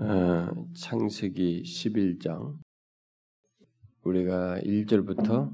어, 0.00 0.46
창세기 0.74 1.64
11장 1.64 2.56
우리가 4.04 4.60
1절부터 4.60 5.52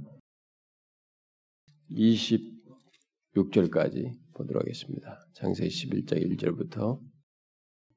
26절까지 1.90 4.12
보도록 4.34 4.60
하겠습니다. 4.60 5.26
창세기 5.32 5.70
11장 5.70 6.36
1절부터 6.36 7.00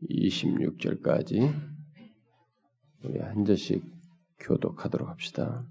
26절까지 0.10 1.54
우리 3.04 3.20
한 3.20 3.44
절씩 3.44 3.84
교독하도록 4.40 5.10
합시다. 5.10 5.68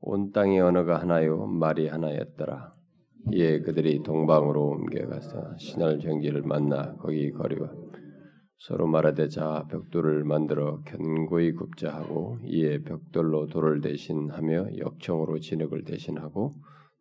온 0.00 0.32
땅의 0.32 0.60
언어가 0.60 1.00
하나요 1.00 1.46
말이 1.46 1.88
하나였더라. 1.88 2.76
이에 3.32 3.60
그들이 3.60 4.02
동방으로 4.02 4.66
옮겨가서 4.66 5.56
신할 5.56 5.98
정지를 5.98 6.42
만나 6.42 6.94
거기 6.96 7.32
거리와 7.32 7.72
서로 8.58 8.86
말하되 8.88 9.28
자 9.28 9.66
벽돌을 9.70 10.24
만들어 10.24 10.80
견고히 10.82 11.52
굽자 11.52 11.94
하고 11.94 12.36
이에 12.44 12.82
벽돌로 12.82 13.46
돌을 13.46 13.80
대신하며 13.80 14.78
역청으로 14.78 15.38
진흙을 15.38 15.84
대신하고 15.84 16.54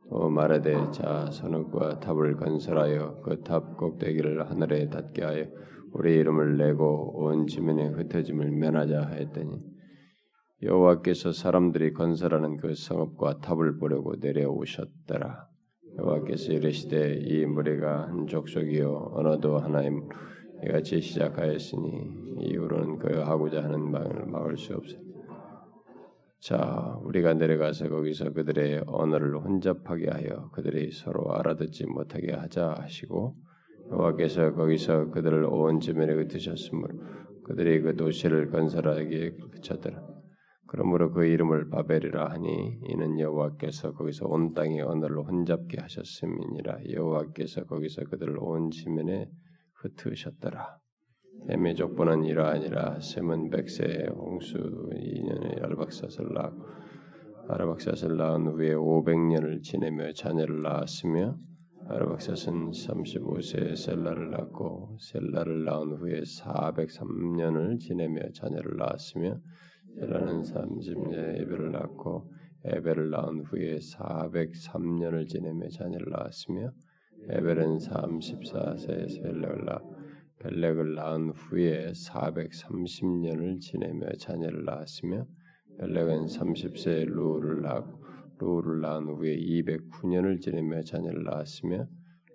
또 0.09 0.29
말하되 0.29 0.91
자 0.91 1.29
성읍과 1.31 1.99
탑을 1.99 2.37
건설하여 2.37 3.21
그 3.23 3.43
탑 3.43 3.75
꼭대기를 3.77 4.49
하늘에 4.49 4.87
닿게 4.89 5.23
하여 5.23 5.45
우리 5.93 6.13
이름을 6.15 6.57
내고 6.57 7.23
온 7.25 7.47
지면에 7.47 7.87
흩어짐을 7.87 8.51
면하자 8.51 9.01
하였더니 9.07 9.59
여호와께서 10.63 11.33
사람들이 11.33 11.93
건설하는 11.93 12.57
그 12.57 12.73
성읍과 12.73 13.41
탑을 13.41 13.77
보려고 13.77 14.15
내려오셨더라. 14.19 15.47
여호와께서 15.99 16.53
이르시되 16.53 17.19
이 17.21 17.45
무리가 17.45 18.07
한 18.07 18.27
족속이요 18.27 19.11
언어도 19.13 19.59
하나이 19.59 19.91
이같이 20.63 21.01
시작하였으니 21.01 22.37
이후로는 22.39 22.97
그 22.99 23.19
하고자 23.19 23.63
하는 23.63 23.91
방을 23.91 24.25
막을 24.25 24.57
수 24.57 24.73
없어. 24.73 24.97
자, 26.39 26.97
우리가 27.03 27.33
내려가서 27.33 27.89
거기서 27.89 28.31
그들의 28.33 28.83
언어를 28.87 29.37
혼잡하게 29.39 30.09
하여 30.09 30.49
그들이 30.51 30.91
서로 30.91 31.33
알아듣지 31.33 31.85
못하게 31.87 32.33
하자 32.33 32.75
하시고 32.77 33.35
여호와께서 33.91 34.53
거기서 34.53 35.11
그들을 35.11 35.45
온 35.45 35.79
지면에 35.79 36.13
흩으셨으므로 36.13 36.95
그들이 37.43 37.81
그 37.81 37.95
도시를 37.95 38.49
건설하기에 38.51 39.31
그쳤더라. 39.51 40.05
그러므로 40.67 41.11
그 41.11 41.25
이름을 41.25 41.69
바벨이라 41.69 42.29
하니 42.29 42.79
이는 42.83 43.19
여호와께서 43.19 43.93
거기서 43.93 44.27
온 44.27 44.53
땅의 44.53 44.81
언어를 44.81 45.19
혼잡게 45.19 45.77
하셨음이니라. 45.79 46.79
여호와께서 46.91 47.63
거기서 47.65 48.03
그들을 48.05 48.37
온 48.39 48.69
지면에 48.69 49.29
흩으셨더라. 49.95 50.79
햄의 51.49 51.75
족보는 51.75 52.25
이러하니라 52.25 52.99
셈은 52.99 53.49
백세 53.49 54.07
홍수 54.13 54.57
2년에 54.57 55.63
아르박사스를 55.63 56.33
낳고 56.33 56.65
아르박사스를 57.47 58.17
낳은 58.17 58.47
후에 58.47 58.73
500년을 58.73 59.63
지내며 59.63 60.11
자녀를 60.13 60.61
낳았으며 60.61 61.37
아르박사스는 61.87 62.71
35세에 62.71 63.77
셀라를 63.77 64.31
낳고 64.31 64.97
셀라를 64.99 65.63
낳은 65.63 65.93
후에 65.93 66.21
403년을 66.21 67.79
지내며 67.79 68.31
자녀를 68.33 68.75
낳았으며 68.75 69.39
셀라는 69.95 70.41
30년에 70.41 71.41
에벨을 71.41 71.71
낳고 71.71 72.29
에벨을 72.65 73.09
낳은 73.09 73.45
후에 73.45 73.77
403년을 73.77 75.29
지내며 75.29 75.69
자녀를 75.69 76.07
낳았으며 76.11 76.71
에벨은 77.29 77.77
34세에 77.77 79.09
셀렉을 79.09 79.65
낳 79.65 79.81
벨렉을 80.39 80.95
낳은 80.95 81.31
후에 81.31 81.91
430년을 81.91 83.59
지내며 83.59 84.11
자녀를 84.19 84.65
낳았으며 84.65 85.25
벨렉은 85.79 86.25
30세에 86.25 87.05
루를 87.05 87.61
낳고 87.61 88.05
루를 88.39 88.81
낳은 88.81 89.07
후에 89.07 89.35
209년을 89.35 90.41
지내며 90.41 90.83
자녀를 90.83 91.23
낳았으며 91.23 91.87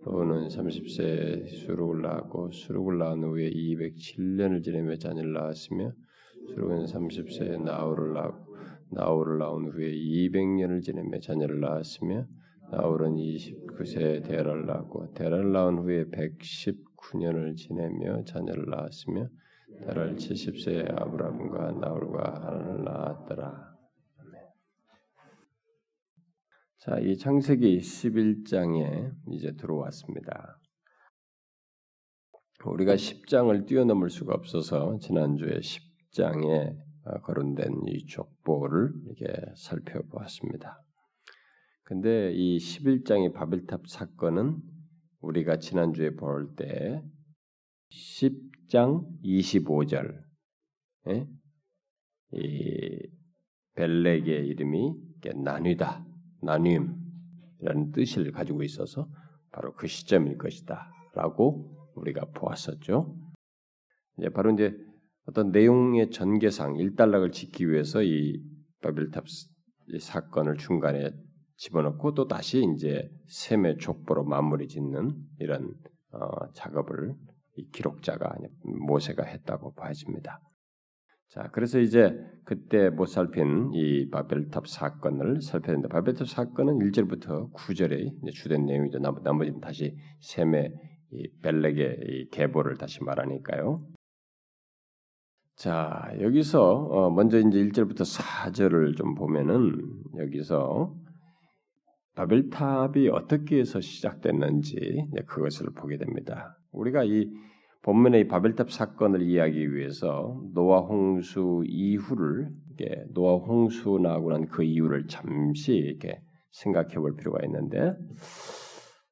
루는 0.05 0.49
30세에 0.49 1.47
수룩을 1.49 2.03
낳고 2.03 2.51
수룩을 2.51 2.99
낳은 2.99 3.23
후에 3.23 3.51
207년을 3.51 4.65
지내며 4.65 4.97
자녀를 4.97 5.33
낳았으며 5.33 5.93
수룩은 6.49 6.87
30세에 6.87 7.62
나우를 7.62 8.15
낳고 8.15 8.56
나우를 8.91 9.39
낳은 9.39 9.71
후에 9.71 9.93
200년을 9.93 10.83
지내며 10.83 11.21
자녀를 11.21 11.61
낳았으며 11.61 12.27
나홀은 12.72 13.16
29세에 13.16 14.25
데라를 14.27 14.65
낳고 14.65 15.12
데라를 15.12 15.53
낳은 15.53 15.77
후에 15.81 16.06
119년을 16.06 17.55
지내며 17.55 18.25
자녀를 18.25 18.65
낳았으며 18.71 19.28
데라를 19.81 20.16
70세에 20.16 20.99
아브라함과 20.99 21.72
나홀과 21.72 22.47
하나를 22.47 22.84
낳았더라. 22.84 23.72
자, 26.78 26.99
이 26.99 27.16
창세기 27.19 27.78
11장에 27.78 29.12
이제 29.32 29.53
들어왔습니다. 29.53 30.59
우리가 32.65 32.94
10장을 32.94 33.66
뛰어넘을 33.66 34.09
수가 34.09 34.34
없어서 34.34 34.97
지난주에 34.99 35.61
10장에 35.61 36.75
거론된 37.22 37.82
이 37.88 38.06
족보를 38.06 38.93
이렇게 39.05 39.27
살펴보았습니다. 39.56 40.82
근데 41.84 42.32
이 42.32 42.59
11장의 42.59 43.32
바벨탑 43.34 43.88
사건은 43.88 44.60
우리가 45.20 45.59
지난주에 45.59 46.10
볼 46.15 46.54
때 46.56 47.03
10장 47.91 49.04
25절 49.22 50.22
예? 51.09 51.26
이 52.32 53.10
벨렉의 53.75 54.47
이름이 54.48 54.94
나뉘다, 55.44 56.04
나눔이라는 56.43 57.93
뜻을 57.93 58.32
가지고 58.32 58.62
있어서 58.62 59.09
바로 59.50 59.75
그 59.75 59.87
시점일 59.87 60.38
것이다라고 60.38 61.93
우리가 61.94 62.26
보았었죠. 62.34 63.16
이제 64.19 64.28
바로 64.31 64.53
이제 64.53 64.75
어떤 65.26 65.50
내용의 65.53 66.10
전개상 66.10 66.76
일단락을 66.76 67.32
짓기 67.32 67.70
위해서 67.70 68.03
이 68.03 68.43
바벨탑 68.81 69.25
사건을 70.00 70.56
중간에 70.56 71.10
집어넣고 71.62 72.15
또 72.15 72.27
다시 72.27 72.65
이제 72.75 73.09
셈의 73.28 73.78
족보로 73.78 74.25
마무리 74.25 74.67
짓는 74.67 75.15
이런 75.39 75.73
어, 76.11 76.53
작업을 76.55 77.15
기록자가 77.73 78.34
모세가 78.65 79.23
했다고 79.23 79.75
봐집니다. 79.75 80.41
자, 81.28 81.49
그래서 81.53 81.78
이제 81.78 82.15
그때 82.45 82.91
못 82.91 83.06
살핀 83.06 83.71
이 83.75 84.11
바벨탑 84.11 84.67
사건을 84.67 85.41
살펴는데 85.41 85.89
바벨탑 85.89 86.27
사건은 86.27 86.78
1절부터 86.81 87.53
9절에 87.53 88.33
주된 88.34 88.67
내용이죠. 88.67 88.99
나머지는 88.99 89.61
다시 89.61 89.97
셈의 90.21 90.73
이 91.12 91.29
벨렉의 91.43 91.99
이 92.03 92.29
계보를 92.31 92.77
다시 92.77 93.05
말하니까요. 93.05 93.87
자, 95.55 96.12
여기서 96.21 96.61
어, 96.61 97.11
먼저 97.11 97.39
이제 97.39 97.65
1절부터 97.65 98.00
4절을 98.00 98.97
좀 98.97 99.15
보면은 99.15 100.03
여기서 100.19 100.93
바벨탑이 102.15 103.09
어떻게 103.09 103.59
해서 103.59 103.81
시작됐는지 103.81 105.05
그것을 105.27 105.69
보게 105.75 105.97
됩니다. 105.97 106.59
우리가 106.73 107.05
이 107.05 107.31
본문의 107.83 108.28
바벨탑 108.28 108.71
사건을 108.71 109.23
이해하기 109.23 109.75
위해서 109.75 110.41
노아 110.55 110.81
홍수 110.81 111.62
이후를 111.67 112.50
노아 113.15 113.37
홍수 113.37 113.99
나고 114.00 114.31
난 114.31 114.47
그 114.49 114.62
이유를 114.62 115.06
잠시 115.06 115.75
이렇게 115.75 116.21
생각해 116.50 116.95
볼 116.97 117.17
필요가 117.17 117.45
있는데 117.45 117.95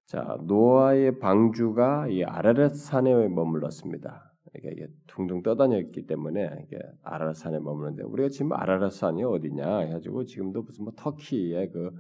자 0.06 0.37
노아의 0.47 1.19
방주가 1.19 2.09
이 2.09 2.22
아라렛 2.25 2.75
산에 2.75 3.28
머물렀습니다. 3.28 4.32
이게 4.56 4.88
둥둥 5.06 5.43
떠다녔기 5.43 6.06
때문에 6.06 6.50
이게 6.67 6.79
아라렛 7.02 7.37
산에 7.37 7.58
머무는데 7.61 8.02
우리가 8.02 8.29
지금 8.29 8.52
아라렛 8.52 8.93
산이 8.93 9.23
어디냐 9.23 9.79
해가지고 9.79 10.25
지금도 10.25 10.62
무슨 10.62 10.85
뭐 10.85 10.93
터키의 10.97 11.70
그 11.70 11.91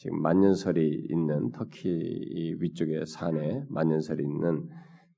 지금 0.00 0.22
만년설이 0.22 1.08
있는 1.10 1.52
터키 1.52 2.56
위쪽에 2.58 3.04
산에 3.04 3.66
만년설이 3.68 4.22
있는 4.22 4.66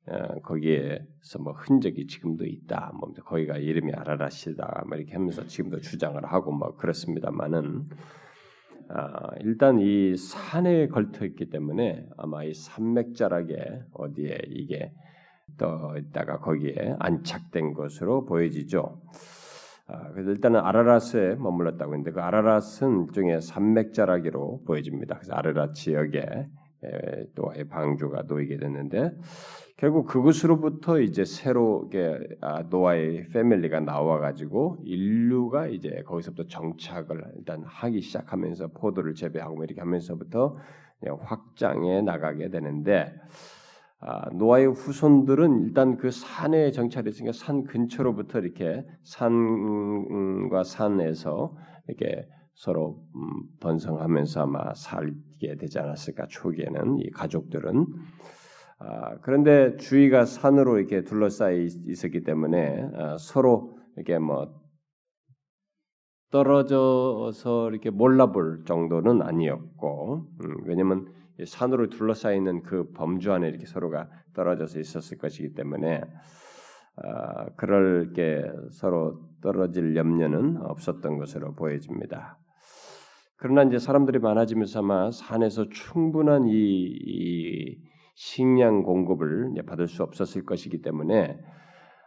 어, 0.08 0.40
거기에서 0.42 1.38
뭐 1.38 1.52
흔적이 1.52 2.08
지금도 2.08 2.44
있다. 2.44 2.90
뭐 2.98 3.12
거기가 3.12 3.58
이름이 3.58 3.92
아라라시다. 3.92 4.82
뭐 4.88 4.98
이렇게 4.98 5.12
하면서 5.12 5.46
지금도 5.46 5.78
주장을 5.78 6.20
하고 6.24 6.50
뭐 6.50 6.74
그렇습니다만은 6.74 7.90
아, 8.88 9.30
일단 9.42 9.78
이 9.78 10.16
산에 10.16 10.88
걸터 10.88 11.26
있기 11.26 11.48
때문에 11.50 12.08
아마 12.16 12.42
이 12.42 12.52
산맥자락에 12.52 13.84
어디에 13.92 14.36
이게 14.48 14.92
떠 15.58 15.96
있다가 15.96 16.40
거기에 16.40 16.96
안착된 16.98 17.74
것으로 17.74 18.24
보여지죠. 18.24 19.00
아, 19.92 20.08
그래서 20.12 20.30
일단은 20.30 20.60
아라라스에 20.60 21.34
머물렀다고 21.34 21.92
했는데 21.92 22.12
그 22.12 22.20
아라라스는 22.20 23.06
일종의 23.08 23.42
산맥자락으로 23.42 24.62
보여집니다. 24.66 25.16
그래서 25.16 25.34
아라라 25.34 25.72
지역에 25.72 26.48
노아의 27.34 27.68
방주가 27.68 28.22
놓이게 28.22 28.56
됐는데 28.56 29.12
결국 29.76 30.06
그것으로부터 30.06 31.00
이제 31.00 31.24
새로 31.24 31.90
아, 32.40 32.62
노아의 32.62 33.28
패밀리가 33.28 33.80
나와가지고 33.80 34.78
인류가 34.84 35.66
이제 35.66 36.02
거기서부터 36.06 36.48
정착을 36.48 37.22
일단 37.36 37.62
하기 37.64 38.00
시작하면서 38.00 38.68
포도를 38.68 39.14
재배하고 39.14 39.56
뭐 39.56 39.64
이렇게 39.64 39.80
하면서부터 39.80 40.56
확장해 41.20 42.00
나가게 42.02 42.48
되는데 42.48 43.12
아, 44.04 44.28
노아의 44.30 44.66
후손들은 44.66 45.62
일단 45.62 45.96
그 45.96 46.10
산에 46.10 46.72
정착했으니까 46.72 47.32
산 47.32 47.62
근처로부터 47.62 48.40
이렇게 48.40 48.84
산과 49.04 50.64
산에서 50.64 51.54
이렇게 51.86 52.26
서로 52.54 53.04
음, 53.14 53.42
번성하면서 53.60 54.42
아마 54.42 54.74
살게 54.74 55.56
되지 55.56 55.78
않았을까 55.78 56.26
초기에는 56.28 56.98
이 56.98 57.10
가족들은. 57.10 57.86
아, 58.80 59.18
그런데 59.20 59.76
주위가 59.76 60.24
산으로 60.24 60.78
이렇게 60.78 61.04
둘러싸여 61.04 61.56
있었기 61.56 62.24
때문에 62.24 62.88
아, 62.96 63.16
서로 63.18 63.78
이렇게 63.96 64.18
뭐 64.18 64.52
떨어져서 66.32 67.70
이렇게 67.70 67.90
몰라볼 67.90 68.64
정도는 68.64 69.22
아니었고 69.22 70.26
음, 70.42 70.56
왜냐면 70.64 71.21
산으로 71.44 71.88
둘러싸여 71.88 72.34
있는 72.36 72.62
그 72.62 72.92
범주 72.92 73.32
안에 73.32 73.48
이렇게 73.48 73.66
서로가 73.66 74.08
떨어져서 74.34 74.80
있었을 74.80 75.18
것이기 75.18 75.54
때문에 75.54 76.02
아, 76.96 77.46
그럴 77.56 78.12
게 78.12 78.44
서로 78.70 79.20
떨어질 79.40 79.96
염려는 79.96 80.58
없었던 80.58 81.18
것으로 81.18 81.54
보여집니다. 81.54 82.38
그러나 83.36 83.64
이제 83.64 83.78
사람들이 83.78 84.18
많아지면서 84.18 84.80
아마 84.80 85.10
산에서 85.10 85.68
충분한 85.70 86.46
이, 86.46 86.52
이 86.54 87.78
식량 88.14 88.82
공급을 88.82 89.54
받을 89.66 89.88
수 89.88 90.02
없었을 90.02 90.44
것이기 90.44 90.82
때문에 90.82 91.38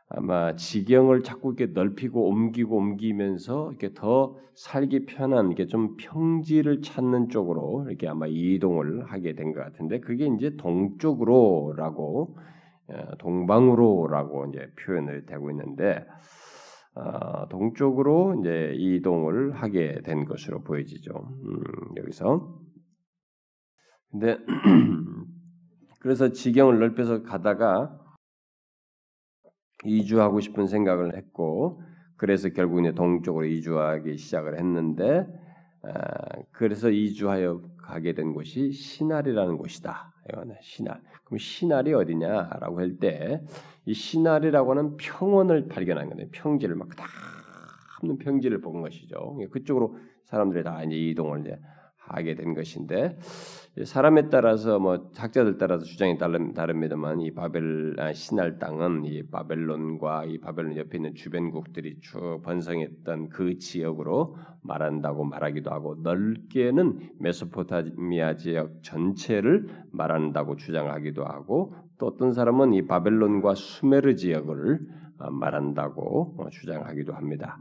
아마 0.07 0.55
지경을 0.55 1.23
자꾸 1.23 1.55
이렇게 1.57 1.73
넓히고 1.73 2.27
옮기고 2.29 2.77
옮기면서 2.77 3.69
이렇게 3.71 3.93
더 3.93 4.37
살기 4.53 5.05
편한 5.05 5.51
이게 5.51 5.65
좀 5.67 5.95
평지를 5.97 6.81
찾는 6.81 7.29
쪽으로 7.29 7.85
이렇게 7.89 8.07
아마 8.07 8.27
이동을 8.27 9.05
하게 9.05 9.33
된 9.33 9.53
것 9.53 9.61
같은데 9.61 9.99
그게 9.99 10.27
이제 10.27 10.55
동쪽으로라고 10.57 12.37
어, 12.87 13.17
동방으로라고 13.17 14.45
이제 14.47 14.67
표현을 14.85 15.25
되고 15.25 15.49
있는데 15.51 16.05
어, 16.95 17.47
동쪽으로 17.49 18.39
이제 18.39 18.73
이동을 18.77 19.53
하게 19.53 20.01
된 20.03 20.25
것으로 20.25 20.61
보여지죠. 20.63 21.11
음, 21.13 21.63
여기서 21.97 22.59
근데 24.11 24.37
그래서 25.99 26.29
지경을 26.31 26.79
넓혀서 26.79 27.23
가다가 27.23 27.99
이주하고 29.83 30.39
싶은 30.39 30.67
생각을 30.67 31.15
했고 31.17 31.81
그래서 32.17 32.49
결국 32.49 32.79
이제 32.79 32.93
동쪽으로 32.93 33.45
이주하기 33.45 34.17
시작을 34.17 34.57
했는데 34.57 35.27
아, 35.83 35.91
그래서 36.51 36.89
이주하여 36.89 37.61
가게 37.77 38.13
된 38.13 38.33
곳이 38.33 38.71
신할이라는 38.71 39.57
곳이다. 39.57 40.11
신할. 40.61 41.01
그럼 41.23 41.37
신할이 41.37 41.93
어디냐라고 41.93 42.79
할 42.79 42.97
때이 42.97 43.93
신할이라고 43.93 44.71
하는 44.71 44.97
평원을 44.97 45.67
발견한 45.67 46.09
건데 46.09 46.27
평지를 46.31 46.75
막다 46.75 47.05
없는 48.01 48.17
평지를 48.17 48.61
본 48.61 48.81
것이죠. 48.81 49.37
그쪽으로 49.51 49.97
사람들이 50.23 50.63
다 50.63 50.83
이제 50.83 50.95
이동을 50.95 51.41
이제 51.41 51.59
하게 51.97 52.35
된 52.35 52.53
것인데 52.53 53.17
사람에 53.83 54.29
따라서 54.29 54.79
뭐 54.79 55.11
학자들 55.17 55.57
따라서 55.57 55.83
주장이 55.83 56.17
다릅니다만 56.17 57.19
이 57.19 57.33
바벨 57.33 57.93
아, 57.99 58.13
신할 58.13 58.57
땅은 58.57 59.03
이 59.03 59.23
바벨론과 59.23 60.25
이 60.25 60.39
바벨론 60.39 60.77
옆에 60.77 60.97
있는 60.97 61.13
주변국들이 61.13 61.99
쭉 61.99 62.41
번성했던 62.41 63.29
그 63.29 63.57
지역으로 63.57 64.37
말한다고 64.61 65.25
말하기도 65.25 65.71
하고 65.71 65.95
넓게는 66.01 67.15
메소포타미아 67.19 68.37
지역 68.37 68.81
전체를 68.81 69.67
말한다고 69.91 70.55
주장하기도 70.55 71.25
하고 71.25 71.75
또 71.97 72.07
어떤 72.07 72.31
사람은 72.31 72.73
이 72.73 72.87
바벨론과 72.87 73.55
수메르 73.55 74.15
지역을 74.15 74.79
아, 75.17 75.29
말한다고 75.29 76.35
어, 76.37 76.49
주장하기도 76.49 77.13
합니다. 77.13 77.57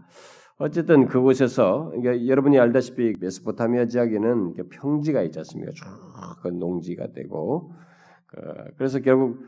어쨌든 0.56 1.06
그곳에서 1.06 1.90
그러니까 1.90 2.26
여러분이 2.26 2.58
알다시피 2.58 3.14
메소포타미아 3.20 3.86
지역에는 3.86 4.54
평지가 4.70 5.22
있지 5.22 5.40
않습니까? 5.40 5.72
쭉 5.72 6.58
농지가 6.58 7.08
되고 7.12 7.72
그, 8.26 8.40
그래서 8.76 9.00
결국 9.00 9.44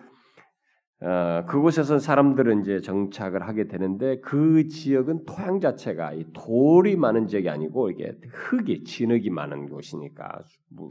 어, 1.03 1.45
그곳에서 1.47 1.99
사람들은 1.99 2.63
이제 2.63 2.81
정착을 2.81 3.47
하게 3.47 3.69
되는데 3.69 4.19
그 4.21 4.67
지역은 4.67 5.27
토양 5.27 5.61
자체가 5.61 6.15
이 6.15 6.25
돌이 6.33 6.97
많은 6.97 7.29
지역이 7.29 7.51
아니고 7.51 7.91
이게 7.91 8.17
흙이 8.29 8.85
진흙이 8.85 9.29
많은 9.31 9.69
곳이니까 9.69 10.43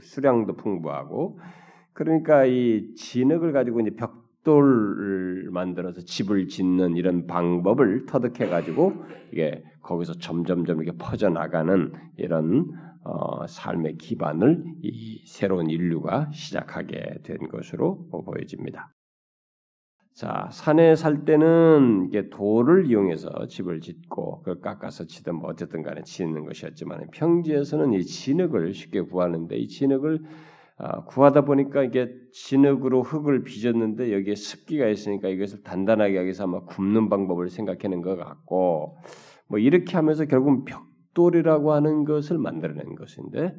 수량도 0.01 0.55
풍부하고 0.55 1.39
그러니까 1.93 2.45
이 2.45 2.93
진흙을 2.95 3.51
가지고 3.51 3.81
이제 3.81 3.91
벽 3.95 4.24
돌을 4.45 5.49
만들어서 5.51 6.01
집을 6.01 6.47
짓는 6.47 6.95
이런 6.95 7.27
방법을 7.27 8.05
터득해 8.05 8.49
가지고 8.49 8.93
이게 9.33 9.61
거기서 9.81 10.13
점점점 10.13 10.81
이렇게 10.81 10.97
퍼져 10.97 11.29
나가는 11.29 11.91
이런 12.15 12.71
어, 13.03 13.45
삶의 13.45 13.97
기반을 13.97 14.63
이 14.81 15.23
새로운 15.27 15.69
인류가 15.69 16.31
시작하게 16.31 17.19
된 17.23 17.37
것으로 17.49 18.07
보여집니다. 18.09 18.95
자, 20.15 20.47
산에 20.49 20.95
살 20.95 21.25
때는 21.25 22.05
이게 22.07 22.29
돌을 22.29 22.87
이용해서 22.87 23.47
집을 23.47 23.81
짓고 23.81 24.39
그걸 24.39 24.61
깎아서 24.61 25.05
치든 25.05 25.35
뭐 25.35 25.49
어쨌든 25.49 25.83
간에 25.83 26.03
짓는 26.03 26.45
것이었지만 26.45 27.09
평지에서는 27.11 27.91
이 27.91 28.01
진흙을 28.01 28.73
쉽게 28.73 29.01
구하는데 29.01 29.57
이 29.57 29.67
진흙을 29.67 30.21
아, 30.23 30.54
구하다 31.07 31.45
보니까 31.45 31.83
이게 31.83 32.13
진흙으로 32.33 33.03
흙을 33.03 33.43
빚었는데 33.43 34.13
여기에 34.13 34.35
습기가 34.35 34.87
있으니까 34.87 35.29
이것을 35.29 35.63
단단하게 35.63 36.17
하기 36.17 36.25
위해서 36.25 36.43
아마 36.43 36.61
굽는 36.65 37.09
방법을 37.09 37.49
생각해낸 37.49 38.01
것 38.01 38.17
같고 38.17 38.97
뭐 39.47 39.59
이렇게 39.59 39.95
하면서 39.95 40.25
결국은 40.25 40.65
벽돌이라고 40.65 41.71
하는 41.71 42.03
것을 42.03 42.37
만들어낸 42.37 42.95
것인데 42.95 43.55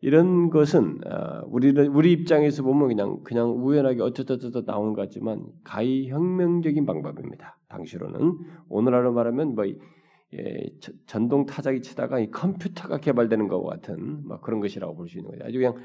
이런 0.00 0.50
것은 0.50 1.00
아, 1.06 1.42
우리 1.46 1.70
우리 1.70 2.12
입장에서 2.12 2.62
보면 2.62 2.88
그냥 2.88 3.22
그냥 3.24 3.50
우연하게 3.50 4.02
어쩌저쩌 4.02 4.62
나온 4.64 4.92
것 4.94 5.02
같지만 5.02 5.44
가히 5.64 6.08
혁명적인 6.08 6.86
방법입니다. 6.86 7.58
당시로는 7.68 8.38
오늘날로 8.68 9.12
말하면 9.12 9.54
뭐 9.54 9.64
예, 10.34 10.66
전동 11.06 11.46
타자기 11.46 11.80
치다가 11.80 12.18
이 12.18 12.30
컴퓨터가 12.30 12.98
개발되는 12.98 13.48
것과 13.48 13.76
같은 13.76 14.26
뭐 14.26 14.40
그런 14.40 14.60
것이라고 14.60 14.94
볼 14.96 15.08
수 15.08 15.18
있는 15.18 15.30
거죠. 15.30 15.44
아주 15.44 15.58
그냥 15.58 15.76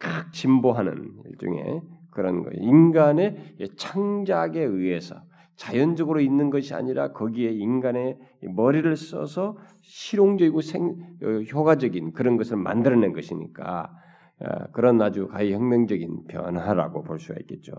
각 0.00 0.32
진보하는 0.32 1.22
일종의 1.26 1.82
그런 2.10 2.42
거예요. 2.42 2.60
인간의 2.60 3.56
창작에 3.76 4.60
의해서 4.60 5.14
자연적으로 5.54 6.20
있는 6.20 6.48
것이 6.48 6.74
아니라 6.74 7.12
거기에 7.12 7.50
인간의 7.50 8.18
머리를 8.56 8.96
써서 8.96 9.58
실용적이고 9.82 10.62
생, 10.62 10.96
어, 11.22 11.26
효과적인 11.52 12.12
그런 12.12 12.38
것을 12.38 12.56
만들어낸 12.56 13.12
것이니까 13.12 13.92
어, 14.40 14.72
그런 14.72 15.00
아주 15.02 15.28
가히 15.28 15.52
혁명적인 15.52 16.24
변화라고 16.28 17.02
볼 17.02 17.20
수가 17.20 17.38
있겠죠. 17.40 17.72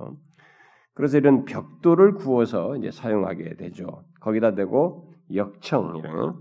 그래서 0.94 1.18
이런 1.18 1.46
벽돌을 1.46 2.14
구워서 2.16 2.78
이제 2.78 2.92
사용하게 2.92 3.56
되죠. 3.56 4.04
거기다 4.20 4.54
대고 4.54 5.12
역청 5.34 5.98
이런 5.98 6.36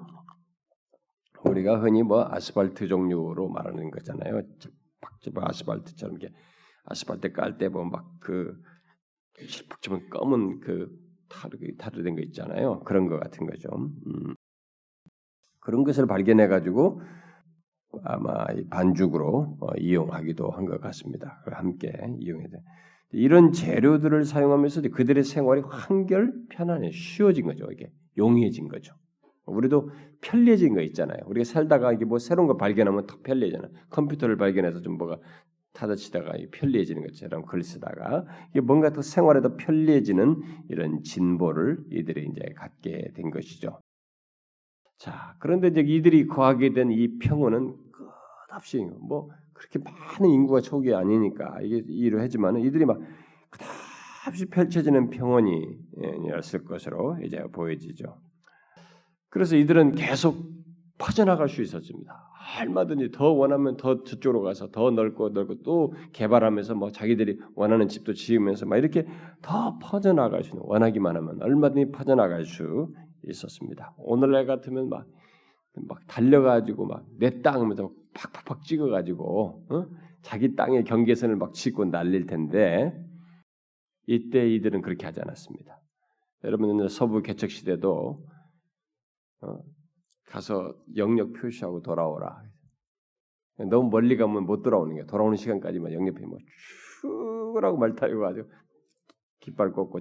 우리가 1.44 1.80
흔히 1.80 2.02
뭐 2.02 2.26
아스팔트 2.30 2.86
종류로 2.86 3.48
말하는 3.48 3.90
거잖아요. 3.90 4.42
아스팔트처럼 5.34 6.16
이게 6.16 6.30
아스팔트 6.84 7.32
깔 7.32 7.58
때 7.58 7.68
보면 7.68 7.90
막 7.90 8.04
그 8.20 8.54
실푹 9.46 10.10
검은 10.10 10.60
그 10.60 10.88
타르 11.28 11.56
타르 11.78 12.02
된 12.02 12.14
거 12.16 12.22
있잖아요. 12.22 12.80
그런 12.80 13.06
거 13.08 13.18
같은 13.18 13.46
거죠. 13.46 13.68
음. 13.76 14.34
그런 15.60 15.84
것을 15.84 16.06
발견해 16.06 16.46
가지고 16.48 17.00
아마 18.04 18.46
반죽으로 18.70 19.58
어, 19.60 19.68
이용하기도 19.78 20.50
한 20.50 20.64
것 20.66 20.80
같습니다. 20.80 21.42
함께 21.46 21.92
이용해 22.20 22.48
돼. 22.48 22.58
이런 23.12 23.52
재료들을 23.52 24.24
사용하면서 24.24 24.82
그들의 24.92 25.24
생활이 25.24 25.62
한결 25.68 26.32
편안해 26.50 26.92
쉬워진 26.92 27.46
거죠. 27.46 27.66
이게 27.72 27.90
용이해진 28.16 28.68
거죠. 28.68 28.94
우리도 29.50 29.90
편리해진 30.20 30.74
거 30.74 30.80
있잖아요. 30.82 31.18
우리가 31.26 31.44
살다가 31.44 31.92
이게 31.92 32.04
뭐 32.04 32.18
새로운 32.18 32.48
거 32.48 32.56
발견하면 32.56 33.06
더 33.06 33.18
편리해잖아. 33.22 33.68
컴퓨터를 33.90 34.36
발견해서 34.36 34.80
좀 34.82 34.96
뭐가 34.98 35.18
타다치다가 35.72 36.32
편리해지는 36.52 37.02
것처럼 37.06 37.44
글 37.46 37.62
쓰다가 37.62 38.24
이게 38.50 38.60
뭔가 38.60 38.90
더 38.92 39.02
생활에 39.02 39.40
더 39.40 39.56
편리해지는 39.56 40.42
이런 40.68 41.02
진보를 41.02 41.84
이들이 41.90 42.28
이제 42.32 42.52
갖게 42.56 43.12
된 43.14 43.30
것이죠. 43.30 43.80
자, 44.98 45.34
그런데 45.38 45.68
이제 45.68 45.80
이들이 45.80 46.26
거하게 46.26 46.72
된 46.72 46.90
이 46.90 47.18
평온은 47.18 47.74
끝없이 48.48 48.84
뭐 49.00 49.30
그렇게 49.52 49.78
많은 49.78 50.28
인구가 50.30 50.60
초기 50.60 50.92
아니니까 50.94 51.60
이게 51.62 51.82
이러하지만 51.88 52.58
이들이 52.58 52.84
막 52.84 53.00
끝없이 53.50 54.46
펼쳐지는 54.46 55.08
평원이었을 55.10 56.64
것으로 56.64 57.18
이제 57.22 57.42
보여지죠. 57.52 58.20
그래서 59.30 59.56
이들은 59.56 59.92
계속 59.92 60.36
퍼져나갈 60.98 61.48
수 61.48 61.62
있었습니다. 61.62 62.26
얼마든지 62.60 63.12
더 63.12 63.30
원하면 63.30 63.76
더 63.76 64.02
저쪽으로 64.02 64.42
가서 64.42 64.70
더 64.70 64.90
넓고 64.90 65.30
넓고 65.30 65.62
또 65.62 65.94
개발하면서 66.12 66.74
뭐 66.74 66.90
자기들이 66.90 67.38
원하는 67.54 67.88
집도 67.88 68.12
지으면서 68.12 68.66
막 68.66 68.76
이렇게 68.76 69.06
더 69.40 69.78
퍼져나갈 69.78 70.42
수 70.42 70.50
있는 70.50 70.62
원하기만 70.66 71.16
하면 71.16 71.40
얼마든지 71.40 71.92
퍼져나갈 71.92 72.44
수 72.44 72.92
있었습니다. 73.28 73.94
오늘날 73.98 74.46
같으면 74.46 74.88
막, 74.88 75.06
막 75.88 76.06
달려가지고 76.08 76.86
막 76.86 77.04
내 77.18 77.40
땅 77.42 77.60
하면서 77.60 77.90
팍팍팍 78.14 78.64
찍어가지고 78.64 79.66
어? 79.70 79.86
자기 80.22 80.56
땅의 80.56 80.84
경계선을 80.84 81.36
막 81.36 81.54
짓고 81.54 81.84
날릴 81.86 82.26
텐데 82.26 82.92
이때 84.06 84.48
이들은 84.50 84.82
그렇게 84.82 85.06
하지 85.06 85.20
않았습니다. 85.20 85.80
여러분 86.44 86.88
서부 86.88 87.22
개척 87.22 87.50
시대도 87.50 88.26
어, 89.42 89.58
가서 90.26 90.74
영역 90.96 91.32
표시하고 91.32 91.82
돌아오라. 91.82 92.42
너무 93.68 93.90
멀리 93.90 94.16
가면 94.16 94.44
못 94.44 94.62
돌아오는 94.62 94.94
게 94.94 95.04
돌아오는 95.06 95.36
시간까지만 95.36 95.92
영역표 95.92 96.26
뭐 96.26 96.38
슈라고 97.00 97.76
말 97.76 97.94
타고 97.94 98.20
가지고 98.20 98.48
깃발 99.40 99.72
꽂고 99.72 100.00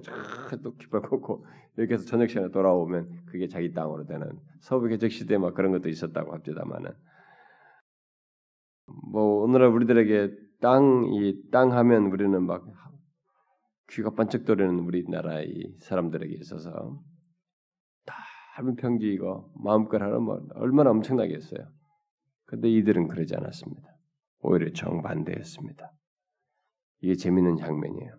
또 0.62 0.76
깃발 0.76 1.02
꽂고 1.02 1.46
이렇게 1.76 1.94
해서 1.94 2.04
저녁 2.04 2.28
시간에 2.28 2.50
돌아오면 2.50 3.24
그게 3.26 3.48
자기 3.48 3.72
땅으로 3.72 4.06
되는 4.06 4.38
서부 4.60 4.88
개척 4.88 5.10
시대에 5.10 5.38
막 5.38 5.54
그런 5.54 5.72
것도 5.72 5.88
있었다고 5.88 6.32
합니다만은 6.32 6.92
뭐 9.12 9.42
오늘날 9.42 9.68
우리들에게 9.68 10.34
땅이땅 10.60 11.72
하면 11.72 12.06
우리는 12.06 12.42
막 12.42 12.66
귀가 13.90 14.10
반짝 14.10 14.44
거리는 14.44 14.78
우리나라의 14.80 15.74
사람들에게 15.80 16.34
있어서 16.40 17.02
짧은 18.60 18.76
평지이고 18.76 19.52
마음껏 19.62 20.00
하는 20.00 20.22
뭐 20.22 20.40
얼마나 20.54 20.90
엄청나겠어요. 20.90 21.66
근데 22.44 22.68
이들은 22.68 23.08
그러지 23.08 23.34
않았습니다. 23.36 23.82
오히려 24.40 24.72
정반대였습니다. 24.72 25.90
이게 27.00 27.14
재밌는 27.14 27.56
장면이에요. 27.56 28.18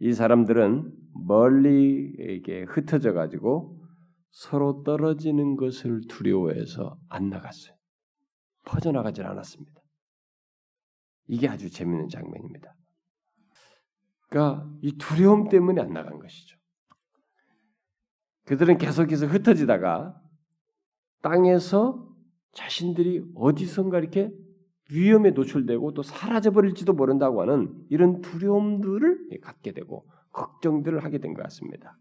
이 0.00 0.12
사람들은 0.12 0.92
멀리 1.26 2.14
이게 2.18 2.62
흩어져 2.62 3.12
가지고 3.12 3.78
서로 4.30 4.82
떨어지는 4.84 5.56
것을 5.56 6.02
두려워해서 6.08 6.96
안 7.08 7.28
나갔어요. 7.28 7.74
퍼져나가질 8.64 9.26
않았습니다. 9.26 9.80
이게 11.26 11.48
아주 11.48 11.70
재밌는 11.70 12.08
장면입니다. 12.08 12.74
그러니까 14.28 14.70
이 14.80 14.96
두려움 14.96 15.48
때문에 15.48 15.82
안 15.82 15.92
나간 15.92 16.18
것이죠. 16.18 16.59
그들은 18.50 18.78
계속해서 18.78 19.26
흩어지다가 19.26 20.20
땅에서 21.22 22.04
자신들이 22.52 23.22
어디선가 23.36 24.00
이렇게 24.00 24.32
위험에 24.90 25.30
노출되고 25.30 25.94
또 25.94 26.02
사라져 26.02 26.50
버릴지도 26.50 26.94
모른다고 26.94 27.42
하는 27.42 27.72
이런 27.90 28.20
두려움들을 28.20 29.28
갖게 29.40 29.70
되고 29.70 30.04
걱정들을 30.32 31.04
하게 31.04 31.18
된 31.18 31.32
것 31.32 31.44
같습니다. 31.44 31.96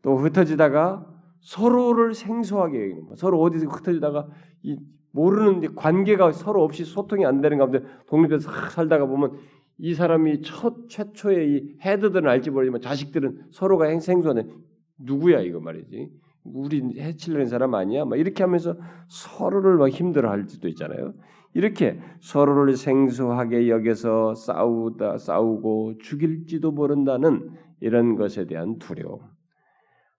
또 0.00 0.16
흩어지다가 0.16 1.06
서로를 1.40 2.14
생소하게 2.14 2.80
여기는 2.80 3.16
서로 3.16 3.42
어디서 3.42 3.66
흩어지다가 3.66 4.28
이 4.62 4.78
모르는 5.12 5.74
관계가 5.74 6.32
서로 6.32 6.64
없이 6.64 6.86
소통이 6.86 7.26
안 7.26 7.42
되는 7.42 7.58
가운데 7.58 7.82
독립해서 8.06 8.50
살다가 8.70 9.04
보면 9.04 9.32
이 9.76 9.92
사람이 9.92 10.40
첫 10.40 10.88
최초의 10.88 11.50
이 11.50 11.76
헤드들은 11.82 12.26
알지 12.26 12.50
모르지만 12.50 12.80
자식들은 12.80 13.48
서로가 13.50 14.00
생소하는 14.00 14.64
누구야 14.98 15.40
이거 15.40 15.60
말이지. 15.60 16.10
우리 16.44 17.00
해치려는 17.00 17.46
사람 17.46 17.74
아니야? 17.74 18.04
막 18.04 18.18
이렇게 18.18 18.42
하면서 18.42 18.76
서로를 19.08 19.76
막 19.76 19.88
힘들어할 19.88 20.48
수도 20.48 20.68
있잖아요. 20.68 21.14
이렇게 21.54 21.98
서로를 22.20 22.76
생소하게 22.76 23.68
여겨서 23.68 24.34
싸우다 24.34 25.18
싸우고 25.18 25.98
죽일지도 25.98 26.70
모른다는 26.70 27.50
이런 27.80 28.14
것에 28.16 28.46
대한 28.46 28.78
두려움. 28.78 29.20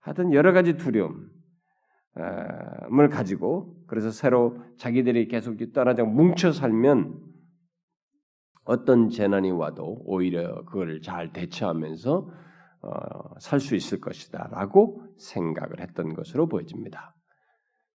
하여튼 0.02 0.34
여러 0.34 0.52
가지 0.52 0.78
두려움을 0.78 1.30
가지고 3.12 3.76
그래서 3.88 4.10
새로 4.10 4.58
자기들이 4.78 5.28
계속 5.28 5.58
떠나자 5.74 6.04
뭉쳐 6.04 6.52
살면 6.52 7.22
어떤 8.64 9.10
재난이 9.10 9.52
와도 9.52 10.02
오히려 10.06 10.66
그걸 10.66 11.02
잘 11.02 11.32
대처하면서 11.32 12.30
어, 12.82 13.40
살 13.40 13.60
수 13.60 13.76
있을 13.76 14.00
것이다라고 14.00 15.04
생각을 15.18 15.80
했던 15.82 16.14
것으로 16.14 16.48
보여집니다. 16.48 17.16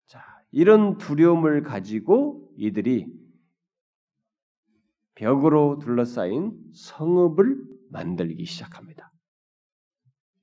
자, 0.07 0.23
이런 0.51 0.99
두려움을 0.99 1.63
가지고 1.63 2.51
이들이 2.57 3.07
벽으로 5.15 5.79
둘러싸인 5.79 6.59
성읍을 6.75 7.57
만들기 7.91 8.45
시작합니다. 8.45 9.13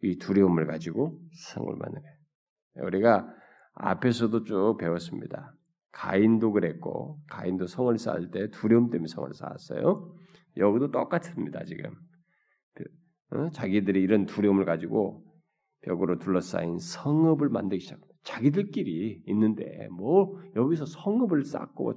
이 0.01 0.17
두려움을 0.17 0.67
가지고 0.67 1.19
성을 1.34 1.75
거예요. 1.77 2.88
우리가 2.88 3.27
앞에서도 3.74 4.43
쭉 4.43 4.77
배웠습니다. 4.79 5.53
가인도 5.91 6.51
그랬고 6.51 7.19
가인도 7.27 7.67
성을 7.67 7.98
쌓을 7.98 8.31
때 8.31 8.50
두려움 8.51 8.89
때문에 8.89 9.08
성을 9.08 9.34
쌓았어요. 9.34 10.15
여기도 10.58 10.91
똑같습니다. 10.91 11.65
지금 11.65 11.96
어? 13.31 13.50
자기들이 13.51 14.01
이런 14.01 14.25
두려움을 14.25 14.65
가지고 14.65 15.24
벽으로 15.81 16.19
둘러싸인 16.19 16.77
성읍을 16.79 17.50
만들기 17.50 17.83
시작. 17.83 18.00
자기들끼리 18.24 19.24
있는데 19.27 19.88
뭐 19.89 20.38
여기서 20.55 20.86
성읍을 20.86 21.43
쌓고 21.45 21.93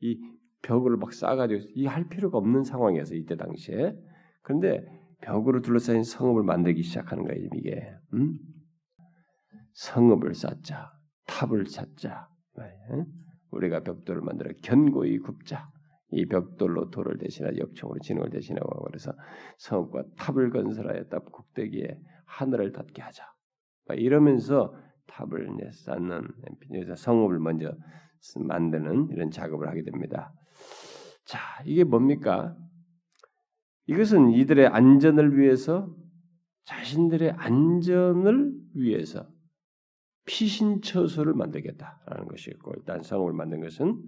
이 0.00 0.20
벽을 0.62 0.96
막 0.96 1.12
쌓아가지고 1.12 1.60
이 1.74 1.86
할 1.86 2.08
필요가 2.08 2.38
없는 2.38 2.64
상황이어서 2.64 3.14
이때 3.14 3.36
당시에 3.36 3.94
그런데 4.42 4.84
벽으로 5.20 5.60
둘러싸인 5.60 6.02
성읍을 6.02 6.42
만들기 6.44 6.82
시작하는 6.82 7.24
거예요 7.24 7.48
이게 7.54 7.94
음? 8.14 8.38
성읍을 9.74 10.34
쌓자 10.34 10.90
탑을 11.26 11.66
찾자 11.66 12.28
우리가 13.50 13.80
벽돌을 13.80 14.22
만들어 14.22 14.50
견고히 14.62 15.18
굽자 15.18 15.68
이 16.10 16.26
벽돌로 16.26 16.90
돌을 16.90 17.18
대신하여 17.18 17.56
역청으로 17.58 17.98
진흙을 18.00 18.30
대신하고 18.30 18.84
그래서 18.84 19.12
성읍과 19.58 20.04
탑을 20.16 20.50
건설하였다 20.50 21.18
꼭대기에 21.18 21.98
하늘을 22.26 22.72
닿게 22.72 23.02
하자. 23.02 23.24
이러면서 23.96 24.74
탑을 25.06 25.48
쌓는 25.72 26.28
성읍을 26.96 27.38
먼저 27.38 27.72
만드는 28.36 29.08
이런 29.10 29.30
작업을 29.30 29.68
하게 29.68 29.82
됩니다. 29.82 30.32
자, 31.24 31.38
이게 31.64 31.84
뭡니까? 31.84 32.56
이것은 33.86 34.30
이들의 34.30 34.66
안전을 34.66 35.38
위해서 35.38 35.92
자신들의 36.64 37.32
안전을 37.32 38.52
위해서 38.74 39.28
피신처소를 40.26 41.34
만들겠다라는 41.34 42.26
것이었고 42.26 42.72
일단 42.76 43.02
성읍을 43.02 43.32
만든 43.32 43.60
것은 43.60 44.02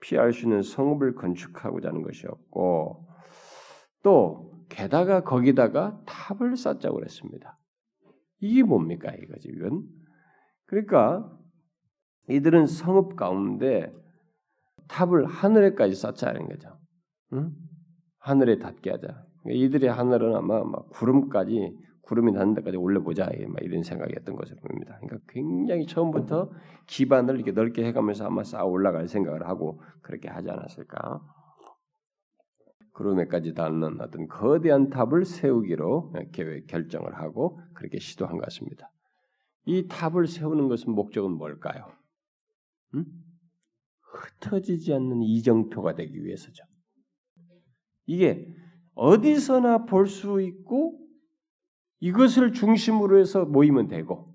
피할 0.00 0.32
수 0.32 0.44
있는 0.46 0.62
성읍을 0.62 1.14
건축하고자 1.14 1.88
하는 1.88 2.02
것이었고 2.02 3.06
또 4.02 4.64
게다가 4.68 5.24
거기다가 5.24 6.00
탑을 6.06 6.56
쌓자고 6.56 6.96
그랬습니다. 6.96 7.58
이게 8.40 8.62
뭡니까 8.62 9.12
이거지 9.12 9.48
이건? 9.48 9.82
그러니까 10.66 11.30
이들은 12.28 12.66
성읍 12.66 13.16
가운데 13.16 13.92
탑을 14.88 15.26
하늘에까지 15.26 15.94
쌓자는 15.94 16.48
거죠. 16.48 16.78
응? 17.32 17.52
하늘에 18.18 18.58
닿게 18.58 18.90
하자. 18.90 19.24
이들의 19.46 19.90
하늘은 19.90 20.34
아마 20.34 20.62
막 20.62 20.90
구름까지 20.90 21.76
구름이 22.08 22.32
닿는 22.32 22.54
데까지 22.54 22.78
올려보자 22.78 23.28
이런 23.60 23.82
생각이었던 23.82 24.34
것으로 24.34 24.58
보입니다. 24.62 24.98
그러니까 24.98 25.18
굉장히 25.28 25.84
처음부터 25.84 26.50
기반을 26.86 27.34
이렇게 27.34 27.52
넓게 27.52 27.84
해가면서 27.84 28.24
아마 28.24 28.42
쌓아 28.44 28.64
올라갈 28.64 29.08
생각을 29.08 29.46
하고 29.46 29.82
그렇게 30.00 30.26
하지 30.28 30.50
않았을까? 30.50 31.20
구름에까지 32.94 33.52
닿는 33.52 34.00
어떤 34.00 34.26
거대한 34.26 34.88
탑을 34.88 35.26
세우기로 35.26 36.14
계획 36.32 36.66
결정을 36.66 37.14
하고 37.14 37.60
그렇게 37.74 37.98
시도한 37.98 38.38
것 38.38 38.44
같습니다. 38.44 38.90
이 39.66 39.86
탑을 39.86 40.26
세우는 40.26 40.68
것은 40.68 40.94
목적은 40.94 41.32
뭘까요? 41.32 41.92
음? 42.94 43.04
흩어지지 44.00 44.94
않는 44.94 45.20
이정표가 45.22 45.94
되기 45.94 46.24
위해서죠. 46.24 46.64
이게 48.06 48.48
어디서나 48.94 49.84
볼 49.84 50.06
수 50.06 50.40
있고 50.40 51.06
이것을 52.00 52.52
중심으로 52.52 53.18
해서 53.18 53.44
모이면 53.44 53.88
되고 53.88 54.32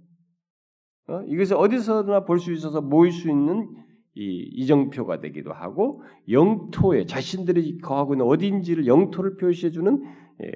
어? 1.07 1.21
이것을 1.27 1.57
어디서나 1.57 2.25
볼 2.25 2.39
수 2.39 2.51
있어서 2.53 2.81
모일 2.81 3.11
수 3.11 3.29
있는 3.29 3.69
이 4.15 4.49
이정표가 4.53 5.19
되기도 5.21 5.51
하고 5.53 6.03
영토에 6.29 7.05
자신들이 7.05 7.79
거하고 7.79 8.13
있는 8.13 8.25
어디인지를 8.27 8.85
영토를 8.85 9.37
표시해주는 9.37 10.03
예, 10.43 10.51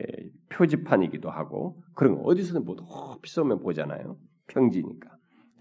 표지판이기도 0.50 1.30
하고 1.30 1.82
그런 1.96 2.16
거 2.16 2.22
어디서든 2.22 2.66
뭐 2.66 2.76
쏘면 3.26 3.60
보잖아요. 3.62 4.18
평지니까 4.48 5.10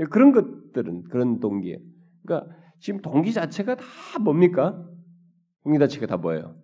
예, 0.01 0.05
그런 0.05 0.33
것들은 0.33 1.05
그런 1.05 1.41
동기에 1.41 1.79
그러니까 2.23 2.55
지금 2.81 3.01
동기 3.01 3.33
자체가 3.33 3.77
다 3.77 3.85
뭡니까? 4.23 4.85
동기 5.65 5.79
자체가 5.79 6.07
다 6.07 6.17
뭐예요? 6.19 6.55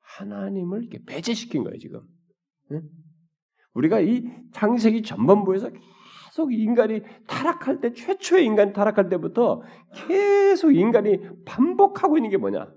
하나님을 0.00 0.82
이렇게 0.84 1.04
배제시킨 1.04 1.64
거예요 1.64 1.78
지금. 1.78 2.00
응? 2.72 2.82
우리가 3.80 4.00
이 4.00 4.24
창세기 4.52 5.02
전반부에서 5.02 5.70
계속 6.30 6.52
인간이 6.52 7.02
타락할 7.26 7.80
때 7.80 7.92
최초의 7.92 8.44
인간이 8.44 8.72
타락할 8.72 9.08
때부터 9.08 9.62
계속 9.94 10.72
인간이 10.72 11.18
반복하고 11.46 12.18
있는 12.18 12.30
게 12.30 12.36
뭐냐? 12.36 12.72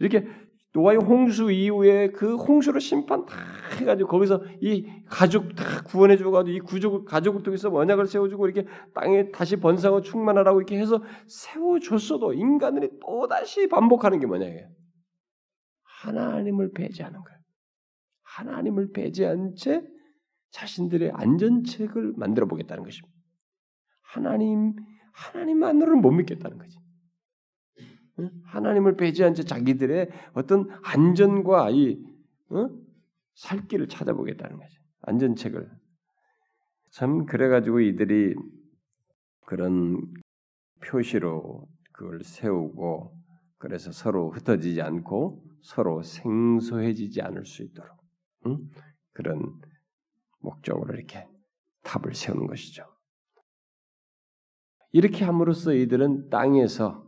이렇게 0.00 0.26
노아의 0.74 0.98
홍수 0.98 1.50
이후에 1.50 2.10
그 2.10 2.36
홍수로 2.36 2.78
심판 2.78 3.24
다 3.24 3.36
해가지고 3.80 4.08
거기서 4.08 4.42
이 4.60 4.86
가족 5.06 5.54
다 5.54 5.82
구원해주고 5.86 6.42
이 6.48 6.60
구족 6.60 7.04
가족을 7.06 7.42
통해서 7.42 7.72
언약을 7.72 8.06
세워주고 8.06 8.46
이렇게 8.48 8.68
땅에 8.94 9.30
다시 9.30 9.56
번성하고 9.56 10.02
충만하라고 10.02 10.60
이렇게 10.60 10.78
해서 10.78 11.02
세워줬어도 11.26 12.34
인간들이 12.34 12.90
또 13.00 13.26
다시 13.26 13.66
반복하는 13.68 14.20
게 14.20 14.26
뭐냐 14.26 14.46
이게 14.46 14.66
하나님을 16.02 16.72
배제하는 16.72 17.18
거예요. 17.20 17.37
하나님을 18.38 18.92
배제한 18.92 19.56
채 19.56 19.82
자신들의 20.50 21.10
안전책을 21.12 22.14
만들어 22.16 22.46
보겠다는 22.46 22.84
것입니다. 22.84 23.16
하나님 24.02 24.76
하나님만으로는 25.12 26.00
못 26.00 26.12
믿겠다는 26.12 26.58
거지. 26.58 26.78
하나님을 28.44 28.96
배제한 28.96 29.34
채 29.34 29.42
자기들의 29.42 30.10
어떤 30.34 30.68
안전과 30.84 31.70
이 31.70 32.00
어? 32.50 32.68
살 33.34 33.66
길을 33.66 33.88
찾아보겠다는 33.88 34.56
거죠. 34.56 34.80
안전책을. 35.02 35.68
참 36.90 37.26
그래가지고 37.26 37.80
이들이 37.80 38.34
그런 39.46 40.00
표시로 40.84 41.66
그걸 41.92 42.22
세우고 42.22 43.16
그래서 43.58 43.90
서로 43.90 44.30
흩어지지 44.30 44.80
않고 44.80 45.44
서로 45.62 46.02
생소해지지 46.02 47.20
않을 47.22 47.44
수 47.44 47.62
있도록 47.64 47.98
응? 48.46 48.58
그런 49.12 49.60
목적으로 50.40 50.94
이렇게 50.94 51.26
탑을 51.82 52.14
세우는 52.14 52.46
것이죠. 52.46 52.84
이렇게 54.92 55.24
함으로써 55.24 55.72
이들은 55.72 56.30
땅에서 56.30 57.06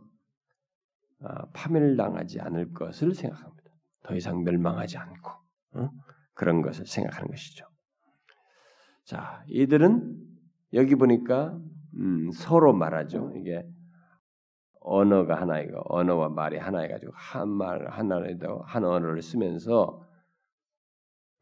아, 1.23 1.45
파멸을 1.53 1.97
당하지 1.97 2.39
않을 2.41 2.73
것을 2.73 3.13
생각합니다. 3.13 3.71
더 4.03 4.15
이상 4.15 4.43
멸망하지 4.43 4.97
않고 4.97 5.31
어? 5.75 5.89
그런 6.33 6.61
것을 6.61 6.85
생각하는 6.85 7.29
것이죠. 7.29 7.65
자, 9.05 9.43
이들은 9.47 10.17
여기 10.73 10.95
보니까 10.95 11.57
음, 11.95 12.31
서로 12.31 12.73
말하죠. 12.73 13.33
이게 13.35 13.63
언어가 14.79 15.39
하나이고 15.39 15.81
언어와 15.95 16.29
말이 16.29 16.57
하나여가지고 16.57 17.11
한 17.15 17.49
말 17.49 17.87
하나에도 17.89 18.61
한 18.63 18.83
언어를 18.83 19.21
쓰면서 19.21 20.03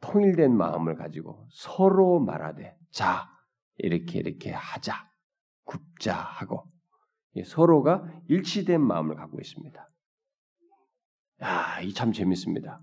통일된 0.02 0.56
마음을 0.56 0.96
가지고 0.96 1.48
서로 1.52 2.20
말하되 2.20 2.78
자 2.92 3.28
이렇게 3.78 4.20
이렇게 4.20 4.52
하자 4.52 5.10
굽자 5.66 6.16
하고 6.16 6.66
서로가 7.46 8.22
일치된 8.28 8.82
마음을 8.82 9.16
갖고 9.16 9.40
있습니다. 9.40 9.90
야, 11.42 11.80
이 11.82 11.94
참 11.94 12.12
재밌습니다. 12.12 12.82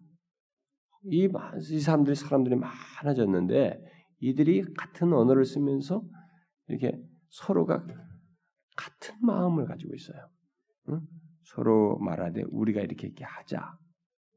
이, 1.04 1.28
이 1.70 1.80
사람들이 1.80 2.16
사람들이 2.16 2.56
많아졌는데 2.56 3.78
이들이 4.20 4.74
같은 4.74 5.12
언어를 5.12 5.44
쓰면서 5.44 6.02
이렇게 6.68 6.98
서로가 7.28 7.86
같은 8.76 9.14
마음을 9.20 9.66
가지고 9.66 9.94
있어요. 9.94 10.28
응? 10.88 11.00
서로 11.44 11.98
말하되 11.98 12.44
우리가 12.48 12.80
이렇게 12.80 13.06
이렇게 13.08 13.24
하자. 13.24 13.78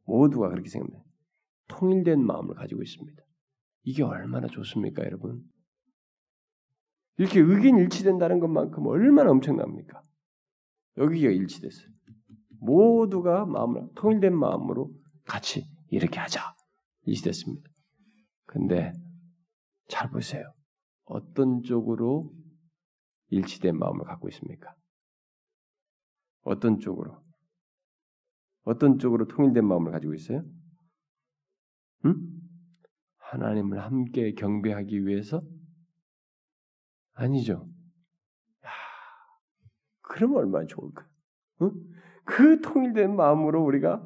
모두가 0.06 0.50
그렇게 0.50 0.70
생각합니다. 0.70 1.09
통일된 1.70 2.22
마음을 2.26 2.56
가지고 2.56 2.84
있습니다. 2.84 3.24
이게 3.84 4.04
얼마나 4.04 4.48
좋습니까, 4.48 5.04
여러분? 5.06 5.42
이렇게 7.18 7.40
의견 7.40 7.78
일치된다는 7.78 8.40
것만큼 8.40 8.86
얼마나 8.86 9.32
엄청납니까? 9.32 10.02
여기가 10.98 11.32
일치됐어요. 11.32 11.88
모두가 12.60 13.46
마음을 13.46 13.88
통일된 13.96 14.36
마음으로 14.36 14.92
같이 15.26 15.66
이렇게 15.90 16.20
하자 16.20 16.54
일치됐습니다. 17.04 17.70
근데 18.46 18.92
잘 19.88 20.10
보세요. 20.10 20.52
어떤 21.06 21.62
쪽으로 21.64 22.32
일치된 23.30 23.78
마음을 23.78 24.06
갖고 24.06 24.28
있습니까? 24.30 24.74
어떤 26.42 26.80
쪽으로? 26.80 27.22
어떤 28.64 28.98
쪽으로 28.98 29.28
통일된 29.28 29.66
마음을 29.66 29.92
가지고 29.92 30.14
있어요? 30.14 30.44
응? 32.06 32.16
하나님을 33.18 33.80
함께 33.84 34.34
경배하기 34.34 35.06
위해서? 35.06 35.42
아니죠. 37.14 37.68
야, 38.66 38.70
그러면 40.02 40.38
얼마나 40.38 40.66
좋을까? 40.66 41.06
응? 41.62 41.72
그 42.24 42.62
통일된 42.62 43.16
마음으로 43.16 43.64
우리가 43.64 44.06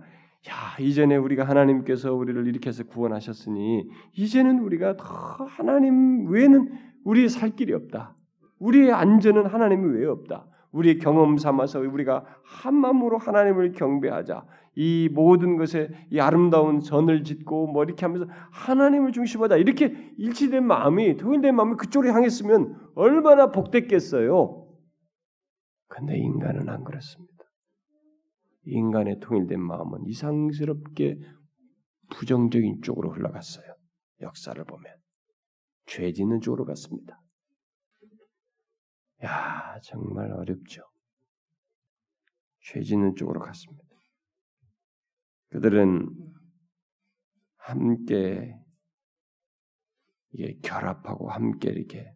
야 0.49 0.77
이전에 0.79 1.15
우리가 1.15 1.43
하나님께서 1.45 2.13
우리를 2.13 2.47
이렇게 2.47 2.69
해서 2.69 2.83
구원하셨으니 2.83 3.89
이제는 4.13 4.59
우리가 4.59 4.97
더 4.97 5.05
하나님 5.05 6.27
외에는 6.27 6.93
우리의 7.05 7.29
살 7.29 7.55
길이 7.55 7.73
없다. 7.73 8.15
우리의 8.59 8.91
안전은 8.91 9.45
하나님 9.45 9.93
외에 9.93 10.05
없다. 10.05 10.47
우리의 10.73 10.99
경험 10.99 11.37
삼아서 11.37 11.79
우리가 11.79 12.25
한 12.43 12.75
마음으로 12.75 13.17
하나님을 13.17 13.71
경배하자. 13.71 14.45
이 14.75 15.07
모든 15.13 15.55
것에 15.55 15.89
이 16.11 16.19
아름다운 16.19 16.79
전을 16.79 17.23
짓고 17.23 17.67
뭐 17.67 17.83
이렇게 17.83 18.05
하면서 18.05 18.25
하나님을 18.51 19.11
중심하자. 19.11 19.57
이렇게 19.57 20.13
일치된 20.17 20.65
마음이 20.65 21.17
통일된 21.17 21.55
마음이 21.55 21.75
그쪽으로 21.75 22.11
향했으면 22.11 22.75
얼마나 22.95 23.51
복됐겠어요. 23.51 24.67
근데 25.87 26.17
인간은 26.17 26.67
안 26.69 26.83
그렇습니다. 26.83 27.33
인간의 28.65 29.19
통일된 29.19 29.61
마음은 29.61 30.05
이상스럽게 30.07 31.19
부정적인 32.15 32.81
쪽으로 32.81 33.11
흘러갔어요. 33.11 33.65
역사를 34.21 34.63
보면 34.63 34.85
죄 35.85 36.11
짓는 36.11 36.41
쪽으로 36.41 36.65
갔습니다. 36.65 37.22
야, 39.23 39.79
정말 39.83 40.31
어렵죠. 40.31 40.83
죄 42.61 42.81
짓는 42.81 43.15
쪽으로 43.15 43.39
갔습니다. 43.39 43.83
그들은 45.49 46.09
함께 47.57 48.57
이게 50.31 50.57
결합하고 50.61 51.29
함께 51.29 51.69
이렇게 51.69 52.13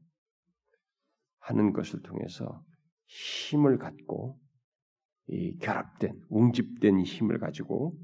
하는 1.39 1.71
것을 1.71 2.01
통해서 2.01 2.63
힘을 3.05 3.77
갖고 3.77 4.39
이 5.27 5.57
결합된 5.59 6.21
웅집된 6.29 7.01
힘을 7.01 7.39
가지고 7.39 7.97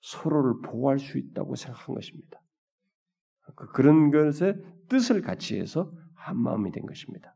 서로를 0.00 0.60
보호할 0.62 0.98
수 0.98 1.18
있다고 1.18 1.56
생각한 1.56 1.94
것입니다. 1.94 2.40
그, 3.56 3.72
그런 3.72 4.10
것의 4.10 4.54
뜻을 4.88 5.22
같이 5.22 5.58
해서 5.58 5.92
한 6.14 6.36
마음이 6.36 6.70
된 6.70 6.84
것입니다. 6.84 7.34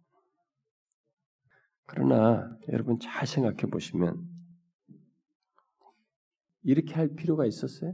그러나 1.92 2.56
여러분 2.70 2.98
잘 2.98 3.26
생각해 3.26 3.70
보시면 3.70 4.26
이렇게 6.62 6.94
할 6.94 7.14
필요가 7.14 7.44
있었어요? 7.44 7.92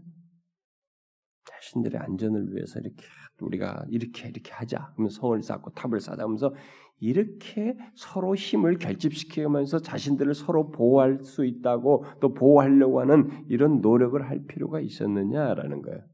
자신들의 1.44 2.00
안전을 2.00 2.54
위해서 2.54 2.78
이렇게 2.78 3.04
우리가 3.40 3.84
이렇게 3.88 4.28
이렇게 4.28 4.52
하자. 4.52 4.92
그러면 4.92 5.10
성을 5.10 5.42
쌓고 5.42 5.70
탑을 5.70 6.00
쌓자 6.00 6.22
하면서 6.22 6.54
이렇게 7.00 7.76
서로 7.94 8.36
힘을 8.36 8.78
결집시키면서 8.78 9.80
자신들을 9.80 10.34
서로 10.34 10.70
보호할 10.70 11.24
수 11.24 11.44
있다고 11.44 12.04
또 12.20 12.34
보호하려고 12.34 13.00
하는 13.00 13.46
이런 13.48 13.80
노력을 13.80 14.20
할 14.28 14.44
필요가 14.46 14.80
있었느냐라는 14.80 15.82
거예요. 15.82 16.04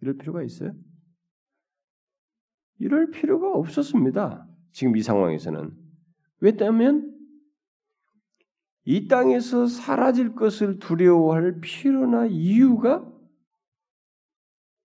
이럴 0.00 0.18
필요가 0.18 0.42
있어요? 0.42 0.72
이럴 2.78 3.10
필요가 3.10 3.52
없었습니다. 3.54 4.46
지금 4.72 4.96
이 4.96 5.02
상황에서는. 5.02 5.70
왜냐하면 6.40 7.13
이 8.84 9.08
땅에서 9.08 9.66
사라질 9.66 10.34
것을 10.34 10.78
두려워할 10.78 11.60
필요나 11.60 12.26
이유가 12.26 13.10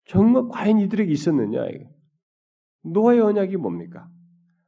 정말 0.05 0.47
과연 0.49 0.79
이들에게 0.79 1.11
있었느냐? 1.11 1.61
노아의 2.83 3.19
언약이 3.19 3.57
뭡니까? 3.57 4.09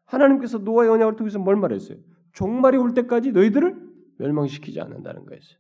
하나님께서 0.06 0.58
노아의 0.60 0.90
언약을 0.92 1.16
통해서 1.16 1.40
뭘 1.40 1.56
말했어요? 1.56 1.98
종말이 2.34 2.78
올 2.78 2.94
때까지 2.94 3.32
너희들을 3.32 3.92
멸망시키지 4.18 4.80
않는다는 4.82 5.26
거였어요. 5.26 5.58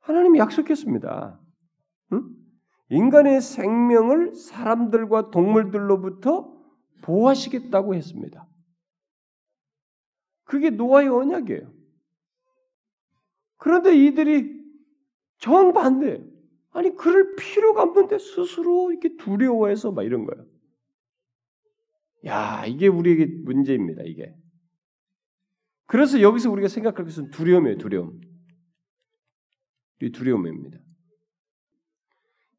하나님이 0.00 0.38
약속했습니다. 0.38 1.40
인간의 2.90 3.40
생명을 3.40 4.34
사람들과 4.34 5.30
동물들로부터 5.30 6.56
보호하시겠다고 7.02 7.94
했습니다. 7.94 8.46
그게 10.48 10.70
노아의 10.70 11.08
언약이에요. 11.08 11.70
그런데 13.58 13.94
이들이 13.94 14.58
정반대. 15.36 16.24
아니 16.70 16.96
그럴 16.96 17.36
필요가 17.36 17.82
없는데 17.82 18.18
스스로 18.18 18.90
이렇게 18.90 19.14
두려워해서 19.16 19.92
막 19.92 20.04
이런 20.04 20.24
거예요. 20.24 20.46
야 22.24 22.64
이게 22.66 22.88
우리에게 22.88 23.26
문제입니다. 23.26 24.02
이게. 24.04 24.34
그래서 25.84 26.22
여기서 26.22 26.50
우리가 26.50 26.68
생각할 26.68 27.04
것은 27.04 27.30
두려움이에요. 27.30 27.76
두려움. 27.76 28.18
이 30.00 30.10
두려움입니다. 30.10 30.78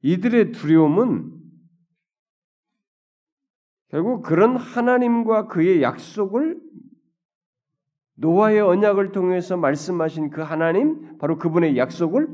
이들의 0.02 0.52
두려움은 0.52 1.40
결국 3.88 4.22
그런 4.22 4.58
하나님과 4.58 5.48
그의 5.48 5.82
약속을 5.82 6.70
노아의 8.20 8.60
언약을 8.62 9.12
통해서 9.12 9.58
말씀하신 9.58 10.30
그 10.30 10.42
하나님, 10.42 11.18
바로 11.18 11.38
그분의 11.38 11.78
약속을 11.78 12.28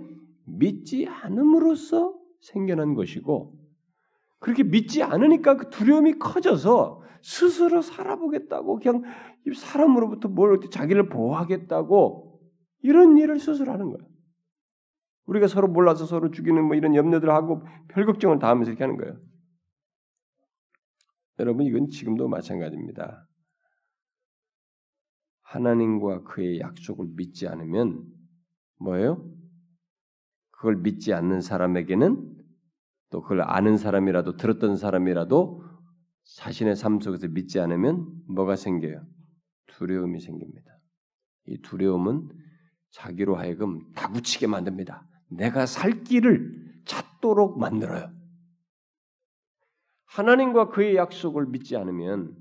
믿지 0.46 1.08
않음으로써 1.08 2.14
생겨난 2.42 2.96
것이고, 2.96 3.54
그렇게 4.40 4.64
믿지 4.64 5.04
않으니까 5.04 5.58
그 5.58 5.70
두려움이 5.70 6.20
커져서 6.20 7.02
스스로 7.22 7.82
살아보겠다고 7.82 8.80
그냥 8.80 9.04
사람으로부터 9.56 10.30
뭘 10.30 10.60
자기를 10.72 11.10
보호하겠다고 11.10 12.40
이런 12.84 13.18
일을 13.18 13.40
스스로 13.40 13.72
하는 13.72 13.90
거예요. 13.90 14.08
우리가 15.26 15.48
서로 15.48 15.68
몰라서 15.68 16.06
서로 16.06 16.30
죽이는 16.30 16.64
뭐 16.64 16.76
이런 16.76 16.94
염려들 16.94 17.32
하고 17.32 17.64
별 17.88 18.06
걱정을 18.06 18.38
다 18.38 18.50
하면서 18.50 18.70
이렇게 18.70 18.84
하는 18.84 18.98
거예요. 18.98 19.18
여러분 21.40 21.66
이건 21.66 21.88
지금도 21.88 22.28
마찬가지입니다. 22.28 23.26
하나님과 25.56 26.24
그의 26.24 26.60
약속을 26.60 27.08
믿지 27.16 27.48
않으면 27.48 28.06
뭐예요? 28.78 29.26
그걸 30.52 30.76
믿지 30.76 31.14
않는 31.14 31.40
사람에게는 31.40 32.36
또 33.10 33.22
그걸 33.22 33.42
아는 33.42 33.78
사람이라도 33.78 34.36
들었던 34.36 34.76
사람이라도 34.76 35.64
자신의 36.38 36.76
삶 36.76 37.00
속에서 37.00 37.30
믿지 37.30 37.62
않으면 37.62 38.24
뭐가 38.28 38.58
생겨요? 38.58 39.06
두려움이 39.68 40.20
생깁니다. 40.20 40.78
이 41.48 41.62
두려움은 41.62 42.30
자기로 42.92 43.36
하여금 43.36 43.92
다구치게 43.94 44.48
만듭니다. 44.48 45.08
내가 45.30 45.66
살 45.66 46.04
길을 46.04 46.82
찾도록 46.86 47.60
만들어요. 47.60 48.12
하나님과 50.06 50.70
그의 50.70 50.98
약속을 50.98 51.48
믿지 51.48 51.78
않으면 51.78 52.36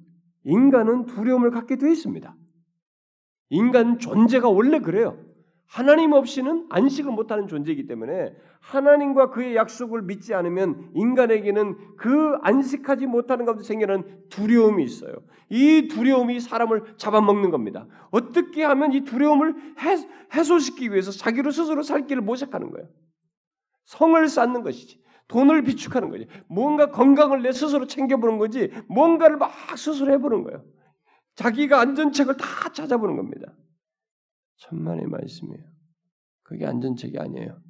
인간은 0.44 1.06
두려움을 1.06 1.50
갖게 1.50 1.76
되어 1.76 1.90
있습니다. 1.90 2.36
인간 3.54 4.00
존재가 4.00 4.48
원래 4.48 4.80
그래요. 4.80 5.16
하나님 5.66 6.12
없이는 6.12 6.66
안식을 6.70 7.12
못하는 7.12 7.46
존재이기 7.46 7.86
때문에 7.86 8.34
하나님과 8.60 9.30
그의 9.30 9.54
약속을 9.54 10.02
믿지 10.02 10.34
않으면 10.34 10.90
인간에게는 10.94 11.96
그 11.96 12.36
안식하지 12.42 13.06
못하는 13.06 13.44
가운데 13.44 13.62
생기는 13.62 14.02
두려움이 14.28 14.82
있어요. 14.82 15.14
이 15.50 15.88
두려움이 15.88 16.40
사람을 16.40 16.94
잡아먹는 16.96 17.50
겁니다. 17.50 17.86
어떻게 18.10 18.64
하면 18.64 18.92
이 18.92 19.04
두려움을 19.04 19.54
해소시키기 20.34 20.90
위해서 20.90 21.12
자기로 21.12 21.50
스스로 21.52 21.82
살 21.82 22.06
길을 22.06 22.22
모색하는 22.22 22.70
거예요. 22.70 22.88
성을 23.84 24.28
쌓는 24.28 24.62
것이지. 24.62 25.00
돈을 25.28 25.62
비축하는 25.62 26.10
거지. 26.10 26.26
뭔가 26.48 26.90
건강을 26.90 27.42
내 27.42 27.52
스스로 27.52 27.86
챙겨보는 27.86 28.38
거지. 28.38 28.70
뭔가를 28.88 29.36
막 29.36 29.52
스스로 29.76 30.12
해보는 30.12 30.42
거예요. 30.42 30.64
자기가 31.34 31.80
안전책을 31.80 32.36
다 32.36 32.72
찾아보는 32.72 33.16
겁니다. 33.16 33.54
천만의 34.56 35.06
말씀이에요. 35.06 35.64
그게 36.42 36.66
안전책이 36.66 37.18
아니에요. 37.18 37.60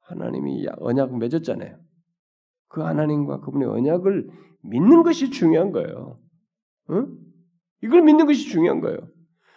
하나님이 0.00 0.66
언약 0.78 1.16
맺었잖아요. 1.18 1.78
그 2.68 2.80
하나님과 2.82 3.40
그분의 3.40 3.68
언약을 3.68 4.30
믿는 4.62 5.02
것이 5.02 5.30
중요한 5.30 5.72
거예요. 5.72 6.20
응? 6.90 7.18
이걸 7.82 8.02
믿는 8.02 8.26
것이 8.26 8.48
중요한 8.48 8.80
거예요. 8.80 8.98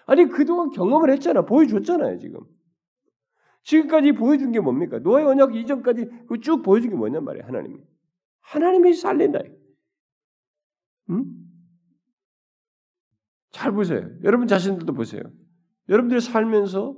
아니 0.05 0.25
그동안 0.27 0.69
경험을 0.71 1.11
했잖아. 1.11 1.45
보여줬잖아요, 1.45 2.19
지금. 2.19 2.41
지금까지 3.63 4.13
보여준 4.13 4.51
게 4.51 4.59
뭡니까? 4.59 4.99
노아의 4.99 5.25
언약 5.25 5.55
이전까지 5.55 6.09
쭉 6.41 6.63
보여준 6.63 6.89
게 6.89 6.95
뭐냔 6.95 7.23
말이에요, 7.23 7.45
하나님이. 7.45 7.79
하나님이 8.41 8.93
살린다. 8.93 9.39
응? 11.11 11.25
잘 13.51 13.71
보세요. 13.71 14.09
여러분 14.23 14.47
자신들도 14.47 14.93
보세요. 14.93 15.21
여러분들이 15.89 16.21
살면서 16.21 16.95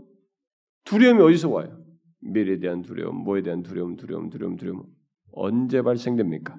두려움이 0.85 1.21
어디서 1.21 1.49
와요? 1.49 1.83
미래에 2.21 2.59
대한 2.59 2.81
두려움, 2.81 3.23
뭐에 3.23 3.41
대한 3.41 3.63
두려움, 3.63 3.95
두려움, 3.95 4.29
두려움, 4.29 4.55
두려움. 4.57 4.85
언제 5.31 5.81
발생됩니까? 5.81 6.57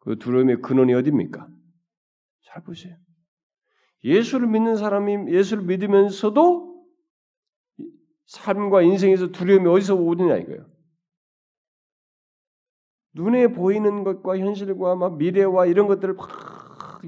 그 0.00 0.18
두려움의 0.18 0.60
근원이 0.60 0.94
어디입니까? 0.94 1.48
잘 2.42 2.62
보세요. 2.62 2.96
예수를 4.04 4.46
믿는 4.46 4.76
사람이 4.76 5.32
예수를 5.32 5.64
믿으면서도 5.64 6.86
삶과 8.26 8.82
인생에서 8.82 9.28
두려움이 9.28 9.68
어디서 9.68 9.96
오느냐 9.96 10.36
이거예요. 10.36 10.66
눈에 13.14 13.48
보이는 13.48 14.04
것과 14.04 14.38
현실과 14.38 14.94
막 14.94 15.16
미래와 15.16 15.66
이런 15.66 15.86
것들을 15.86 16.14
막 16.14 16.28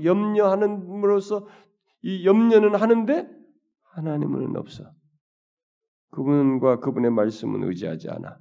염려하는으로써 0.05 1.47
이 2.03 2.25
염려는 2.25 2.75
하는데 2.75 3.29
하나님은 3.83 4.57
없어. 4.57 4.91
그분과 6.11 6.81
그분의 6.81 7.11
말씀은 7.11 7.65
의지하지 7.65 8.09
않아. 8.11 8.39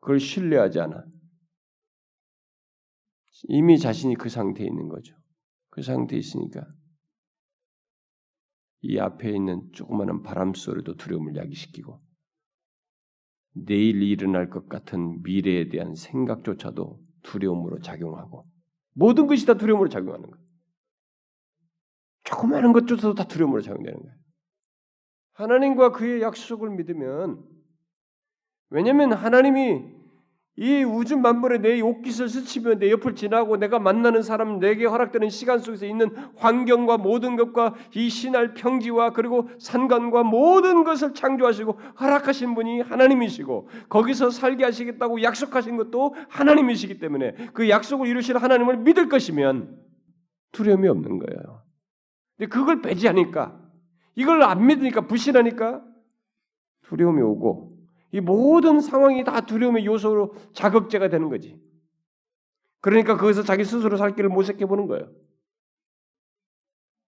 그걸 0.00 0.20
신뢰하지 0.20 0.80
않아. 0.80 1.04
이미 3.44 3.78
자신이 3.78 4.14
그 4.16 4.28
상태에 4.28 4.66
있는 4.66 4.88
거죠. 4.88 5.14
그 5.70 5.82
상태에 5.82 6.18
있으니까 6.18 6.66
이 8.82 8.98
앞에 8.98 9.30
있는 9.30 9.70
조그마한 9.72 10.22
바람 10.22 10.54
소리도 10.54 10.96
두려움을 10.96 11.36
야기시키고 11.36 12.00
내일 13.52 14.02
일어날 14.02 14.48
것 14.48 14.68
같은 14.68 15.22
미래에 15.22 15.68
대한 15.68 15.94
생각조차도 15.94 17.00
두려움으로 17.22 17.80
작용하고 17.80 18.46
모든 18.94 19.26
것이 19.26 19.46
다 19.46 19.54
두려움으로 19.54 19.88
작용하는 19.88 20.30
거예요. 20.30 20.49
조그마한 22.30 22.72
것조차도 22.72 23.14
다 23.14 23.24
두려움으로 23.24 23.60
작용되는 23.60 23.98
거예요. 23.98 24.14
하나님과 25.34 25.92
그의 25.92 26.22
약속을 26.22 26.70
믿으면 26.70 27.42
왜냐하면 28.70 29.12
하나님이 29.12 30.00
이 30.56 30.84
우주 30.84 31.16
만물에 31.16 31.58
내 31.58 31.80
옷깃을 31.80 32.28
스치며 32.28 32.74
내 32.74 32.90
옆을 32.90 33.14
지나고 33.14 33.56
내가 33.56 33.78
만나는 33.78 34.22
사람 34.22 34.58
내게 34.58 34.84
허락되는 34.84 35.30
시간 35.30 35.58
속에서 35.58 35.86
있는 35.86 36.14
환경과 36.36 36.98
모든 36.98 37.36
것과 37.36 37.74
이 37.94 38.10
신할 38.10 38.52
평지와 38.52 39.12
그리고 39.12 39.48
산간과 39.58 40.24
모든 40.24 40.84
것을 40.84 41.14
창조하시고 41.14 41.72
허락하신 42.00 42.54
분이 42.54 42.82
하나님이시고 42.82 43.70
거기서 43.88 44.30
살게 44.30 44.64
하시겠다고 44.64 45.22
약속하신 45.22 45.78
것도 45.78 46.14
하나님이시기 46.28 46.98
때문에 46.98 47.32
그 47.54 47.70
약속을 47.70 48.06
이루실 48.06 48.36
하나님을 48.36 48.76
믿을 48.78 49.08
것이면 49.08 49.80
두려움이 50.52 50.88
없는 50.88 51.18
거예요. 51.20 51.69
근데 52.40 52.48
그걸 52.48 52.80
배제하니까 52.80 53.60
이걸 54.14 54.42
안 54.42 54.66
믿으니까 54.66 55.06
불신하니까 55.06 55.84
두려움이 56.80 57.20
오고 57.20 57.78
이 58.12 58.20
모든 58.20 58.80
상황이 58.80 59.22
다 59.24 59.44
두려움의 59.44 59.84
요소로 59.84 60.34
자극제가 60.54 61.10
되는 61.10 61.28
거지. 61.28 61.60
그러니까 62.80 63.18
거기서 63.18 63.42
자기 63.42 63.62
스스로 63.62 63.98
살 63.98 64.16
길을 64.16 64.30
모색해 64.30 64.64
보는 64.64 64.86
거예요. 64.86 65.12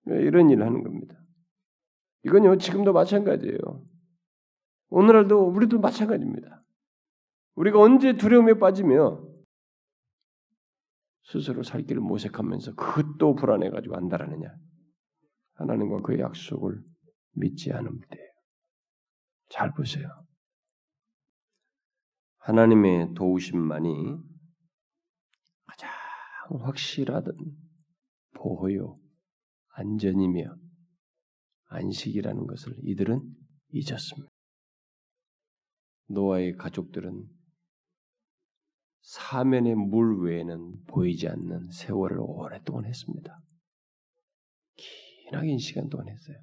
이런 0.05 0.51
일을 0.51 0.67
하는 0.67 0.83
겁니다. 0.83 1.17
이건요 2.25 2.59
지금도 2.59 2.93
마찬가지예요. 2.93 3.59
오늘날도 4.91 5.49
우리도 5.49 5.81
마찬가지입니다. 5.81 6.63
우리가 7.55 7.81
언제 7.81 8.19
두려움에 8.19 8.59
빠지며 8.59 9.27
스스로 11.25 11.63
살 11.63 11.85
길을 11.85 12.03
모색하면서 12.03 12.75
그것도 12.75 13.35
불안해가지고 13.35 13.97
안달하느냐? 13.97 14.55
하나님과 15.55 16.03
그의 16.03 16.21
약속을 16.21 16.83
믿지 17.33 17.73
않으면 17.73 18.01
돼요. 18.11 18.29
잘 19.49 19.73
보세요. 19.73 20.09
하나님의 22.39 23.15
도우심만이 23.15 24.17
가장 25.67 25.91
확실하던 26.61 27.37
보호요, 28.35 28.99
안전이며 29.75 30.57
안식이라는 31.67 32.47
것을 32.47 32.75
이들은 32.83 33.21
잊었습니다. 33.71 34.31
노아의 36.09 36.57
가족들은 36.57 37.27
사면의 39.03 39.75
물 39.75 40.23
외에는 40.23 40.85
보이지 40.87 41.29
않는 41.29 41.71
세월을 41.71 42.19
오랫동안 42.21 42.85
했습니다. 42.85 43.37
기나긴 45.33 45.59
시간 45.59 45.89
동안 45.89 46.09
했어요. 46.09 46.37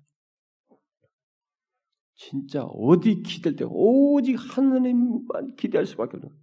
진짜 2.15 2.63
어디 2.63 3.21
기댈 3.21 3.56
때 3.56 3.65
오직 3.67 4.36
하나님만 4.36 5.56
기대할 5.56 5.86
수밖에 5.86 6.17
없는 6.17 6.36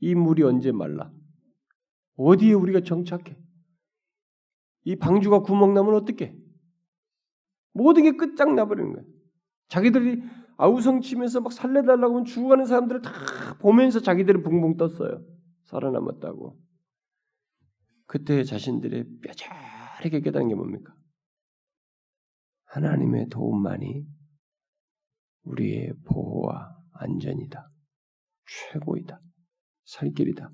이 0.00 0.14
물이 0.14 0.42
언제 0.44 0.70
말라? 0.70 1.10
어디에 2.16 2.52
우리가 2.52 2.80
정착해? 2.80 3.36
이 4.84 4.96
방주가 4.96 5.40
구멍 5.40 5.74
나면 5.74 5.94
어떻게? 5.94 6.36
모든 7.72 8.04
게 8.04 8.12
끝장나버리는 8.12 8.92
거예요. 8.92 9.06
자기들이 9.68 10.22
아우성 10.58 11.00
치면서 11.00 11.40
막 11.40 11.52
살려달라고 11.52 12.14
하면 12.14 12.24
죽어가는 12.24 12.66
사람들을 12.66 13.02
다 13.02 13.58
보면서 13.58 14.00
자기들은 14.00 14.42
붕붕 14.42 14.76
떴어요. 14.76 15.24
살아남았다고. 15.64 16.56
그때 18.06 18.44
자신들의 18.44 19.04
뼈저리게 19.22 20.20
깨달은 20.20 20.48
게 20.48 20.54
뭡니까? 20.54 20.95
하나님의 22.66 23.28
도움만이 23.28 24.06
우리의 25.44 25.92
보호와 26.04 26.76
안전이다. 26.92 27.68
최고이다. 28.46 29.20
살 29.84 30.10
길이다. 30.10 30.50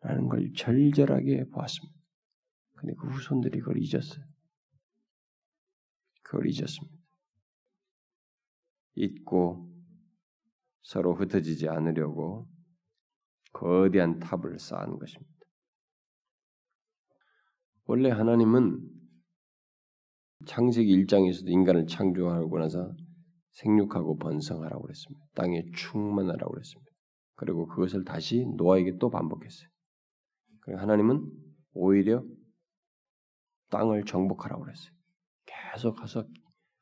라는 0.00 0.28
걸 0.28 0.52
절절하게 0.56 1.44
보았습니다. 1.50 2.00
근데 2.76 2.94
그 2.94 3.08
후손들이 3.08 3.60
그걸 3.60 3.76
잊었어요. 3.78 4.24
그걸 6.22 6.48
잊었습니다. 6.48 6.96
잊고 8.94 9.70
서로 10.82 11.14
흩어지지 11.14 11.68
않으려고 11.68 12.48
거대한 13.52 14.18
탑을 14.18 14.58
쌓은 14.58 14.98
것입니다. 14.98 15.32
원래 17.84 18.10
하나님은 18.10 18.89
창세기 20.46 21.04
1장에서도 21.04 21.48
인간을 21.48 21.86
창조하고 21.86 22.58
나서 22.58 22.92
생육하고 23.52 24.16
번성하라고 24.18 24.82
그랬습니다. 24.82 25.24
땅에 25.34 25.62
충만하라고 25.74 26.52
그랬습니다. 26.52 26.90
그리고 27.34 27.66
그것을 27.66 28.04
다시 28.04 28.46
노아에게 28.56 28.98
또 28.98 29.10
반복했어요. 29.10 29.68
하나님은 30.76 31.26
오히려 31.72 32.22
땅을 33.70 34.04
정복하라고 34.04 34.62
그랬어요. 34.62 34.92
계속 35.46 35.96
가서 35.96 36.26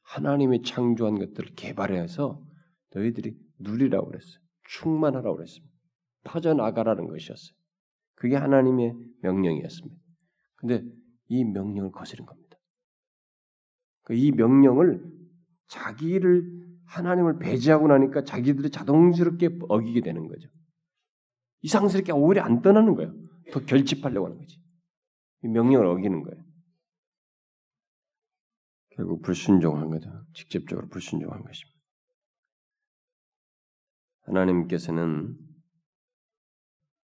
하나님이 0.03 0.63
창조한 0.63 1.19
것들을 1.19 1.55
개발해서 1.55 2.43
너희들이 2.95 3.37
누리라고 3.59 4.09
그랬어요. 4.09 4.41
충만하라고 4.69 5.37
그랬습니다. 5.37 5.75
퍼져나가라는 6.25 7.07
것이었어요. 7.07 7.57
그게 8.15 8.37
하나님의 8.37 8.95
명령이었습니다. 9.23 9.97
근데 10.57 10.83
이 11.29 11.45
명령을 11.45 11.93
거스른 11.93 12.27
겁니다. 12.27 12.48
그이 14.09 14.33
명령을 14.33 15.05
자기를 15.69 16.67
하나님을 16.87 17.39
배제하고 17.39 17.89
나니까 17.89 18.25
자기들이 18.25 18.71
자동스럽게 18.71 19.59
어기게 19.69 20.01
되는 20.01 20.27
거죠. 20.27 20.49
이상스럽게 21.61 22.13
오히려 22.13 22.43
안 22.43 22.63
떠나는 22.63 22.95
거예요. 22.95 23.15
더 23.53 23.61
결집하려고 23.61 24.27
하는 24.27 24.39
거지. 24.39 24.59
이 25.45 25.49
명령을 25.49 25.87
어기는 25.87 26.23
거예요. 26.23 26.43
결국 28.93 29.21
불순종한 29.21 29.91
거죠. 29.91 30.11
직접적으로 30.33 30.89
불순종한 30.89 31.45
것입니다. 31.45 31.79
하나님께서는 34.23 35.37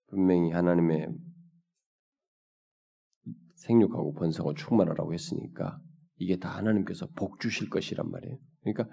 분명히 0.08 0.52
하나님의 0.52 1.14
생육하고 3.56 4.14
번성하고 4.14 4.54
충만하라고 4.54 5.14
했으니까 5.14 5.82
이게 6.24 6.38
다 6.38 6.50
하나님께서 6.50 7.08
복 7.16 7.40
주실 7.40 7.70
것이란 7.70 8.10
말이에요. 8.10 8.38
그러니까 8.62 8.88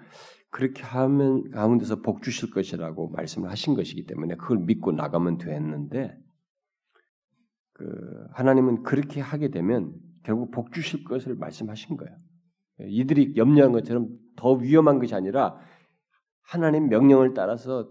그렇게 0.49 0.83
하면 0.83 1.49
가운데서 1.51 2.01
복 2.01 2.21
주실 2.23 2.51
것이라고 2.51 3.09
말씀을 3.09 3.49
하신 3.49 3.73
것이기 3.73 4.05
때문에 4.05 4.35
그걸 4.35 4.59
믿고 4.59 4.91
나가면 4.91 5.37
됐는데 5.37 6.13
그 7.73 8.27
하나님은 8.33 8.83
그렇게 8.83 9.21
하게 9.21 9.49
되면 9.49 9.93
결국 10.23 10.51
복 10.51 10.73
주실 10.73 11.03
것을 11.05 11.35
말씀하신 11.35 11.97
거예요. 11.97 12.15
이들이 12.79 13.35
염려한 13.37 13.71
것처럼 13.71 14.09
더 14.35 14.53
위험한 14.53 14.99
것이 14.99 15.15
아니라 15.15 15.57
하나님 16.41 16.89
명령을 16.89 17.33
따라서 17.33 17.89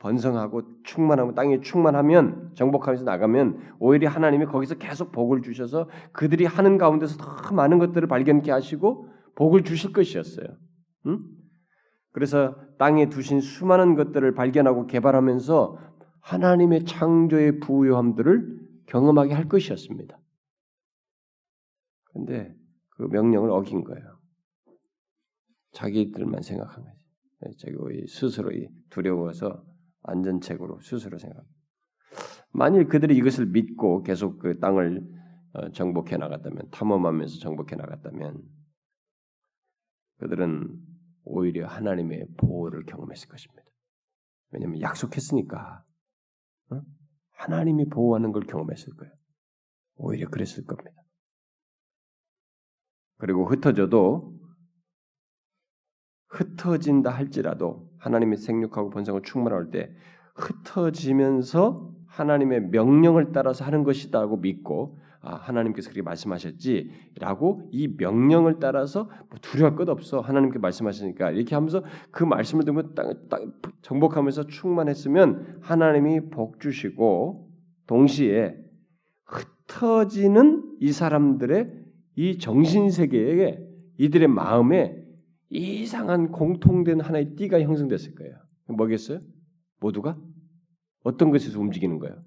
번성하고 0.00 0.82
충만하고 0.82 1.34
땅이 1.34 1.60
충만하면 1.60 2.52
정복하면서 2.54 3.04
나가면 3.04 3.76
오히려 3.78 4.08
하나님이 4.08 4.46
거기서 4.46 4.76
계속 4.76 5.12
복을 5.12 5.42
주셔서 5.42 5.88
그들이 6.12 6.46
하는 6.46 6.78
가운데서 6.78 7.18
더 7.18 7.54
많은 7.54 7.78
것들을 7.78 8.08
발견케 8.08 8.50
하시고 8.50 9.08
복을 9.36 9.62
주실 9.62 9.92
것이었어요. 9.92 10.46
응? 11.06 11.20
그래서 12.12 12.56
땅에 12.78 13.10
두신 13.10 13.40
수많은 13.40 13.94
것들을 13.94 14.34
발견하고 14.34 14.86
개발하면서 14.86 15.78
하나님의 16.20 16.84
창조의 16.84 17.60
부요함들을 17.60 18.58
경험하게 18.86 19.34
할 19.34 19.48
것이었습니다. 19.48 20.18
그런데 22.04 22.54
그 22.96 23.02
명령을 23.02 23.50
어긴 23.50 23.84
거예요. 23.84 24.18
자기들만 25.72 26.40
생각한 26.40 26.84
거지. 26.84 26.96
네, 27.42 27.50
자기 27.58 28.06
스스로 28.06 28.50
두려워서 28.88 29.69
안전책으로 30.02 30.80
스스로 30.80 31.18
생각. 31.18 31.44
만일 32.52 32.88
그들이 32.88 33.16
이것을 33.16 33.46
믿고 33.46 34.02
계속 34.02 34.38
그 34.38 34.58
땅을 34.58 35.06
어, 35.52 35.70
정복해 35.72 36.16
나갔다면 36.16 36.70
탐험하면서 36.70 37.38
정복해 37.40 37.76
나갔다면 37.76 38.42
그들은 40.18 40.78
오히려 41.24 41.66
하나님의 41.66 42.26
보호를 42.36 42.84
경험했을 42.86 43.28
것입니다. 43.28 43.62
왜냐하면 44.50 44.80
약속했으니까 44.80 45.84
어? 46.70 46.82
하나님이 47.32 47.88
보호하는 47.88 48.32
걸 48.32 48.44
경험했을 48.44 48.94
거예요. 48.94 49.12
오히려 49.96 50.28
그랬을 50.28 50.64
겁니다. 50.64 51.02
그리고 53.18 53.44
흩어져도 53.46 54.38
흩어진다 56.28 57.10
할지라도 57.10 57.89
하나님의 58.00 58.38
생육하고 58.38 58.90
번성을 58.90 59.22
충만할 59.22 59.70
때 59.70 59.90
흩어지면서 60.34 61.92
하나님의 62.06 62.68
명령을 62.70 63.32
따라서 63.32 63.64
하는 63.64 63.84
것이다고 63.84 64.38
믿고 64.38 64.98
아, 65.22 65.34
하나님께서 65.34 65.90
그렇게 65.90 66.02
말씀하셨지라고 66.02 67.68
이 67.72 67.94
명령을 67.98 68.58
따라서 68.58 69.10
뭐 69.28 69.38
두려울 69.42 69.76
것 69.76 69.88
없어 69.90 70.20
하나님께 70.20 70.58
말씀하시니까 70.58 71.32
이렇게 71.32 71.54
하면서 71.54 71.82
그 72.10 72.24
말씀을 72.24 72.64
듣고 72.64 72.94
땅, 72.94 73.14
땅, 73.28 73.52
정복하면서 73.82 74.46
충만했으면 74.46 75.58
하나님이 75.60 76.30
복 76.30 76.58
주시고 76.58 77.50
동시에 77.86 78.56
흩어지는 79.26 80.76
이 80.80 80.90
사람들의 80.90 81.70
이 82.16 82.38
정신 82.38 82.90
세계에 82.90 83.60
이들의 83.98 84.26
마음에 84.28 84.99
이상한 85.50 86.30
공통된 86.30 87.00
하나의 87.00 87.34
띠가 87.34 87.60
형성됐을 87.60 88.14
거예요. 88.14 88.36
뭐겠어요? 88.68 89.20
모두가 89.80 90.18
어떤 91.02 91.30
것에서 91.30 91.60
움직이는 91.60 91.98
거예요? 91.98 92.22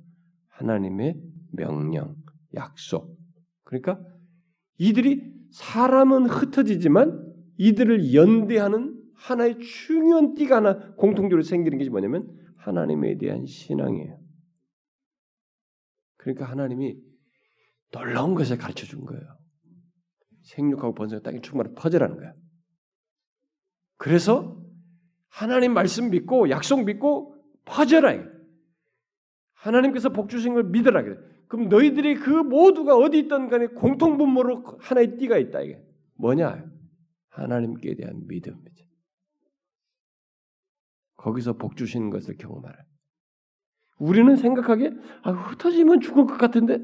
하나님의 0.50 1.22
명령, 1.52 2.16
약속. 2.54 3.18
그러니까 3.64 4.00
이들이 4.78 5.34
사람은 5.52 6.26
흩어지지만 6.26 7.34
이들을 7.58 8.14
연대하는 8.14 9.00
하나의 9.16 9.60
중요한 9.60 10.34
띠가 10.34 10.58
하나 10.58 10.94
공통적으로 10.96 11.44
생기는 11.44 11.78
게 11.78 11.90
뭐냐면 11.90 12.28
하나님에 12.58 13.18
대한 13.18 13.46
신앙이에요. 13.46 14.20
그러니까 16.18 16.46
하나님이 16.46 16.98
놀라운 17.92 18.34
것을 18.34 18.58
가르쳐 18.58 18.86
준 18.86 19.06
거예요. 19.06 19.24
생육하고 20.42 20.94
번성의 20.94 21.24
땅에 21.24 21.40
충만히 21.42 21.74
퍼져라는 21.76 22.18
거야. 22.18 22.34
그래서 23.98 24.58
하나님 25.30 25.74
말씀 25.74 26.10
믿고 26.10 26.50
약속 26.50 26.84
믿고 26.84 27.36
퍼져라. 27.66 28.14
하나님께서 29.54 30.10
복 30.10 30.30
주신 30.30 30.54
걸 30.54 30.66
믿으라. 30.66 31.04
그럼 31.48 31.70
너희들이 31.70 32.16
그 32.16 32.30
모두가 32.30 32.96
어디 32.96 33.20
있던 33.20 33.50
간에 33.50 33.68
공통 33.68 34.18
분모로 34.18 34.78
하나의 34.80 35.18
띠가 35.18 35.38
있다 35.38 35.62
이게. 35.62 35.82
뭐냐? 36.16 36.66
하나님께 37.30 37.96
대한 37.96 38.28
믿음이지. 38.28 38.88
거기서 41.16 41.54
복 41.54 41.78
주시는 41.78 42.10
것을 42.10 42.38
경험하라. 42.38 42.76
우리는 44.00 44.36
생각하기에 44.36 44.92
아, 45.22 45.32
흩어지면 45.32 46.02
죽을 46.02 46.26
것 46.26 46.38
같은데 46.38 46.80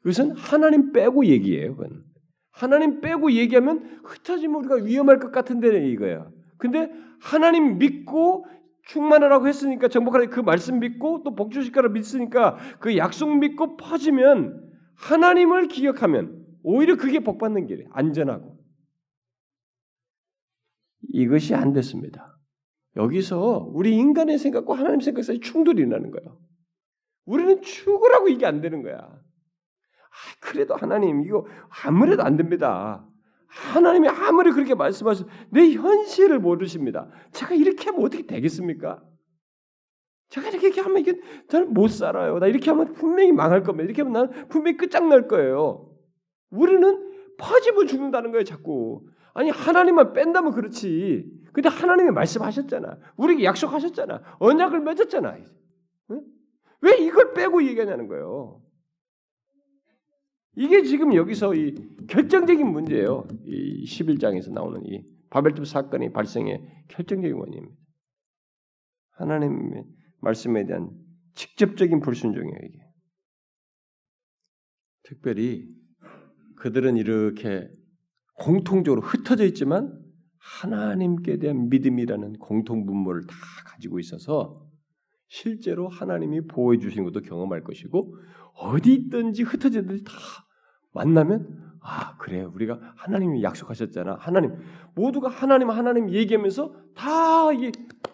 그것은 0.00 0.32
하나님 0.32 0.92
빼고 0.92 1.26
얘기예요. 1.26 1.76
그건. 1.76 2.04
하나님 2.50 3.00
빼고 3.00 3.32
얘기하면 3.32 4.00
흩어지면 4.04 4.64
우리가 4.64 4.76
위험할 4.76 5.18
것 5.18 5.30
같은데 5.30 5.88
이거야. 5.90 6.28
근데 6.58 6.90
하나님 7.20 7.78
믿고 7.78 8.46
충만하라고 8.84 9.48
했으니까 9.48 9.88
정복하라 9.88 10.26
그 10.26 10.40
말씀 10.40 10.78
믿고 10.78 11.22
또 11.24 11.34
복 11.34 11.50
주실 11.52 11.72
거라 11.72 11.88
믿으니까 11.88 12.56
그 12.78 12.96
약속 12.96 13.36
믿고 13.38 13.76
퍼지면 13.76 14.62
하나님을 14.94 15.68
기억하면 15.68 16.44
오히려 16.62 16.96
그게 16.96 17.20
복 17.20 17.38
받는 17.38 17.66
길이 17.66 17.84
안전하고 17.90 18.56
이것이 21.12 21.54
안 21.54 21.72
됐습니다. 21.72 22.38
여기서 22.96 23.70
우리 23.72 23.94
인간의 23.96 24.38
생각과 24.38 24.74
하나님 24.76 25.00
생각 25.00 25.22
사이 25.22 25.40
충돌이 25.40 25.86
나는 25.86 26.10
거예요. 26.10 26.38
우리는 27.26 27.60
죽으라고 27.60 28.28
이게 28.28 28.46
안 28.46 28.60
되는 28.60 28.82
거야. 28.82 28.96
아, 28.98 29.20
그래도 30.40 30.74
하나님 30.76 31.22
이거 31.22 31.46
아무래도 31.84 32.22
안 32.22 32.36
됩니다. 32.36 33.06
하나님이 33.48 34.08
아무리 34.08 34.50
그렇게 34.50 34.74
말씀하셔도 34.74 35.30
내 35.50 35.72
현실을 35.72 36.38
모르십니다. 36.38 37.08
제가 37.32 37.54
이렇게 37.54 37.86
하면 37.86 38.04
어떻게 38.04 38.26
되겠습니까? 38.26 39.02
제가 40.28 40.48
이렇게 40.48 40.80
하면 40.80 40.98
이게 40.98 41.20
저는 41.48 41.72
못 41.72 41.88
살아요. 41.88 42.38
나 42.38 42.46
이렇게 42.46 42.70
하면 42.70 42.92
분명히 42.92 43.32
망할 43.32 43.62
겁니다. 43.62 43.84
이렇게 43.84 44.02
하면 44.02 44.12
난 44.12 44.48
분명히 44.48 44.76
끝장날 44.76 45.28
거예요. 45.28 45.90
우리는 46.50 47.12
퍼지면 47.38 47.86
죽는다는 47.86 48.32
거예요, 48.32 48.44
자꾸. 48.44 49.06
아니 49.34 49.50
하나님만 49.50 50.12
뺀다면 50.14 50.52
그렇지. 50.52 51.30
근데 51.52 51.68
하나님이 51.68 52.10
말씀하셨잖아. 52.10 52.98
우리에게 53.16 53.44
약속하셨잖아. 53.44 54.22
언약을 54.38 54.80
맺었잖아. 54.80 55.36
응? 56.10 56.22
왜 56.80 56.96
이걸 56.98 57.32
빼고 57.32 57.62
얘기하냐는 57.66 58.08
거예요. 58.08 58.60
이게 60.56 60.82
지금 60.82 61.14
여기서 61.14 61.54
이 61.54 61.74
결정적인 62.08 62.66
문제예요. 62.66 63.28
이 63.44 63.84
11장에서 63.84 64.52
나오는 64.52 64.84
이 64.86 65.04
바벨탑 65.28 65.66
사건이 65.66 66.12
발생의 66.12 66.84
결정적인 66.88 67.36
원인입니다. 67.36 67.76
하나님의 69.10 69.84
말씀에 70.20 70.64
대한 70.64 70.90
직접적인 71.34 72.00
불순종이에요, 72.00 72.58
이게. 72.64 72.78
특별히 75.02 75.68
그들은 76.56 76.96
이렇게 76.96 77.68
공통적으로 78.34 79.02
흩어져 79.02 79.44
있지만 79.44 80.02
하나님께 80.38 81.38
대한 81.38 81.68
믿음이라는 81.68 82.38
공통 82.38 82.86
분모를 82.86 83.26
다 83.26 83.34
가지고 83.66 83.98
있어서 83.98 84.56
실제로 85.28 85.88
하나님이 85.88 86.46
보호해 86.46 86.78
주신 86.78 87.04
것도 87.04 87.20
경험할 87.20 87.62
것이고 87.62 88.16
어디 88.54 88.94
있든지 88.94 89.42
흩어지든지 89.42 90.04
다 90.04 90.12
만나면 90.96 91.76
아 91.80 92.16
그래 92.16 92.42
우리가 92.42 92.80
하나님이 92.96 93.42
약속하셨잖아. 93.42 94.16
하나님 94.18 94.54
모두가 94.94 95.28
하나님 95.28 95.70
하나님 95.70 96.10
얘기하면서 96.10 96.74
다 96.94 97.52
이게 97.52 97.70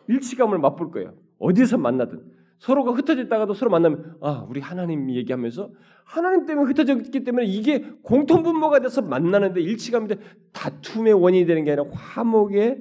일치감을 0.09 0.59
맛볼 0.59 0.91
거예요. 0.91 1.15
어디서 1.39 1.79
만나든. 1.79 2.21
서로가 2.59 2.93
흩어져 2.93 3.23
있다가도 3.23 3.55
서로 3.55 3.71
만나면 3.71 4.17
아 4.21 4.45
우리 4.49 4.61
하나님 4.61 5.11
얘기하면서 5.11 5.71
하나님 6.05 6.47
때문에 6.47 6.69
흩어졌기 6.69 7.25
때문에 7.25 7.47
이게 7.47 7.81
공통분모가 8.03 8.81
돼서 8.81 9.01
만나는데 9.01 9.61
일치감이 9.61 10.09
돼. 10.09 10.17
다툼의 10.53 11.15
원인이 11.15 11.47
되는 11.47 11.65
게 11.65 11.73
아니라 11.73 11.89
화목의 11.93 12.79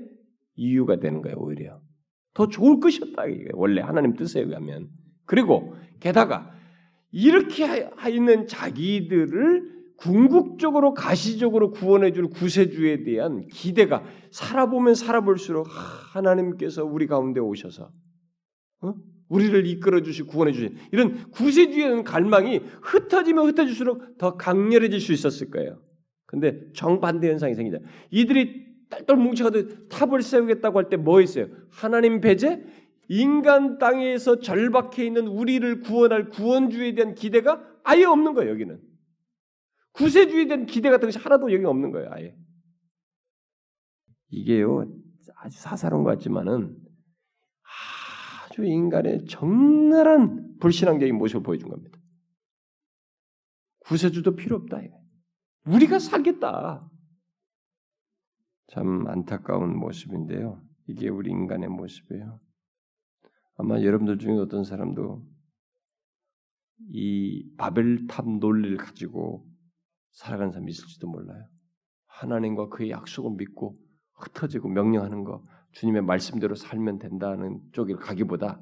이유가 0.55 0.97
되는 0.97 1.21
거예요 1.21 1.37
오히려. 1.39 1.79
더 2.33 2.47
좋을 2.47 2.79
것이었다 2.79 3.25
이게 3.27 3.49
원래 3.53 3.81
하나님 3.81 4.15
뜻에 4.15 4.41
의하면. 4.41 4.89
그리고 5.25 5.75
게다가 5.99 6.51
이렇게 7.11 7.89
있는 8.09 8.47
자기들을 8.47 9.80
궁극적으로 10.01 10.93
가시적으로 10.95 11.71
구원해 11.71 12.11
줄 12.11 12.27
구세주에 12.29 13.03
대한 13.03 13.47
기대가 13.47 14.03
살아보면 14.31 14.95
살아볼수록 14.95 15.67
하나님께서 16.13 16.83
우리 16.83 17.05
가운데 17.05 17.39
오셔서 17.39 17.91
어? 18.81 18.93
우리를 19.29 19.65
이끌어 19.67 20.01
주시 20.01 20.23
구원해 20.23 20.53
주신 20.53 20.75
이런 20.91 21.29
구세주에 21.29 21.87
대한 21.87 22.03
갈망이 22.03 22.61
흩어지면 22.81 23.47
흩어질수록 23.47 24.17
더 24.17 24.37
강렬해질 24.37 24.99
수 24.99 25.13
있었을 25.13 25.51
거예요. 25.51 25.79
근데 26.25 26.59
정반대 26.73 27.29
현상이 27.29 27.53
생기자. 27.53 27.77
이들이 28.09 28.65
딸딸 28.89 29.17
뭉쳐가지고 29.17 29.87
탑을 29.87 30.21
세우겠다고 30.21 30.79
할 30.79 30.89
때뭐 30.89 31.21
있어요? 31.21 31.47
하나님 31.69 32.21
배제, 32.21 32.63
인간 33.07 33.77
땅에서 33.77 34.39
절박해 34.39 35.05
있는 35.05 35.27
우리를 35.27 35.81
구원할 35.81 36.29
구원주에 36.29 36.95
대한 36.95 37.13
기대가 37.13 37.61
아예 37.83 38.03
없는 38.03 38.33
거예요. 38.33 38.51
여기는 38.51 38.90
구세주에 39.93 40.47
대한 40.47 40.65
기대 40.65 40.89
같은 40.89 41.07
것이 41.07 41.19
하나도 41.19 41.51
여기 41.53 41.65
없는 41.65 41.91
거예요. 41.91 42.09
아예. 42.11 42.35
이게요 44.29 44.85
아주 45.35 45.59
사사로운 45.59 46.03
것 46.03 46.11
같지만은 46.11 46.77
아주 48.45 48.63
인간의 48.63 49.25
적나라한 49.25 50.57
불신앙적인 50.59 51.17
모습을 51.17 51.43
보여준 51.43 51.69
겁니다. 51.69 51.99
구세주도 53.81 54.35
필요 54.35 54.55
없다. 54.57 54.79
우리가 55.65 55.99
살겠다. 55.99 56.89
참 58.67 59.07
안타까운 59.07 59.77
모습인데요. 59.77 60.61
이게 60.87 61.09
우리 61.09 61.29
인간의 61.29 61.69
모습이에요. 61.69 62.39
아마 63.57 63.81
여러분들 63.81 64.17
중에 64.17 64.37
어떤 64.37 64.63
사람도 64.63 65.25
이 66.89 67.53
바벨탑 67.57 68.27
논리를 68.39 68.77
가지고 68.77 69.50
살아가는 70.11 70.51
사람이 70.51 70.69
있을지도 70.71 71.07
몰라요. 71.07 71.45
하나님과 72.07 72.69
그의 72.69 72.91
약속을 72.91 73.31
믿고 73.37 73.77
흩어지고 74.13 74.69
명령하는 74.69 75.23
거 75.23 75.43
주님의 75.73 76.01
말씀대로 76.03 76.55
살면 76.55 76.99
된다는 76.99 77.61
쪽을 77.71 77.95
가기보다 77.97 78.61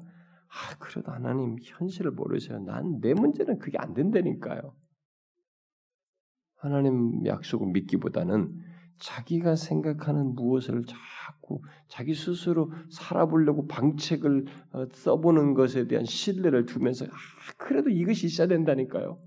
아 0.52 0.76
그래도 0.78 1.12
하나님 1.12 1.56
현실을 1.60 2.12
모르세요. 2.12 2.58
난 2.60 3.00
내 3.00 3.14
문제는 3.14 3.58
그게 3.58 3.78
안 3.78 3.94
된다니까요. 3.94 4.74
하나님 6.56 7.24
약속을 7.26 7.68
믿기보다는 7.68 8.54
자기가 8.98 9.56
생각하는 9.56 10.34
무엇을 10.34 10.84
자꾸 10.84 11.62
자기 11.88 12.14
스스로 12.14 12.70
살아보려고 12.90 13.66
방책을 13.66 14.44
어, 14.72 14.86
써보는 14.92 15.54
것에 15.54 15.86
대한 15.88 16.04
신뢰를 16.04 16.66
두면서 16.66 17.06
아 17.06 17.08
그래도 17.56 17.88
이것이 17.88 18.26
있어야 18.26 18.46
된다니까요. 18.46 19.18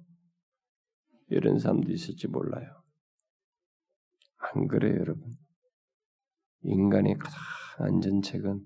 이런 1.27 1.59
사람도 1.59 1.91
있을지 1.91 2.27
몰라요. 2.27 2.83
안 4.37 4.67
그래요, 4.67 4.95
여러분? 4.99 5.33
인간의 6.63 7.17
가장 7.17 7.39
안전책은 7.79 8.65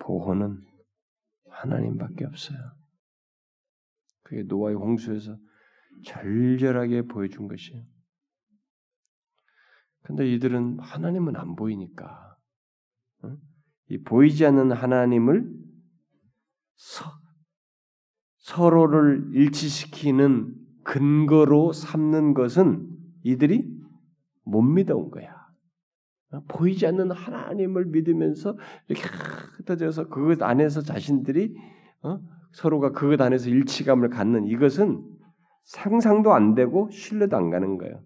보호는 0.00 0.64
하나님밖에 1.48 2.24
없어요. 2.24 2.58
그게 4.22 4.42
노아의 4.44 4.76
홍수에서 4.76 5.36
절절하게 6.04 7.02
보여준 7.02 7.48
것이에요. 7.48 7.84
근데 10.02 10.26
이들은 10.32 10.80
하나님은 10.80 11.36
안 11.36 11.54
보이니까 11.54 12.36
어? 13.22 13.36
이 13.88 14.02
보이지 14.02 14.44
않는 14.46 14.72
하나님을 14.72 15.48
서, 16.74 17.04
서로를 18.38 19.30
일치시키는 19.34 20.61
근거로 20.84 21.72
삼는 21.72 22.34
것은 22.34 22.88
이들이 23.22 23.68
못 24.44 24.62
믿어온 24.62 25.10
거야. 25.10 25.42
보이지 26.48 26.86
않는 26.86 27.10
하나님을 27.10 27.86
믿으면서 27.86 28.56
이렇게 28.88 29.06
흩어져서 29.56 30.08
그것 30.08 30.42
안에서 30.42 30.80
자신들이 30.80 31.54
어? 32.02 32.20
서로가 32.52 32.92
그것 32.92 33.20
안에서 33.20 33.50
일치감을 33.50 34.08
갖는 34.10 34.46
이것은 34.46 35.04
상상도 35.64 36.32
안 36.32 36.54
되고 36.54 36.90
신뢰도 36.90 37.36
안 37.36 37.50
가는 37.50 37.78
거예요. 37.78 38.02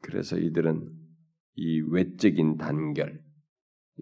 그래서 0.00 0.36
이들은 0.36 0.90
이 1.56 1.80
외적인 1.80 2.56
단결, 2.58 3.22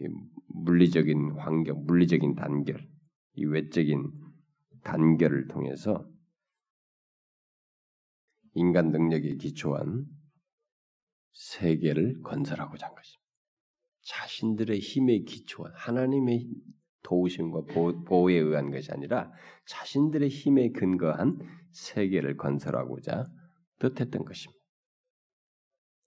이 0.00 0.08
물리적인 0.48 1.32
환경, 1.38 1.84
물리적인 1.84 2.34
단결, 2.34 2.84
이 3.34 3.44
외적인 3.44 4.10
단결을 4.82 5.48
통해서 5.48 6.11
인간 8.54 8.90
능력에 8.90 9.36
기초한 9.36 10.06
세계를 11.32 12.20
건설하고자 12.22 12.86
한 12.86 12.94
것입니다. 12.94 13.22
자신들의 14.02 14.78
힘에 14.78 15.20
기초한 15.20 15.72
하나님의 15.74 16.48
도우심과 17.02 17.62
보호 17.72 18.30
에 18.30 18.34
의한 18.34 18.70
것이 18.70 18.90
아니라 18.92 19.32
자신들의 19.66 20.28
힘에 20.28 20.70
근거한 20.70 21.38
세계를 21.72 22.36
건설하고자 22.36 23.30
뜻했던 23.78 24.24
것입니다. 24.24 24.62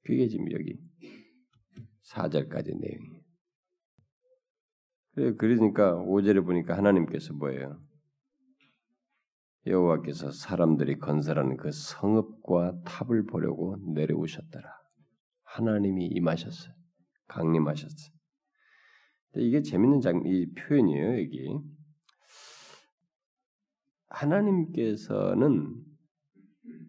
그게 0.03 0.27
지금 0.27 0.51
여기 0.51 0.77
4절까지 2.03 2.77
내용이에요. 2.79 3.25
그러니까 5.37 5.95
5절에 5.95 6.45
보니까 6.45 6.77
하나님께서 6.77 7.33
뭐예요? 7.33 7.84
여호와께서 9.67 10.31
사람들이 10.31 10.99
건설하는 10.99 11.57
그 11.57 11.71
성읍과 11.71 12.83
탑을 12.83 13.25
보려고 13.25 13.77
내려오셨더라. 13.93 14.69
하나님이 15.43 16.07
임하셨어요. 16.07 16.73
강림하셨어요. 17.27 18.15
이게 19.37 19.61
재밌는 19.61 20.01
장, 20.01 20.21
이 20.25 20.53
표현이에요. 20.53 21.19
여기 21.19 21.49
하나님께서는 24.07 25.75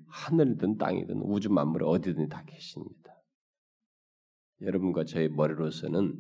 하늘이든 0.09 0.79
땅이든 0.79 1.23
우주 1.23 1.51
만물 1.51 1.83
어디든 1.85 2.29
다 2.29 2.45
계십니다. 2.45 3.15
여러분과 4.61 5.05
저의 5.05 5.29
머리로서는 5.31 6.15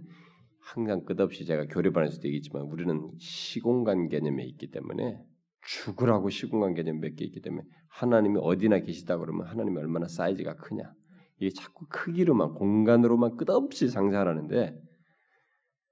항상 0.60 1.04
끝없이 1.04 1.44
제가 1.44 1.66
교류반에서도 1.66 2.26
얘기했지만 2.26 2.62
우리는 2.64 3.12
시공간 3.18 4.08
개념에 4.08 4.44
있기 4.44 4.70
때문에 4.70 5.24
죽으라고 5.66 6.30
시공간 6.30 6.74
개념 6.74 7.00
몇 7.00 7.14
개 7.16 7.24
있기 7.24 7.40
때문에 7.40 7.64
하나님이 7.88 8.38
어디나 8.40 8.80
계시다 8.80 9.16
그러면 9.18 9.46
하나님이 9.46 9.78
얼마나 9.78 10.06
사이즈가 10.06 10.54
크냐 10.56 10.92
이게 11.38 11.50
자꾸 11.50 11.86
크기로만 11.88 12.54
공간으로만 12.54 13.36
끝없이 13.36 13.88
상상하는데 13.88 14.78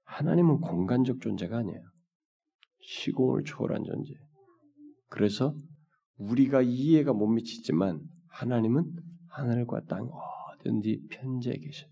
하나님은 0.03 0.59
공간적 0.61 1.19
존재가 1.21 1.57
아니에요. 1.57 1.81
시공을 2.81 3.43
초월한 3.43 3.83
존재. 3.83 4.13
그래서 5.09 5.55
우리가 6.17 6.61
이해가 6.61 7.13
못 7.13 7.27
미치지만 7.27 8.01
하나님은 8.29 8.85
하늘과 9.29 9.81
땅 9.87 10.09
어딘지 10.59 11.01
편재해 11.09 11.57
계셔. 11.57 11.87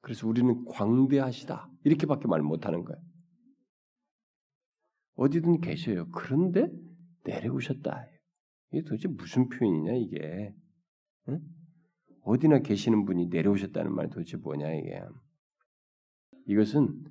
그래서 0.00 0.26
우리는 0.26 0.64
광대하시다 0.64 1.68
이렇게밖에 1.84 2.26
말 2.26 2.40
못하는 2.40 2.84
거예요. 2.84 3.00
어디든 5.14 5.60
계셔요. 5.60 6.08
그런데 6.10 6.70
내려오셨다. 7.24 8.06
이게 8.72 8.82
도대체 8.82 9.08
무슨 9.08 9.48
표현이냐 9.48 9.92
이게? 9.94 10.54
응? 11.28 11.40
어디나 12.24 12.60
계시는 12.60 13.04
분이 13.04 13.26
내려오셨다는 13.26 13.94
말이 13.94 14.08
도대체 14.10 14.36
뭐냐 14.36 14.72
이게? 14.74 15.02
이것은 16.46 17.04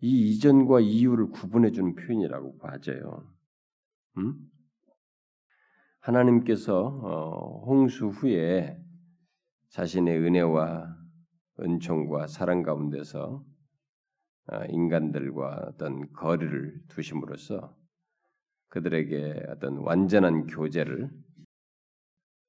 이 0.00 0.30
이전과 0.30 0.80
이후를 0.80 1.30
구분해 1.30 1.70
주는 1.70 1.94
표현이라고 1.94 2.58
봐져요. 2.58 3.26
음? 4.18 4.34
하나님께서 6.00 6.86
어, 6.86 7.64
홍수 7.66 8.08
후에 8.08 8.78
자신의 9.70 10.18
은혜와 10.18 10.96
은총과 11.60 12.26
사랑 12.28 12.62
가운데서 12.62 13.44
어, 13.44 13.55
인간들과 14.70 15.66
어떤 15.68 16.10
거리를 16.12 16.80
두심으로써 16.88 17.76
그들에게 18.68 19.46
어떤 19.48 19.78
완전한 19.78 20.46
교제를 20.46 21.10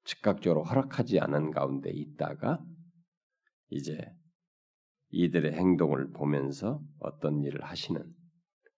즉각적으로 0.04 0.64
허락하지 0.64 1.20
않은 1.20 1.52
가운데 1.52 1.89
있다가 1.91 2.64
이제 3.70 3.98
이들의 5.10 5.54
행동을 5.54 6.12
보면서 6.12 6.82
어떤 7.00 7.43
일을 7.43 7.64
하시는 7.64 8.02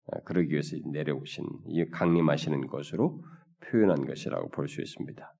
어, 0.05 0.23
그러기 0.23 0.51
위해서 0.51 0.75
내려오신 0.91 1.45
이 1.67 1.85
강림하시는 1.89 2.67
것으로 2.67 3.23
표현한 3.65 4.05
것이라고 4.05 4.49
볼 4.49 4.67
수 4.67 4.81
있습니다. 4.81 5.35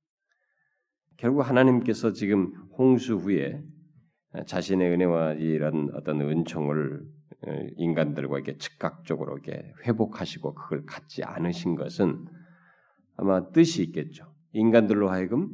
결국 1.18 1.42
하나님께서 1.42 2.14
지금 2.14 2.54
홍수 2.78 3.16
후에 3.16 3.62
자신의 4.46 4.92
은혜와 4.92 5.34
이런 5.34 5.90
어떤 5.94 6.22
은총을 6.22 7.02
어, 7.02 7.19
인간들과 7.78 8.38
이렇게 8.38 8.58
즉각적으로 8.58 9.38
이렇게 9.38 9.74
회복하시고 9.86 10.54
그걸 10.54 10.86
갖지 10.86 11.24
않으신 11.24 11.76
것은 11.76 12.26
아마 13.16 13.50
뜻이 13.52 13.84
있겠죠. 13.84 14.34
인간들로 14.52 15.10
하여금 15.10 15.50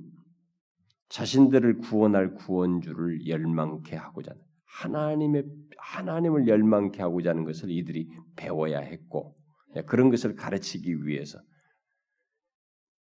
자신들을 1.10 1.80
구원할 1.80 2.34
구원주를 2.34 3.28
열망케 3.28 3.96
하고자 3.96 4.32
하는 4.32 4.42
하나님의 4.66 5.46
하나님을 5.78 6.48
열망케 6.48 7.02
하고자 7.02 7.30
하는 7.32 7.46
것을 7.46 7.70
이들이 7.70 8.10
배워야 8.36 8.80
했고 8.80 9.36
예, 9.76 9.82
그런 9.84 10.10
것을 10.10 10.36
가르치기 10.36 11.06
위해서 11.06 11.40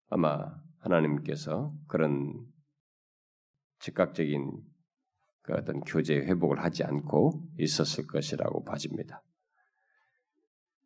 아마 0.09 0.53
하나님께서 0.79 1.73
그런 1.87 2.33
즉각적인 3.79 4.51
그 5.45 5.53
어떤 5.53 5.81
교제 5.81 6.15
회복을 6.15 6.63
하지 6.63 6.83
않고 6.83 7.43
있었을 7.59 8.07
것이라고 8.07 8.63
봐집니다. 8.63 9.21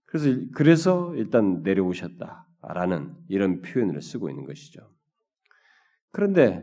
그래서 0.05 0.41
그래서 0.53 1.15
일단 1.15 1.61
내려오셨다라는 1.63 3.15
이런 3.29 3.61
표현을 3.61 4.01
쓰고 4.01 4.29
있는 4.29 4.45
것이죠. 4.45 4.81
그런데 6.11 6.61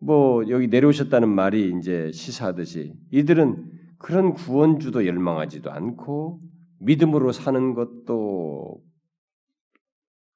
뭐 0.00 0.48
여기 0.48 0.66
내려오셨다는 0.66 1.28
말이 1.28 1.72
이제 1.78 2.10
시사하듯이 2.10 2.94
이들은 3.12 3.70
그런 3.98 4.32
구원주도 4.32 5.06
열망하지도 5.06 5.70
않고 5.70 6.40
믿음으로 6.80 7.30
사는 7.30 7.74
것도 7.74 8.82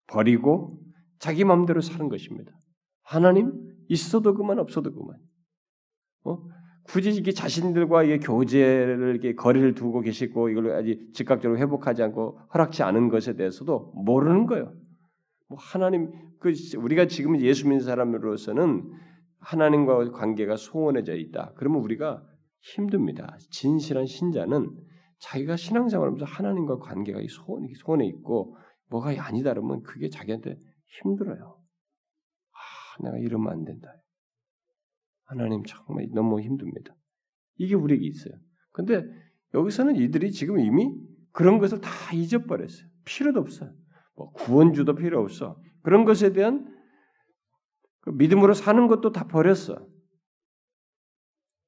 버리고 0.07 0.80
자기 1.18 1.42
마음대로 1.42 1.80
사는 1.80 2.09
것입니다. 2.09 2.53
하나님 3.03 3.53
있어도 3.88 4.34
그만 4.34 4.61
없어도 4.61 4.95
그만. 4.95 5.18
어? 6.24 6.38
굳이 6.85 7.11
이게 7.11 7.32
자신들과 7.32 8.05
이게 8.05 8.18
교제를 8.18 9.11
이렇게 9.11 9.35
거리를 9.35 9.74
두고 9.74 10.01
계시고 10.01 10.51
이걸 10.51 10.72
아직 10.72 11.12
즉각적으로 11.14 11.59
회복하지 11.59 12.03
않고 12.03 12.39
허락치 12.53 12.82
않은 12.82 13.09
것에 13.09 13.37
대해서도 13.37 13.93
모르는 13.95 14.47
거예요. 14.47 14.72
뭐 15.49 15.59
하나님 15.59 16.12
그 16.41 16.53
우리가 16.76 17.07
지금 17.07 17.41
예수 17.41 17.66
믿는 17.68 17.85
사람으로서는 17.85 18.91
하나님과 19.41 20.11
관계가 20.12 20.57
소원해져 20.57 21.14
있다. 21.14 21.53
그러면 21.57 21.80
우리가 21.82 22.22
힘듭니다. 22.61 23.37
진실한 23.51 24.07
신자는 24.07 24.70
자기가 25.20 25.57
신앙생활하면서 25.57 26.24
하나님과 26.24 26.78
관계가 26.78 27.20
소원, 27.28 27.66
소원에 27.76 28.07
있고 28.07 28.57
뭐가 28.91 29.11
아니다 29.26 29.53
그러면 29.53 29.82
그게 29.82 30.09
자기한테 30.09 30.57
힘들어요. 31.03 31.59
아, 32.53 33.03
내가 33.03 33.18
이러면 33.18 33.53
안 33.53 33.64
된다. 33.64 33.89
하나님 35.25 35.62
정말 35.64 36.09
너무 36.12 36.41
힘듭니다. 36.41 36.95
이게 37.57 37.75
우리에게 37.75 38.07
있어요. 38.07 38.35
근데 38.72 39.05
여기서는 39.55 39.97
이들이 39.97 40.33
지금 40.33 40.59
이미 40.59 40.93
그런 41.33 41.59
것을 41.59 41.81
다 41.81 41.91
잊어버렸어요. 42.12 42.87
필요도 43.05 43.41
없어요. 43.41 43.72
뭐 44.16 44.31
구원주도 44.33 44.95
필요 44.95 45.20
없어. 45.20 45.61
그런 45.83 46.05
것에 46.05 46.33
대한 46.33 46.72
그 48.01 48.11
믿음으로 48.11 48.55
사는 48.55 48.87
것도 48.87 49.12
다 49.12 49.27
버렸어. 49.27 49.87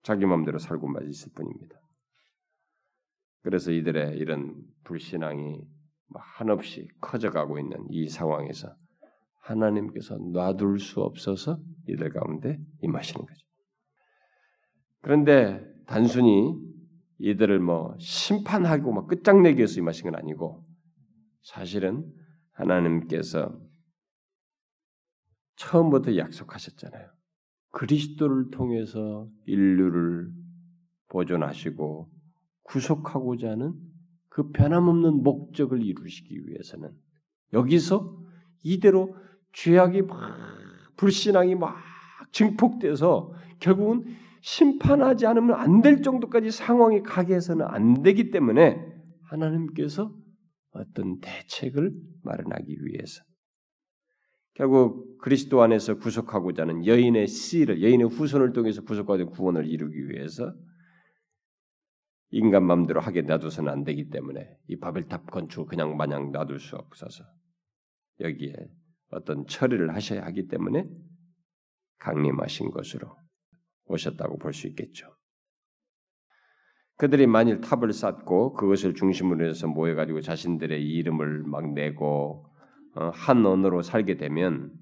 자기 0.02 0.26
마음대로 0.26 0.58
살고만 0.58 1.08
있을 1.08 1.32
뿐입니다. 1.34 1.76
그래서 3.42 3.72
이들의 3.72 4.16
이런 4.18 4.54
불신앙이 4.84 5.60
뭐 6.08 6.22
한없이 6.22 6.88
커져가고 7.00 7.58
있는 7.58 7.86
이 7.90 8.08
상황에서 8.08 8.74
하나님께서 9.42 10.16
놔둘 10.32 10.78
수 10.78 11.00
없어서 11.00 11.58
이들 11.88 12.10
가운데 12.10 12.58
임하시는 12.82 13.24
거죠. 13.24 13.45
그런데 15.06 15.64
단순히 15.86 16.52
이들을 17.18 17.60
뭐 17.60 17.94
심판하고 18.00 18.90
막 18.92 19.06
끝장내기 19.06 19.58
위해서 19.58 19.78
임하신 19.78 20.10
건 20.10 20.16
아니고 20.16 20.66
사실은 21.44 22.12
하나님께서 22.50 23.56
처음부터 25.54 26.16
약속하셨잖아요. 26.16 27.08
그리스도를 27.70 28.50
통해서 28.50 29.28
인류를 29.44 30.28
보존하시고 31.10 32.10
구속하고자 32.64 33.50
하는 33.50 33.74
그 34.28 34.50
변함없는 34.50 35.22
목적을 35.22 35.84
이루시기 35.84 36.48
위해서는 36.48 36.90
여기서 37.52 38.12
이대로 38.64 39.14
죄악이 39.52 40.02
막 40.02 40.36
불신앙이 40.96 41.54
막 41.54 41.76
증폭돼서 42.32 43.32
결국은 43.60 44.25
심판하지 44.46 45.26
않으면 45.26 45.56
안 45.56 45.82
될 45.82 46.02
정도까지 46.02 46.52
상황이 46.52 47.02
가게 47.02 47.34
해서는 47.34 47.66
안 47.66 48.02
되기 48.04 48.30
때문에 48.30 48.80
하나님께서 49.24 50.14
어떤 50.70 51.18
대책을 51.18 51.90
마련하기 52.22 52.84
위해서 52.84 53.24
결국 54.54 55.18
그리스도 55.18 55.62
안에서 55.62 55.96
구속하고자 55.98 56.62
하는 56.62 56.86
여인의 56.86 57.26
씨를 57.26 57.82
여인의 57.82 58.08
후손을 58.08 58.52
통해서 58.52 58.82
구속하는 58.82 59.26
구원을 59.26 59.66
이루기 59.66 60.08
위해서 60.10 60.54
인간 62.30 62.64
마음대로 62.64 63.00
하게 63.00 63.22
놔둬서는 63.22 63.70
안 63.70 63.82
되기 63.82 64.10
때문에 64.10 64.48
이 64.68 64.76
바벨탑 64.78 65.28
건축을 65.28 65.66
그냥 65.66 65.96
마냥 65.96 66.30
놔둘 66.30 66.60
수 66.60 66.76
없어서 66.76 67.24
여기에 68.20 68.54
어떤 69.10 69.44
처리를 69.48 69.92
하셔야 69.92 70.24
하기 70.26 70.46
때문에 70.46 70.88
강림하신 71.98 72.70
것으로 72.70 73.25
오셨다고 73.86 74.38
볼 74.38 74.52
수 74.52 74.66
있겠죠. 74.68 75.14
그들이 76.96 77.26
만일 77.26 77.60
탑을 77.60 77.92
쌓고 77.92 78.54
그것을 78.54 78.94
중심으로 78.94 79.46
해서 79.46 79.66
모여가지고 79.66 80.22
자신들의 80.22 80.82
이름을 80.82 81.42
막 81.44 81.72
내고 81.74 82.46
어, 82.94 83.10
한 83.10 83.44
언어로 83.44 83.82
살게 83.82 84.16
되면 84.16 84.72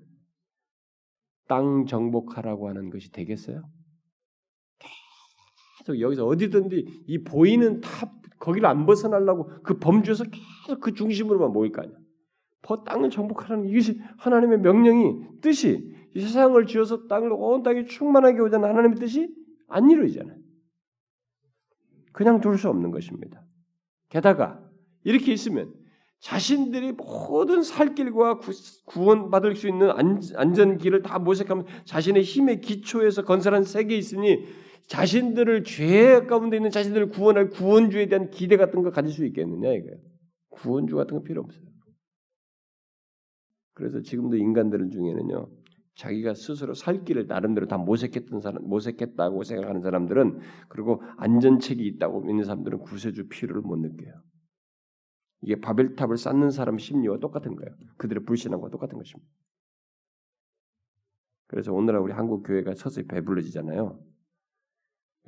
땅 1.48 1.86
정복하라고 1.86 2.68
하는 2.68 2.90
것이 2.90 3.10
되겠어요? 3.10 3.68
계속 5.80 6.00
여기서 6.00 6.24
어디든지 6.26 7.04
이 7.06 7.24
보이는 7.24 7.80
탑 7.80 8.10
거기를 8.38 8.68
안 8.68 8.86
벗어나려고 8.86 9.50
그 9.62 9.78
범주에서 9.78 10.24
계속 10.24 10.80
그 10.80 10.94
중심으로만 10.94 11.52
모일 11.52 11.72
거 11.72 11.82
아니야. 11.82 11.96
더 12.62 12.82
땅을 12.84 13.10
정복하라는 13.10 13.68
이것이 13.68 14.00
하나님의 14.18 14.60
명령이 14.60 15.40
뜻이 15.42 15.92
이 16.14 16.20
세상을 16.20 16.64
지어서 16.66 17.06
땅을 17.06 17.32
온 17.32 17.62
땅이 17.62 17.86
충만하게 17.86 18.40
오자는 18.40 18.68
하나님의 18.68 18.98
뜻이 18.98 19.28
안 19.68 19.90
이루어지잖아요. 19.90 20.38
그냥 22.12 22.40
둘 22.40 22.56
수 22.56 22.68
없는 22.68 22.90
것입니다. 22.92 23.44
게다가 24.08 24.62
이렇게 25.02 25.32
있으면 25.32 25.74
자신들이 26.20 26.92
모든 26.92 27.62
살 27.62 27.94
길과 27.94 28.40
구원받을 28.86 29.56
수 29.56 29.68
있는 29.68 29.90
안전길을 30.36 31.02
다 31.02 31.18
모색하면 31.18 31.66
자신의 31.84 32.22
힘의 32.22 32.60
기초에서 32.60 33.24
건설한 33.24 33.64
세계에 33.64 33.98
있으니 33.98 34.46
자신들을 34.86 35.64
죄 35.64 36.20
가운데 36.26 36.56
있는 36.56 36.70
자신들을 36.70 37.08
구원할 37.08 37.50
구원주에 37.50 38.06
대한 38.06 38.30
기대 38.30 38.56
같은 38.56 38.82
거 38.82 38.90
가질 38.90 39.12
수 39.12 39.26
있겠느냐 39.26 39.70
이거예요. 39.72 39.96
구원주 40.50 40.94
같은 40.94 41.16
거 41.16 41.22
필요 41.24 41.42
없어요. 41.42 41.64
그래서 43.74 44.00
지금도 44.00 44.36
인간들 44.36 44.88
중에는요. 44.90 45.48
자기가 45.94 46.34
스스로 46.34 46.74
살 46.74 47.04
길을 47.04 47.26
나름대로 47.28 47.66
다 47.68 47.78
모색했던 47.78 48.40
사람, 48.40 48.66
모색했다고 48.68 49.44
생각하는 49.44 49.80
사람들은 49.80 50.40
그리고 50.68 51.02
안전책이 51.18 51.86
있다고 51.86 52.20
믿는 52.22 52.44
사람들은 52.44 52.80
구세주 52.80 53.28
필요를 53.28 53.62
못 53.62 53.76
느껴요. 53.76 54.12
이게 55.42 55.60
바벨탑을 55.60 56.16
쌓는 56.16 56.50
사람 56.50 56.78
심리와 56.78 57.18
똑같은 57.18 57.54
거예요. 57.54 57.76
그들의 57.98 58.24
불신앙과 58.24 58.70
똑같은 58.70 58.98
것입니다. 58.98 59.30
그래서 61.46 61.72
오늘날 61.72 62.00
우리 62.00 62.12
한국 62.12 62.42
교회가 62.42 62.74
서서히 62.74 63.06
배불러지잖아요. 63.06 64.00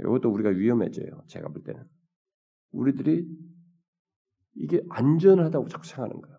이것도 0.01 0.31
우리가 0.31 0.51
위험해져요. 0.51 1.23
제가 1.29 1.49
볼 1.49 1.62
때는 1.62 1.85
우리들이 2.73 3.29
이게 4.55 4.83
안전하다고 4.89 5.69
자꾸 5.69 5.87
생각하는 5.87 6.21
거예요. 6.21 6.36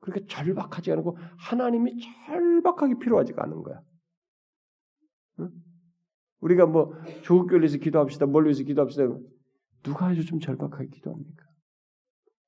그렇게 0.00 0.24
절박하지 0.26 0.92
않고 0.92 1.16
하나님이 1.38 1.98
절박하게 2.26 2.94
필요하지가 2.98 3.42
않은 3.44 3.62
거야. 3.62 3.80
응? 5.40 5.50
우리가 6.40 6.66
뭐 6.66 6.94
조국교회에서 7.22 7.78
기도합시다, 7.78 8.26
멀리서 8.26 8.62
기도합시다. 8.64 9.04
누가 9.82 10.16
요즘 10.16 10.40
절박하게 10.40 10.88
기도합니까? 10.88 11.44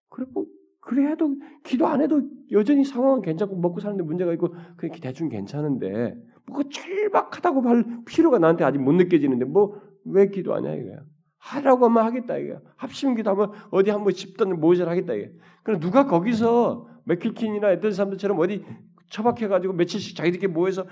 그리고 0.08 0.46
그래도 0.80 1.36
기도 1.64 1.86
안 1.86 2.00
해도 2.00 2.22
여전히 2.52 2.84
상황은 2.84 3.22
괜찮고 3.22 3.56
먹고 3.56 3.80
사는데 3.80 4.02
문제가 4.02 4.32
있고 4.34 4.54
그냥 4.76 4.96
대충 5.00 5.28
괜찮은데 5.28 6.14
뭐 6.46 6.62
절박하다고 6.64 7.62
할 7.62 7.84
필요가 8.06 8.38
나한테 8.38 8.64
아직 8.64 8.78
못 8.78 8.92
느껴지는데 8.92 9.44
뭐 9.44 9.90
왜 10.04 10.28
기도하냐 10.28 10.74
이거야. 10.74 10.98
하라고 11.38 11.86
하면 11.86 12.04
하겠다 12.04 12.36
이거야. 12.36 12.60
합심 12.76 13.14
기도 13.14 13.30
하면 13.30 13.52
어디 13.70 13.90
한번 13.90 14.12
집단 14.12 14.58
모의를 14.60 14.88
하겠다 14.88 15.14
이게. 15.14 15.32
그럼 15.62 15.80
누가 15.80 16.06
거기서 16.06 16.86
맥킬킨이나 17.04 17.68
했던 17.68 17.92
사람들처럼 17.92 18.38
어디 18.38 18.64
처박혀가지고 19.10 19.74
며칠씩 19.74 20.16
자기들끼리 20.16 20.52
모여서 20.52 20.86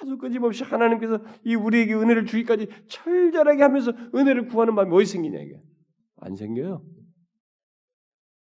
계속 0.00 0.18
끊임없이 0.18 0.64
하나님께서 0.64 1.20
이 1.44 1.54
우리에게 1.54 1.94
은혜를 1.94 2.26
주기까지 2.26 2.68
철저하게 2.88 3.62
하면서 3.62 3.92
은혜를 4.14 4.48
구하는 4.48 4.74
마음이 4.74 4.94
어디 4.94 5.06
생기냐 5.06 5.40
이게 5.40 5.60
안 6.16 6.36
생겨요. 6.36 6.84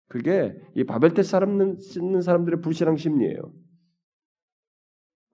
그게 0.09 0.55
이 0.75 0.85
바벨탑 0.85 1.25
사람 1.25 1.57
는 1.57 2.21
사람들의 2.21 2.61
불신앙 2.61 2.97
심리예요. 2.97 3.53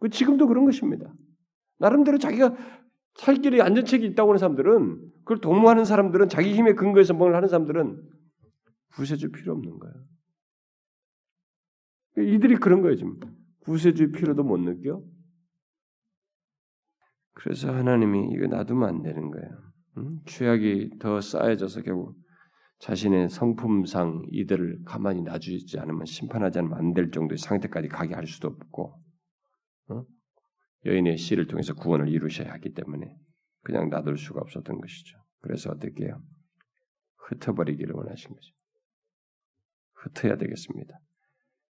그 0.00 0.10
지금도 0.10 0.46
그런 0.46 0.66
것입니다. 0.66 1.12
나름대로 1.78 2.18
자기가 2.18 2.54
살 3.14 3.36
길에 3.36 3.62
안전책이 3.62 4.06
있다고 4.08 4.30
하는 4.30 4.38
사람들은 4.38 5.12
그걸 5.20 5.40
도모하는 5.40 5.86
사람들은 5.86 6.28
자기 6.28 6.54
힘에 6.54 6.74
근거해서 6.74 7.14
뭘 7.14 7.34
하는 7.34 7.48
사람들은 7.48 8.02
구세주 8.94 9.32
필요 9.32 9.54
없는 9.54 9.78
거예요. 9.78 9.94
이들이 12.16 12.56
그런 12.56 12.82
거예요, 12.82 12.96
지금. 12.96 13.18
구세주 13.60 14.12
필요도 14.12 14.42
못 14.44 14.58
느껴. 14.58 15.02
그래서 17.34 17.72
하나님이 17.74 18.30
이거 18.32 18.46
놔두면 18.46 18.88
안 18.88 19.02
되는 19.02 19.30
거예요. 19.30 19.48
응? 19.98 20.20
죄악이 20.24 20.98
더 20.98 21.20
쌓여져서 21.20 21.82
결국 21.82 22.16
자신의 22.78 23.28
성품상 23.30 24.26
이들을 24.30 24.82
가만히 24.84 25.22
놔주지 25.22 25.78
않으면 25.78 26.04
심판하지 26.04 26.58
않으면 26.58 26.78
안 26.78 26.94
될 26.94 27.10
정도의 27.10 27.38
상태까지 27.38 27.88
가게 27.88 28.14
할 28.14 28.26
수도 28.26 28.48
없고 28.48 29.02
어? 29.88 30.04
여인의 30.84 31.16
씨를 31.16 31.46
통해서 31.46 31.74
구원을 31.74 32.08
이루셔야 32.08 32.52
하기 32.54 32.74
때문에 32.74 33.14
그냥 33.62 33.88
놔둘 33.88 34.18
수가 34.18 34.40
없었던 34.40 34.80
것이죠. 34.80 35.18
그래서 35.40 35.70
어떻게 35.70 36.04
해요? 36.04 36.20
흩어버리기를 37.28 37.94
원하신 37.94 38.30
거죠. 38.34 38.52
흩어야 39.94 40.36
되겠습니다. 40.36 40.98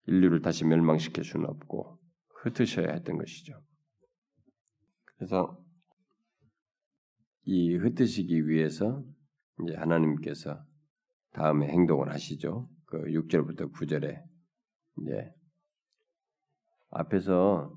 인류를 0.06 0.42
다시 0.42 0.64
멸망시킬 0.64 1.24
수는 1.24 1.46
없고 1.46 1.98
흩으셔야 2.42 2.92
했던 2.92 3.16
것이죠. 3.18 3.54
그래서 5.16 5.58
이 7.44 7.74
흩으시기 7.76 8.48
위해서 8.48 9.02
이제 9.62 9.76
하나님께서 9.76 10.62
다음에 11.32 11.68
행동을 11.68 12.12
하시죠. 12.12 12.68
그 12.86 12.98
6절부터 12.98 13.72
9절에 13.72 14.22
이제 15.00 15.32
앞에서 16.90 17.76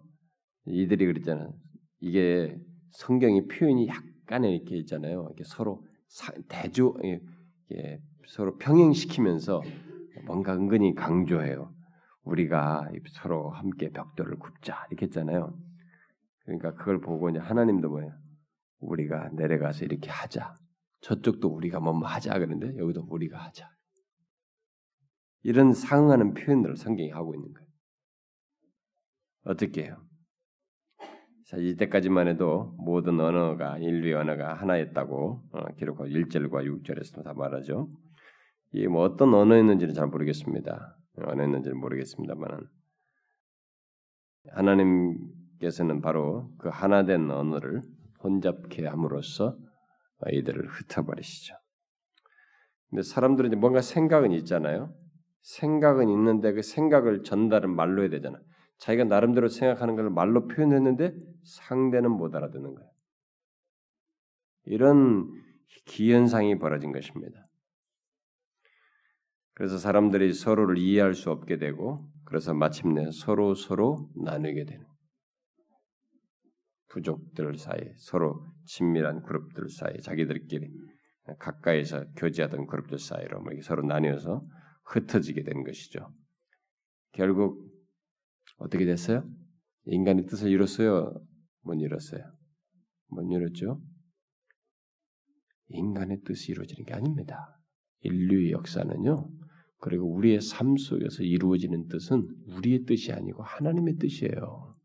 이들이 0.65 1.05
그랬잖아요. 1.05 1.53
이게 1.99 2.55
성경의 2.91 3.47
표현이 3.47 3.87
약간의 3.87 4.55
이렇게 4.55 4.77
있잖아요. 4.77 5.23
이렇게 5.27 5.43
서로 5.45 5.85
대조, 6.49 6.95
서로 8.27 8.57
평행시키면서 8.57 9.61
뭔가 10.25 10.53
은근히 10.55 10.93
강조해요. 10.93 11.73
우리가 12.27 12.89
서로 13.11 13.49
함께 13.49 13.89
벽돌을 13.89 14.37
굽자 14.37 14.87
이렇게 14.89 15.05
했잖아요. 15.05 15.57
그러니까 16.45 16.73
그걸 16.75 17.01
보고 17.01 17.29
이제 17.29 17.39
하나님도 17.39 17.89
뭐예요? 17.89 18.13
우리가 18.79 19.29
내려가서 19.33 19.85
이렇게 19.85 20.09
하자. 20.09 20.55
저쪽도 21.01 21.47
우리가 21.49 21.79
뭐 21.79 21.93
하자 22.05 22.33
그러는데 22.33 22.77
여기도 22.77 23.05
우리가 23.09 23.37
하자. 23.37 23.69
이런 25.43 25.73
상응하는 25.73 26.33
표현들을 26.33 26.75
성경이 26.75 27.09
하고 27.11 27.33
있는 27.33 27.53
거예요. 27.53 27.67
어떻게 29.45 29.85
해요? 29.85 30.03
자, 31.45 31.55
이때까지만 31.55 32.27
해도 32.27 32.75
모든 32.77 33.19
언어가 33.21 33.77
인류의 33.77 34.15
언어가 34.15 34.53
하나였다고 34.55 35.43
어, 35.53 35.65
기록하고 35.75 36.09
1절과 36.09 36.65
6절에서 36.65 37.23
다 37.23 37.33
말하죠. 37.33 37.89
이게 38.73 38.89
뭐 38.89 39.03
어떤 39.03 39.33
언어였는지는 39.33 39.93
잘 39.93 40.07
모르겠습니다. 40.07 40.96
언어였는지는 41.25 41.77
모르겠습니다만 41.79 42.67
하나님께서는 44.51 46.01
바로 46.01 46.51
그 46.57 46.69
하나된 46.69 47.31
언어를 47.31 47.81
혼잡케 48.23 48.85
함으로써 48.85 49.57
이들을 50.31 50.67
흩어버리시죠. 50.67 51.55
근데 52.89 53.03
사람들은 53.03 53.49
이제 53.49 53.55
뭔가 53.55 53.81
생각은 53.81 54.31
있잖아요. 54.33 54.93
생각은 55.41 56.09
있는데 56.09 56.53
그 56.53 56.61
생각을 56.61 57.23
전달은 57.23 57.75
말로 57.75 58.01
해야 58.01 58.09
되잖아. 58.09 58.39
자기가 58.79 59.05
나름대로 59.05 59.47
생각하는 59.47 59.95
걸 59.95 60.09
말로 60.09 60.47
표현했는데 60.47 61.15
상대는 61.43 62.11
못 62.11 62.35
알아듣는 62.35 62.75
거예요. 62.75 62.89
이런 64.65 65.29
기현상이 65.85 66.59
벌어진 66.59 66.91
것입니다. 66.91 67.46
그래서 69.57 69.79
사람들이 69.79 70.33
서로를 70.33 70.77
이해할 70.77 71.15
수 71.15 71.31
없게 71.31 71.57
되고 71.57 72.07
그래서 72.25 72.53
마침내 72.53 73.09
서로 73.11 73.55
서로 73.55 74.07
나누게 74.15 74.65
되는 74.65 74.85
부족들 76.89 77.57
사이 77.57 77.79
서로 77.95 78.45
친밀한 78.65 79.23
그룹들 79.23 79.67
사이 79.69 79.99
자기들끼리 79.99 80.69
가까이서 81.39 82.05
교제하던 82.17 82.67
그룹들 82.67 82.99
사이로 82.99 83.41
뭐 83.41 83.51
서로 83.63 83.81
나뉘어서 83.81 84.45
흩어지게 84.85 85.41
된 85.41 85.63
것이죠. 85.63 86.07
결국 87.13 87.67
어떻게 88.57 88.85
됐어요? 88.85 89.27
인간의 89.85 90.27
뜻을 90.27 90.51
이뤘어요? 90.51 91.19
못 91.63 91.73
이뤘어요? 91.73 92.21
못 93.07 93.23
이뤘죠? 93.31 93.79
인간의 95.69 96.21
뜻이 96.25 96.51
이루어지는 96.51 96.85
게 96.85 96.93
아닙니다. 96.93 97.59
인류의 98.01 98.51
역사는요. 98.51 99.46
그리고 99.79 100.11
우리의 100.13 100.41
삶 100.41 100.75
속에서 100.77 101.23
이루어지는 101.23 101.87
뜻은 101.87 102.27
우리의 102.47 102.85
뜻이 102.85 103.11
아니고 103.11 103.43
하나님의 103.43 103.97
뜻이에요. 103.97 104.75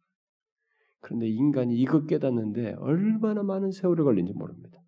그런데 1.00 1.28
인간이 1.28 1.76
이것 1.76 2.06
깨닫는데 2.06 2.74
얼마나 2.78 3.42
많은 3.42 3.72
세월이 3.72 4.02
걸린지 4.02 4.32
모릅니다. 4.34 4.78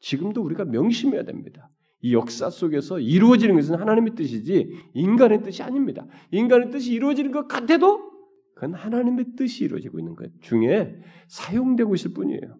지금도 0.00 0.42
우리가 0.42 0.64
명심해야 0.64 1.24
됩니다. 1.24 1.70
이 2.02 2.14
역사 2.14 2.48
속에서 2.50 2.98
이루어지는 2.98 3.54
것은 3.54 3.76
하나님의 3.76 4.14
뜻이지 4.14 4.70
인간의 4.94 5.42
뜻이 5.42 5.62
아닙니다. 5.62 6.06
인간의 6.30 6.70
뜻이 6.70 6.92
이루어지는 6.92 7.30
것 7.30 7.46
같아도 7.46 8.10
그건 8.54 8.74
하나님의 8.74 9.36
뜻이 9.36 9.64
이루어지고 9.64 9.98
있는 9.98 10.14
것 10.14 10.30
중에 10.40 10.94
사용되고 11.28 11.94
있을 11.94 12.12
뿐이에요. 12.12 12.58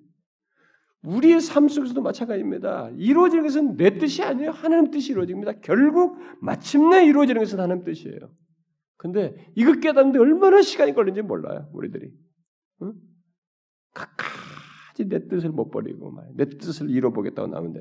우리의 1.02 1.40
삶 1.40 1.68
속에서도 1.68 2.02
마찬가지입니다. 2.02 2.90
이루어지는 2.96 3.44
것은 3.44 3.76
내 3.76 3.96
뜻이 3.98 4.22
아니에요. 4.22 4.50
하나님 4.50 4.90
뜻이 4.90 5.12
이루어집니다. 5.12 5.60
결국 5.60 6.18
마침내 6.40 7.04
이루어지는 7.06 7.40
것은 7.40 7.58
하나님 7.58 7.84
뜻이에요. 7.84 8.18
근데 8.96 9.34
이거 9.54 9.72
깨닫는데 9.72 10.18
얼마나 10.18 10.60
시간이 10.60 10.92
걸리는지 10.92 11.22
몰라요. 11.26 11.70
우리들이. 11.72 12.10
응? 12.82 12.92
끝까지 13.94 15.08
내 15.08 15.26
뜻을 15.26 15.50
못 15.50 15.70
버리고 15.70 16.14
내 16.36 16.44
뜻을 16.44 16.90
이뤄보겠다고 16.90 17.48
나오는데 17.48 17.80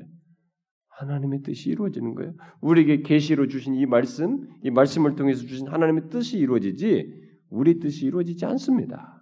하나님의 0.88 1.42
뜻이 1.42 1.68
이루어지는 1.70 2.14
거예요. 2.14 2.32
우리에게 2.62 3.02
계시로 3.02 3.48
주신 3.48 3.74
이 3.74 3.84
말씀, 3.84 4.48
이 4.62 4.70
말씀을 4.70 5.14
통해서 5.14 5.42
주신 5.46 5.68
하나님의 5.68 6.08
뜻이 6.08 6.38
이루어지지 6.38 7.12
우리 7.50 7.78
뜻이 7.80 8.06
이루어지지 8.06 8.46
않습니다. 8.46 9.19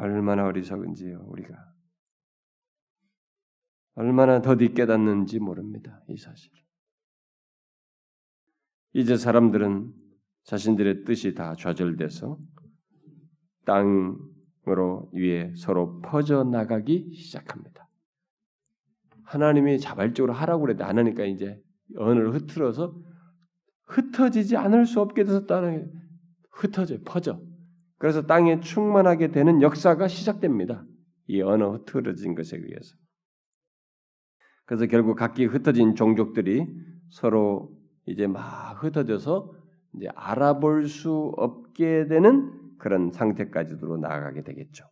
얼마나 0.00 0.46
어리석은지요, 0.46 1.26
우리가. 1.28 1.54
얼마나 3.96 4.40
더디 4.40 4.72
깨닫는지 4.72 5.38
모릅니다. 5.38 6.02
이 6.08 6.16
사실. 6.16 6.50
이제 8.94 9.16
사람들은 9.16 9.92
자신들의 10.44 11.04
뜻이 11.04 11.34
다 11.34 11.54
좌절돼서 11.54 12.38
땅으로 13.66 15.10
위에 15.12 15.52
서로 15.54 16.00
퍼져 16.00 16.44
나가기 16.44 17.12
시작합니다. 17.12 17.86
하나님이 19.24 19.78
자발적으로 19.78 20.32
하라고 20.32 20.62
그랬는데 20.62 20.84
안 20.84 20.98
하니까 20.98 21.24
이제 21.24 21.62
언어를 21.94 22.34
흐트러서 22.34 22.98
흩어지지 23.84 24.56
않을 24.56 24.86
수 24.86 25.00
없게 25.00 25.24
돼서 25.24 25.44
땅에 25.44 25.84
흩어져 26.50 26.98
퍼져. 27.04 27.49
그래서 28.00 28.22
땅에 28.22 28.60
충만하게 28.60 29.30
되는 29.30 29.60
역사가 29.60 30.08
시작됩니다. 30.08 30.82
이 31.26 31.42
언어 31.42 31.72
흐트러진 31.72 32.34
것에 32.34 32.56
의해서. 32.56 32.96
그래서 34.64 34.86
결국 34.86 35.16
각기 35.16 35.44
흩어진 35.44 35.94
종족들이 35.94 36.66
서로 37.10 37.70
이제 38.06 38.26
막 38.26 38.82
흩어져서 38.82 39.52
이제 39.96 40.08
알아볼 40.14 40.88
수 40.88 41.34
없게 41.36 42.06
되는 42.06 42.50
그런 42.78 43.12
상태까지도 43.12 43.98
나아가게 43.98 44.44
되겠죠. 44.44 44.86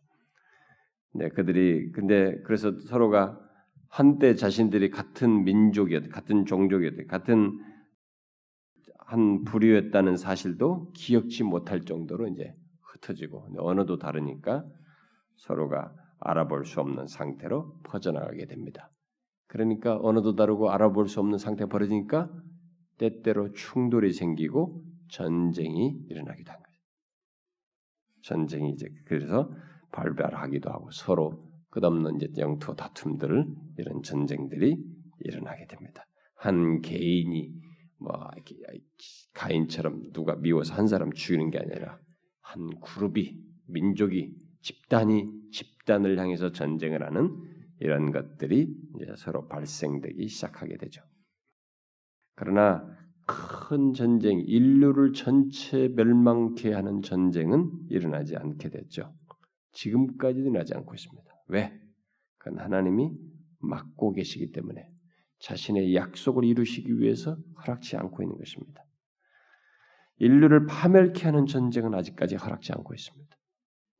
네, 1.15 1.29
그들이 1.29 1.91
근데 1.91 2.39
그래서 2.43 2.79
서로가 2.81 3.39
한때 3.87 4.35
자신들이 4.35 4.91
같은 4.91 5.45
민족이었, 5.45 6.09
같은 6.09 6.45
종족이었, 6.45 7.07
같은 7.07 7.57
한 8.99 9.43
부류였다는 9.45 10.15
사실도 10.15 10.91
기억지 10.93 11.41
못할 11.41 11.81
정도로 11.81 12.27
이제 12.27 12.53
흩어지고 13.01 13.47
언어도 13.57 13.97
다르니까 13.97 14.65
서로가 15.37 15.93
알아볼 16.19 16.65
수 16.65 16.81
없는 16.81 17.07
상태로 17.07 17.79
퍼져나가게 17.83 18.45
됩니다. 18.45 18.91
그러니까 19.47 19.97
언어도 20.01 20.35
다르고 20.35 20.69
알아볼 20.71 21.07
수 21.07 21.19
없는 21.19 21.37
상태가 21.37 21.69
벌어지니까 21.69 22.29
때때로 22.97 23.51
충돌이 23.53 24.13
생기고 24.13 24.83
전쟁이 25.09 25.97
일어나기도 26.09 26.51
한 26.51 26.59
거예요. 26.61 26.79
전쟁이 28.21 28.71
이제 28.71 28.87
그래서 29.05 29.51
발발하기도 29.91 30.69
하고 30.69 30.91
서로 30.91 31.41
끝없는 31.69 32.17
이제 32.17 32.29
영토 32.37 32.75
다툼들 32.75 33.47
이런 33.77 34.03
전쟁들이 34.03 34.77
일어나게 35.21 35.65
됩니다. 35.67 36.05
한 36.35 36.81
개인이 36.81 37.51
뭐 37.97 38.13
가인처럼 39.33 40.11
누가 40.11 40.35
미워서 40.35 40.73
한 40.73 40.87
사람 40.87 41.11
죽이는 41.11 41.49
게 41.49 41.59
아니라 41.59 41.99
한 42.49 42.67
그룹이 42.79 43.39
민족이 43.67 44.35
집단이 44.61 45.51
집단을 45.51 46.17
향해서 46.17 46.51
전쟁을 46.51 47.03
하는 47.03 47.29
이런 47.79 48.11
것들이 48.11 48.75
이제 48.95 49.05
서로 49.17 49.47
발생되기 49.47 50.27
시작하게 50.27 50.77
되죠. 50.77 51.03
그러나 52.35 52.83
큰 53.27 53.93
전쟁, 53.93 54.39
인류를 54.39 55.13
전체 55.13 55.89
멸망케 55.89 56.73
하는 56.73 57.03
전쟁은 57.03 57.69
일어나지 57.89 58.35
않게 58.35 58.69
됐죠. 58.69 59.13
지금까지도 59.73 60.49
일어나지 60.49 60.73
않고 60.73 60.95
있습니다. 60.95 61.31
왜? 61.49 61.79
그건 62.39 62.59
하나님이 62.59 63.11
막고 63.59 64.13
계시기 64.13 64.51
때문에 64.51 64.89
자신의 65.37 65.93
약속을 65.93 66.45
이루시기 66.45 66.99
위해서 66.99 67.37
허락치 67.61 67.95
않고 67.95 68.23
있는 68.23 68.37
것입니다. 68.39 68.83
인류를 70.19 70.65
파멸케 70.65 71.25
하는 71.25 71.45
전쟁은 71.45 71.93
아직까지 71.93 72.35
허락지 72.35 72.71
않고 72.73 72.93
있습니다. 72.93 73.37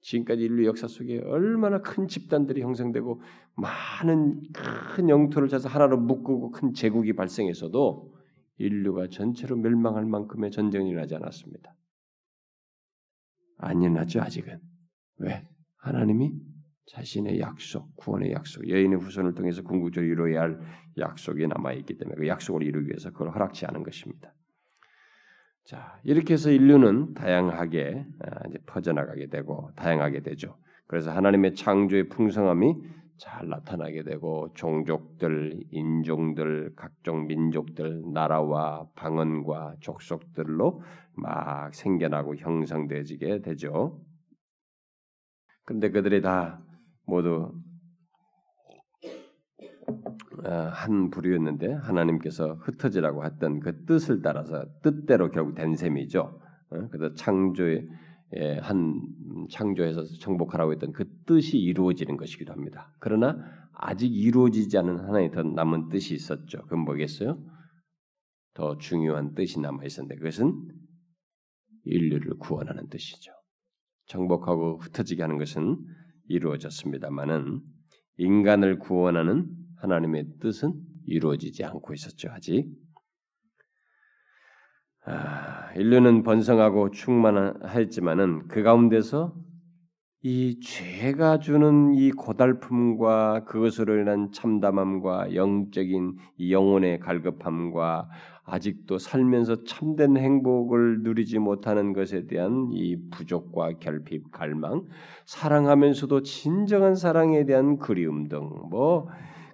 지금까지 0.01 0.43
인류 0.43 0.65
역사 0.65 0.87
속에 0.87 1.19
얼마나 1.19 1.81
큰 1.81 2.07
집단들이 2.07 2.61
형성되고 2.61 3.21
많은 3.55 4.41
큰 4.53 5.09
영토를 5.09 5.49
찾아서 5.49 5.67
하나로 5.69 5.97
묶고 5.97 6.51
큰 6.51 6.73
제국이 6.73 7.13
발생했어도 7.13 8.13
인류가 8.57 9.07
전체로 9.07 9.55
멸망할 9.57 10.05
만큼의 10.05 10.51
전쟁이 10.51 10.89
일어나지 10.89 11.15
않았습니다. 11.15 11.75
안 13.57 13.81
일어났죠 13.81 14.21
아직은. 14.21 14.59
왜? 15.17 15.47
하나님이 15.77 16.33
자신의 16.87 17.39
약속, 17.39 17.95
구원의 17.97 18.31
약속, 18.31 18.67
여인의 18.67 18.99
후손을 18.99 19.35
통해서 19.35 19.61
궁극적으로 19.63 20.11
이루어야 20.11 20.41
할 20.41 20.59
약속이 20.97 21.45
남아 21.47 21.73
있기 21.73 21.97
때문에 21.97 22.17
그 22.17 22.27
약속을 22.27 22.63
이루기 22.63 22.87
위해서 22.87 23.11
그걸 23.11 23.31
허락치 23.31 23.65
않은 23.65 23.83
것입니다. 23.83 24.33
자 25.65 25.99
이렇게 26.03 26.33
해서 26.33 26.49
인류는 26.49 27.13
다양하게 27.13 28.05
아, 28.23 28.39
퍼져나가게 28.65 29.27
되고 29.27 29.69
다양하게 29.75 30.21
되죠. 30.21 30.57
그래서 30.87 31.11
하나님의 31.11 31.55
창조의 31.55 32.09
풍성함이 32.09 32.75
잘 33.19 33.49
나타나게 33.49 34.03
되고 34.03 34.51
종족들, 34.53 35.59
인종들, 35.71 36.73
각종 36.75 37.27
민족들, 37.27 38.01
나라와 38.13 38.87
방언과 38.95 39.75
족속들로 39.81 40.81
막 41.13 41.75
생겨나고 41.75 42.37
형성되지게 42.37 43.41
되죠. 43.41 44.01
근데 45.65 45.91
그들이 45.91 46.21
다 46.21 46.63
모두 47.05 47.51
어, 47.51 47.51
한 50.43 51.09
부류였는데 51.09 51.73
하나님께서 51.73 52.55
흩어지라고 52.61 53.25
했던 53.25 53.59
그 53.59 53.85
뜻을 53.85 54.21
따라서 54.21 54.65
뜻대로 54.81 55.31
결국 55.31 55.55
된 55.55 55.75
셈이죠. 55.75 56.19
어, 56.71 56.87
그래서 56.91 57.13
창조의 57.15 57.87
한 58.61 59.01
창조해서 59.49 60.03
정복하라고 60.19 60.73
했던 60.73 60.91
그 60.91 61.05
뜻이 61.25 61.57
이루어지는 61.57 62.15
것이기도 62.15 62.53
합니다. 62.53 62.93
그러나 62.99 63.37
아직 63.73 64.13
이루어지지 64.13 64.77
않은 64.77 64.99
하나의 64.99 65.31
더 65.31 65.41
남은 65.41 65.89
뜻이 65.89 66.13
있었죠. 66.13 66.61
그건 66.63 66.81
뭐겠어요? 66.81 67.41
더 68.53 68.77
중요한 68.77 69.33
뜻이 69.33 69.59
남아 69.59 69.83
있었는데 69.83 70.17
그것은 70.17 70.53
인류를 71.85 72.37
구원하는 72.37 72.87
뜻이죠. 72.89 73.31
정복하고 74.05 74.77
흩어지게 74.77 75.21
하는 75.21 75.37
것은 75.37 75.77
이루어졌습니다만은 76.27 77.61
인간을 78.17 78.79
구원하는 78.79 79.47
하나님의 79.81 80.25
뜻은 80.39 80.73
이루어지지 81.05 81.63
않고 81.65 81.93
있었죠. 81.93 82.29
아직 82.31 82.65
아, 85.05 85.71
인류는 85.75 86.23
번성하고 86.23 86.91
충만했지만은 86.91 88.47
그 88.47 88.63
가운데서 88.63 89.33
이 90.21 90.59
죄가 90.59 91.39
주는 91.39 91.93
이 91.95 92.11
고달픔과 92.11 93.45
그것으로 93.45 94.01
인한 94.01 94.31
참담함과 94.33 95.33
영적인 95.33 96.17
영혼의 96.49 96.99
갈급함과 96.99 98.09
아직도 98.43 98.97
살면서 98.97 99.63
참된 99.63 100.17
행복을 100.17 101.03
누리지 101.03 101.39
못하는 101.39 101.93
것에 101.93 102.27
대한 102.27 102.67
이 102.73 102.97
부족과 103.11 103.73
결핍, 103.79 104.31
갈망, 104.31 104.85
사랑하면서도 105.25 106.23
진정한 106.23 106.95
사랑에 106.95 107.45
대한 107.45 107.77
그리움 107.77 108.27
등뭐 108.27 109.07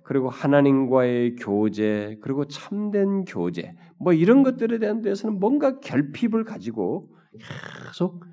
그리고 0.05 0.29
하나님과의 0.29 1.35
교제, 1.35 2.17
그리고 2.21 2.45
참된 2.45 3.25
교제, 3.25 3.75
뭐 3.99 4.13
이런 4.13 4.43
것들에 4.43 4.77
대한 4.77 5.01
데서는 5.01 5.39
뭔가 5.39 5.79
결핍을 5.79 6.43
가지고 6.43 7.09
계속 7.87 8.23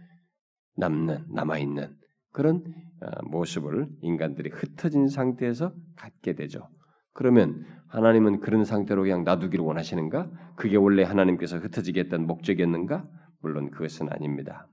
남는 0.76 1.26
남아 1.30 1.58
있는 1.58 1.96
그런 2.30 2.62
어, 3.00 3.24
모습을 3.24 3.88
인간들이 4.02 4.50
흩어진 4.50 5.08
상태에서 5.08 5.72
갖게 5.96 6.34
되죠. 6.34 6.68
그러면 7.14 7.64
하나님은 7.88 8.40
그런 8.40 8.64
상태로 8.64 9.02
그냥 9.02 9.24
놔두기를 9.24 9.64
원하시는가? 9.64 10.30
그게 10.56 10.76
원래 10.76 11.02
하나님께서 11.02 11.56
흩어지게 11.56 12.00
했던 12.00 12.26
목적이었는가? 12.26 13.08
물론 13.40 13.70
그것은 13.70 14.12
아닙니다. 14.12 14.68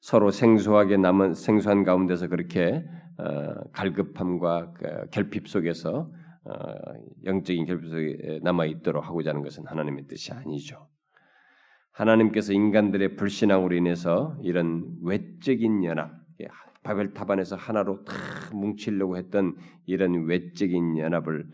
서로 0.00 0.30
생소하게 0.30 0.96
남은 0.96 1.34
생소한 1.34 1.84
가운데서 1.84 2.28
그렇게 2.28 2.82
어, 2.82 3.03
갈급함과 3.72 4.72
그 4.72 5.06
결핍 5.10 5.48
속에서 5.48 6.10
어, 6.44 6.52
영적인 7.24 7.64
결핍 7.64 7.88
속에 7.88 8.40
남아 8.42 8.66
있도록 8.66 9.06
하고자 9.06 9.30
하는 9.30 9.42
것은 9.42 9.66
하나님의 9.66 10.06
뜻이 10.06 10.32
아니죠. 10.32 10.88
하나님께서 11.92 12.52
인간들의 12.52 13.16
불신앙으로 13.16 13.74
인해서 13.76 14.36
이런 14.42 14.96
외적인 15.02 15.84
연합, 15.84 16.12
바벨 16.82 17.14
타반에서 17.14 17.56
하나로 17.56 18.04
다 18.04 18.14
뭉치려고 18.52 19.16
했던 19.16 19.56
이런 19.86 20.26
외적인 20.26 20.98
연합을 20.98 21.50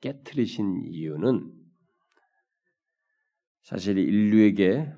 깨뜨리신 0.00 0.82
이유는 0.84 1.50
사실 3.62 3.98
인류에게 3.98 4.92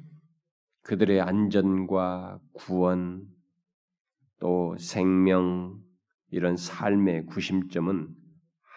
그들의 0.83 1.21
안전과 1.21 2.41
구원 2.55 3.27
또 4.41 4.77
생명 4.79 5.81
이런 6.31 6.57
삶의 6.57 7.27
구심점은 7.27 8.09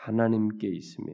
하나님께 0.03 0.67
있으며 0.67 1.13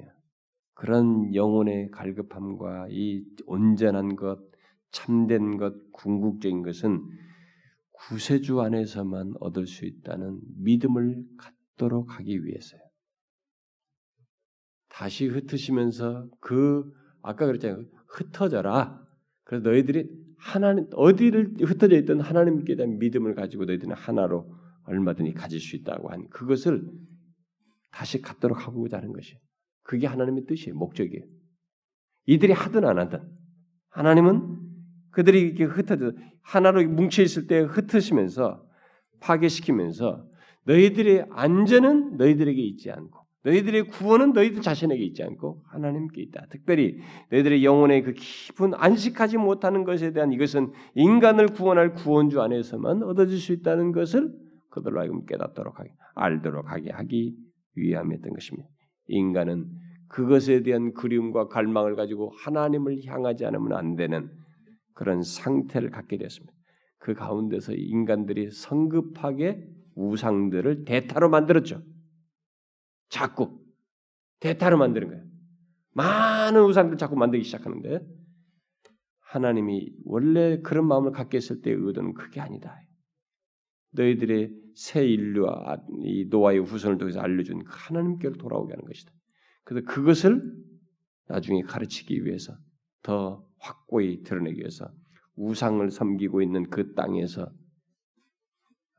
그런 0.73 1.33
영혼의 1.33 1.89
갈급함과 1.91 2.87
이 2.91 3.23
온전한 3.45 4.15
것, 4.15 4.39
참된 4.91 5.57
것, 5.57 5.73
궁극적인 5.91 6.61
것은 6.61 7.03
구세주 7.91 8.61
안에서만 8.61 9.33
얻을 9.39 9.65
수 9.65 9.85
있다는 9.85 10.39
믿음을 10.57 11.23
갖도록 11.37 12.19
하기 12.19 12.45
위해서요. 12.45 12.79
다시 14.87 15.27
흩으시면서 15.27 16.29
그 16.39 16.91
아까 17.21 17.45
그랬잖아요. 17.47 17.83
흩어져라. 18.07 19.03
그래서 19.43 19.67
너희들이 19.67 20.09
하나님 20.37 20.87
어디를 20.93 21.55
흩어져 21.61 21.97
있던 21.97 22.21
하나님께 22.21 22.75
대한 22.75 22.99
믿음을 22.99 23.33
가지고 23.33 23.65
너희들은 23.65 23.95
하나로 23.95 24.55
얼마든지 24.87 25.33
가질 25.33 25.59
수 25.59 25.75
있다고 25.75 26.09
한 26.09 26.27
그것을 26.29 26.89
다시 27.91 28.21
갖도록 28.21 28.67
하고자 28.67 28.97
하는 28.97 29.13
것이 29.13 29.37
그게 29.83 30.07
하나님의 30.07 30.45
뜻이에요. 30.45 30.75
목적이에요. 30.75 31.23
이들이 32.25 32.53
하든 32.53 32.85
안 32.85 32.99
하든 32.99 33.21
하나님은 33.89 34.59
그들이 35.11 35.41
이렇게 35.41 35.63
흩어져 35.63 36.11
하나로 36.41 36.87
뭉쳐 36.89 37.23
있을 37.23 37.47
때 37.47 37.59
흩으시면서 37.59 38.63
파괴시키면서 39.19 40.27
너희들의 40.65 41.27
안전은 41.31 42.17
너희들에게 42.17 42.61
있지 42.61 42.91
않고 42.91 43.25
너희들의 43.43 43.87
구원은 43.87 44.33
너희들 44.33 44.61
자신에게 44.61 45.03
있지 45.05 45.23
않고 45.23 45.63
하나님께 45.67 46.21
있다. 46.21 46.47
특별히 46.49 46.99
너희들의 47.31 47.63
영혼의 47.63 48.03
그 48.03 48.13
깊은 48.13 48.73
안식하지 48.73 49.37
못하는 49.37 49.85
것에 49.85 50.11
대한 50.11 50.33
이것은 50.33 50.73
인간을 50.95 51.47
구원할 51.47 51.93
구원주 51.93 52.41
안에서만 52.41 53.03
얻어질 53.03 53.39
수 53.39 53.53
있다는 53.53 53.93
것을 53.93 54.33
그들로 54.77 54.99
하여금 54.99 55.25
깨닫도록 55.25 55.79
하게 55.79 55.91
알도록 56.15 56.71
하게 56.71 56.91
하기 56.91 57.35
위함이었던 57.75 58.33
것입니다. 58.33 58.67
인간은 59.07 59.65
그것에 60.09 60.63
대한 60.63 60.93
그리움과 60.93 61.47
갈망을 61.47 61.95
가지고 61.95 62.31
하나님을 62.43 63.05
향하지 63.05 63.45
않으면 63.45 63.73
안 63.73 63.95
되는 63.95 64.29
그런 64.93 65.21
상태를 65.21 65.91
갖게 65.91 66.17
되었습니다. 66.17 66.53
그 66.99 67.13
가운데서 67.13 67.73
인간들이 67.73 68.51
성급하게 68.51 69.67
우상들을 69.95 70.85
대타로 70.85 71.29
만들었죠. 71.29 71.81
자꾸 73.09 73.59
대타로 74.39 74.77
만드는 74.77 75.07
거예요. 75.09 75.23
많은 75.93 76.63
우상들 76.63 76.97
자꾸 76.97 77.15
만들기 77.15 77.43
시작하는데 77.43 78.05
하나님이 79.19 79.91
원래 80.05 80.61
그런 80.61 80.87
마음을 80.87 81.11
갖게 81.11 81.37
했을 81.37 81.61
때의 81.61 81.77
의도는 81.79 82.13
그게 82.13 82.39
아니다. 82.39 82.79
너희들의 83.97 84.53
새 84.75 85.05
인류와 85.05 85.77
이 86.03 86.25
노아의 86.29 86.59
후손을 86.59 86.97
통해서 86.97 87.19
알려준 87.19 87.63
그 87.63 87.69
하나님께로 87.71 88.35
돌아오게 88.37 88.73
하는 88.73 88.85
것이다. 88.85 89.11
그래서 89.63 89.85
그것을 89.87 90.41
나중에 91.27 91.61
가르치기 91.63 92.23
위해서 92.25 92.53
더 93.03 93.45
확고히 93.59 94.23
드러내기 94.23 94.59
위해서 94.59 94.89
우상을 95.35 95.89
섬기고 95.91 96.41
있는 96.41 96.69
그 96.69 96.93
땅에서 96.93 97.51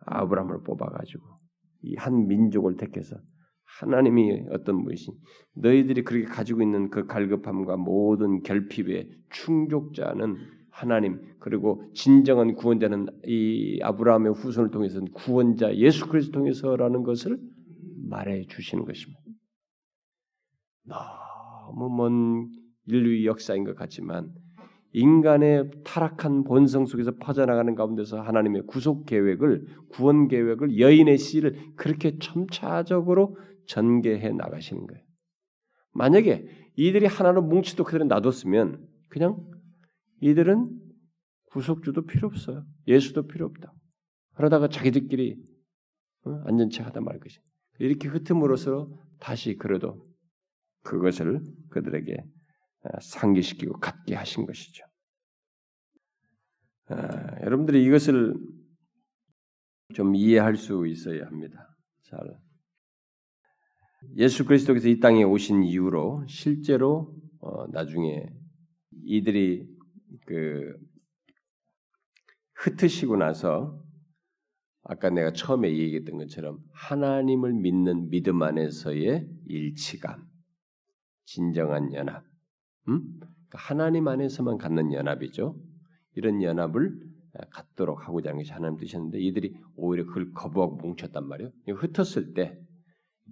아브라함을 0.00 0.62
뽑아가지고 0.64 1.24
이 1.82 1.94
한 1.96 2.26
민족을 2.26 2.76
택해서 2.76 3.16
하나님이 3.80 4.46
어떤 4.50 4.82
분이신 4.82 5.14
너희들이 5.54 6.02
그렇게 6.02 6.26
가지고 6.26 6.62
있는 6.62 6.90
그 6.90 7.06
갈급함과 7.06 7.76
모든 7.76 8.42
결핍의 8.42 9.10
충족자는 9.30 10.36
하나님 10.78 11.20
그리고 11.40 11.82
진정한 11.92 12.54
구원자는 12.54 13.06
이 13.26 13.80
아브라함의 13.82 14.34
후손을 14.34 14.70
통해서는 14.70 15.10
구원자 15.10 15.74
예수 15.74 16.06
그리스도 16.08 16.38
통해서라는 16.38 17.02
것을 17.02 17.36
말해 18.08 18.46
주시는 18.46 18.84
것입니다. 18.84 19.20
너무 20.84 21.88
먼 21.90 22.48
인류의 22.86 23.26
역사인 23.26 23.64
것 23.64 23.74
같지만 23.74 24.30
인간의 24.92 25.70
타락한 25.84 26.44
본성 26.44 26.86
속에서 26.86 27.12
퍼져나가는 27.20 27.74
가운데서 27.74 28.20
하나님의 28.20 28.62
구속 28.68 29.04
계획을 29.04 29.66
구원 29.90 30.28
계획을 30.28 30.78
여인의 30.78 31.18
씨를 31.18 31.56
그렇게 31.74 32.18
첨차적으로 32.20 33.36
전개해 33.66 34.30
나가시는 34.30 34.86
거예요. 34.86 35.02
만약에 35.92 36.46
이들이 36.76 37.06
하나로 37.06 37.42
뭉치도 37.42 37.82
그들은 37.82 38.06
놔뒀으면 38.06 38.86
그냥 39.08 39.36
이들은 40.20 40.68
구속주도 41.46 42.06
필요 42.06 42.28
없어요. 42.28 42.64
예수도 42.86 43.26
필요 43.26 43.46
없다. 43.46 43.72
그러다가 44.34 44.68
자기들끼리 44.68 45.36
어? 46.24 46.30
안전체 46.46 46.82
하다 46.82 47.00
말 47.00 47.18
것이. 47.18 47.38
이렇게 47.78 48.08
흩음으로써 48.08 48.90
다시 49.18 49.56
그래도 49.56 50.06
그것을 50.82 51.40
그들에게 51.70 52.16
어, 52.84 53.00
상기시키고 53.00 53.78
갖게 53.78 54.14
하신 54.14 54.46
것이죠. 54.46 54.84
아, 56.86 57.40
여러분들이 57.42 57.84
이것을 57.84 58.34
좀 59.94 60.14
이해할 60.14 60.56
수 60.56 60.86
있어야 60.86 61.26
합니다. 61.26 61.68
잘 62.04 62.20
예수 64.16 64.44
그리스도께서 64.44 64.88
이 64.88 65.00
땅에 65.00 65.24
오신 65.24 65.64
이후로 65.64 66.24
실제로 66.28 67.14
어, 67.40 67.66
나중에 67.68 68.26
이들이 69.04 69.66
그 70.26 70.76
흩으시고 72.54 73.16
나서 73.16 73.82
아까 74.82 75.10
내가 75.10 75.32
처음에 75.32 75.70
얘기했던 75.70 76.18
것처럼 76.18 76.58
하나님을 76.72 77.52
믿는 77.52 78.08
믿음 78.10 78.42
안에서의 78.42 79.28
일치감, 79.46 80.26
진정한 81.24 81.92
연합, 81.92 82.24
음? 82.88 83.02
그러니까 83.20 83.58
하나님 83.58 84.08
안에서만 84.08 84.58
갖는 84.58 84.92
연합이죠. 84.92 85.60
이런 86.14 86.42
연합을 86.42 86.98
갖도록 87.50 88.08
하고자 88.08 88.30
하는 88.30 88.40
것이 88.40 88.52
하나님 88.52 88.78
뜻이었는데 88.78 89.20
이들이 89.20 89.54
오히려 89.76 90.06
그걸 90.06 90.32
거부하고 90.32 90.76
뭉쳤단 90.76 91.28
말이에요. 91.28 91.50
흩었을 91.68 92.34
때 92.34 92.58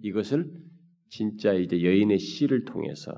이것을 0.03 0.51
진짜 1.09 1.53
이제 1.53 1.83
여인의 1.83 2.19
씨를 2.19 2.65
통해서 2.65 3.11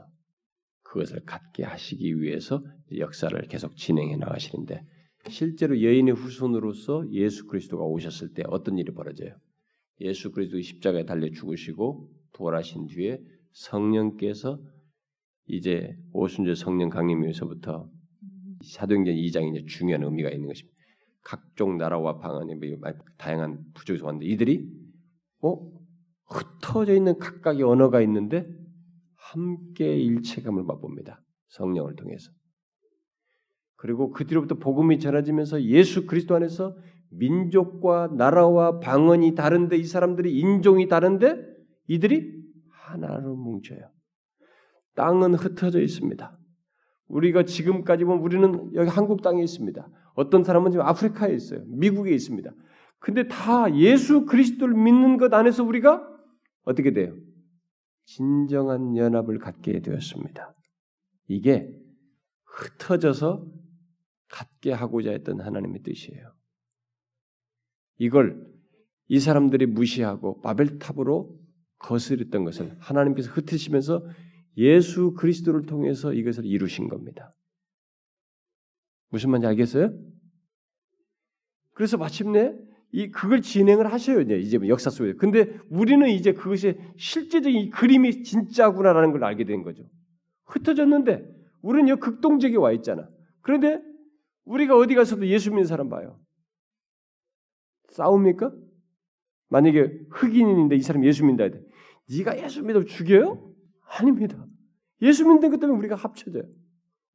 그것을 0.90 1.24
갖게 1.24 1.64
하시기 1.64 2.20
위해서 2.20 2.64
역사를 2.98 3.40
계속 3.48 3.78
진행해 3.78 4.18
나가시는데 4.18 4.84
실제로 5.30 5.82
여인의 5.82 6.16
후손으로서 6.16 7.06
예수 7.12 7.46
그리스도가 7.46 7.84
오셨을 7.84 8.34
때 8.34 8.44
어떤 8.48 8.78
일이 8.78 8.92
벌어져요? 8.92 9.36
예수 10.02 10.32
그리스도의 10.32 10.64
십자가에 10.64 11.06
달려 11.06 11.30
죽으시고 11.30 12.10
부활하신 12.34 12.88
뒤에 12.88 13.22
성령께서 13.52 14.60
이제 15.46 15.96
오순절 16.12 16.56
성령 16.56 16.90
강림에서부터 16.90 17.90
사도행전 18.64 19.14
2장에 19.14 19.56
이제 19.56 19.66
중요한 19.68 20.04
의미가 20.04 20.30
있는 20.32 20.48
것입니다. 20.48 20.76
각종 21.22 21.78
나라와 21.78 22.18
방언이 22.18 22.56
뭐 22.56 22.92
다양한 23.18 23.64
부족에서 23.76 24.06
왔는데 24.06 24.26
이들이 24.26 24.68
어 25.44 25.60
흩어져 26.26 26.96
있는 26.96 27.18
각각의 27.20 27.64
언어가 27.64 28.02
있는데 28.02 28.44
함께 29.32 29.98
일체감을 29.98 30.64
맛봅니다. 30.64 31.22
성령을 31.50 31.96
통해서. 31.96 32.32
그리고 33.76 34.12
그 34.12 34.26
뒤로부터 34.26 34.56
복음이 34.56 35.00
전해지면서 35.00 35.64
예수 35.64 36.06
그리스도 36.06 36.36
안에서 36.36 36.76
민족과 37.12 38.10
나라와 38.16 38.80
방언이 38.80 39.36
다른데 39.36 39.78
이 39.78 39.84
사람들이 39.86 40.38
인종이 40.38 40.88
다른데 40.88 41.38
이들이 41.88 42.44
하나로 42.70 43.36
뭉쳐요. 43.36 43.90
땅은 44.96 45.36
흩어져 45.36 45.80
있습니다. 45.82 46.38
우리가 47.08 47.44
지금까지 47.44 48.04
보면 48.04 48.22
우리는 48.22 48.72
여기 48.76 48.90
한국 48.90 49.22
땅에 49.22 49.42
있습니다. 49.42 49.90
어떤 50.14 50.44
사람은 50.44 50.72
지금 50.72 50.86
아프리카에 50.86 51.34
있어요. 51.34 51.64
미국에 51.68 52.12
있습니다. 52.12 52.52
근데 53.00 53.28
다 53.28 53.74
예수 53.76 54.26
그리스도를 54.26 54.76
믿는 54.76 55.18
것 55.18 55.34
안에서 55.34 55.64
우리가 55.64 56.06
어떻게 56.66 56.92
돼요? 56.92 57.16
진정한 58.10 58.97
연합을 58.97 59.38
갖게 59.38 59.82
되었습니다. 59.82 60.55
이게 61.28 61.72
흩어져서 62.43 63.45
갖게 64.28 64.72
하고자 64.72 65.12
했던 65.12 65.39
하나님의 65.39 65.84
뜻이에요. 65.84 66.34
이걸 67.99 68.51
이 69.10 69.20
사람들이 69.20 69.68
무시하고 69.68 70.41
바벨탑으로 70.41 71.39
거스렸던 71.78 72.45
것을 72.45 72.76
하나님께서 72.80 73.30
흩으시면서 73.32 74.03
예수 74.57 75.14
그리스도를 75.14 75.68
통해서 75.68 76.12
이것을 76.12 76.45
이루신 76.45 76.89
겁니다. 76.89 77.36
무슨 79.10 79.30
말인지 79.30 79.47
알겠어요? 79.47 79.93
그래서 81.76 81.97
마침내 81.97 82.55
이 82.92 83.12
그걸 83.12 83.42
진행을 83.42 83.92
하셔요 83.92 84.22
이제 84.22 84.38
이제 84.38 84.60
역사 84.68 84.90
속에. 84.90 85.14
근데 85.14 85.58
우리는 85.70 86.08
이제 86.10 86.34
그것이 86.34 86.78
실제적인 86.98 87.70
그림이 87.70 88.24
진짜구나라는 88.24 89.12
걸 89.12 89.24
알게 89.24 89.44
된 89.44 89.64
거죠. 89.64 89.84
흩어졌는데 90.46 91.24
우리는 91.62 91.90
여 91.90 91.96
극동적에 91.98 92.56
와 92.58 92.72
있잖아. 92.72 93.08
그런데 93.42 93.82
우리가 94.46 94.76
어디 94.76 94.96
가서도 94.96 95.28
예수 95.28 95.52
믿는 95.52 95.66
사람 95.66 95.90
봐요. 95.90 96.20
싸웁니까? 97.90 98.52
만약에 99.50 100.00
흑인인데 100.12 100.76
이 100.76 100.82
사람 100.82 101.04
예수 101.06 101.26
믿는다 101.26 101.56
해. 101.56 101.64
네가 102.18 102.44
예수 102.44 102.64
믿어 102.64 102.84
죽여요? 102.84 103.54
아닙니다. 103.86 104.44
예수 105.02 105.28
믿는 105.28 105.52
것 105.52 105.60
때문에 105.60 105.78
우리가 105.78 105.96
합쳐져요. 105.96 106.44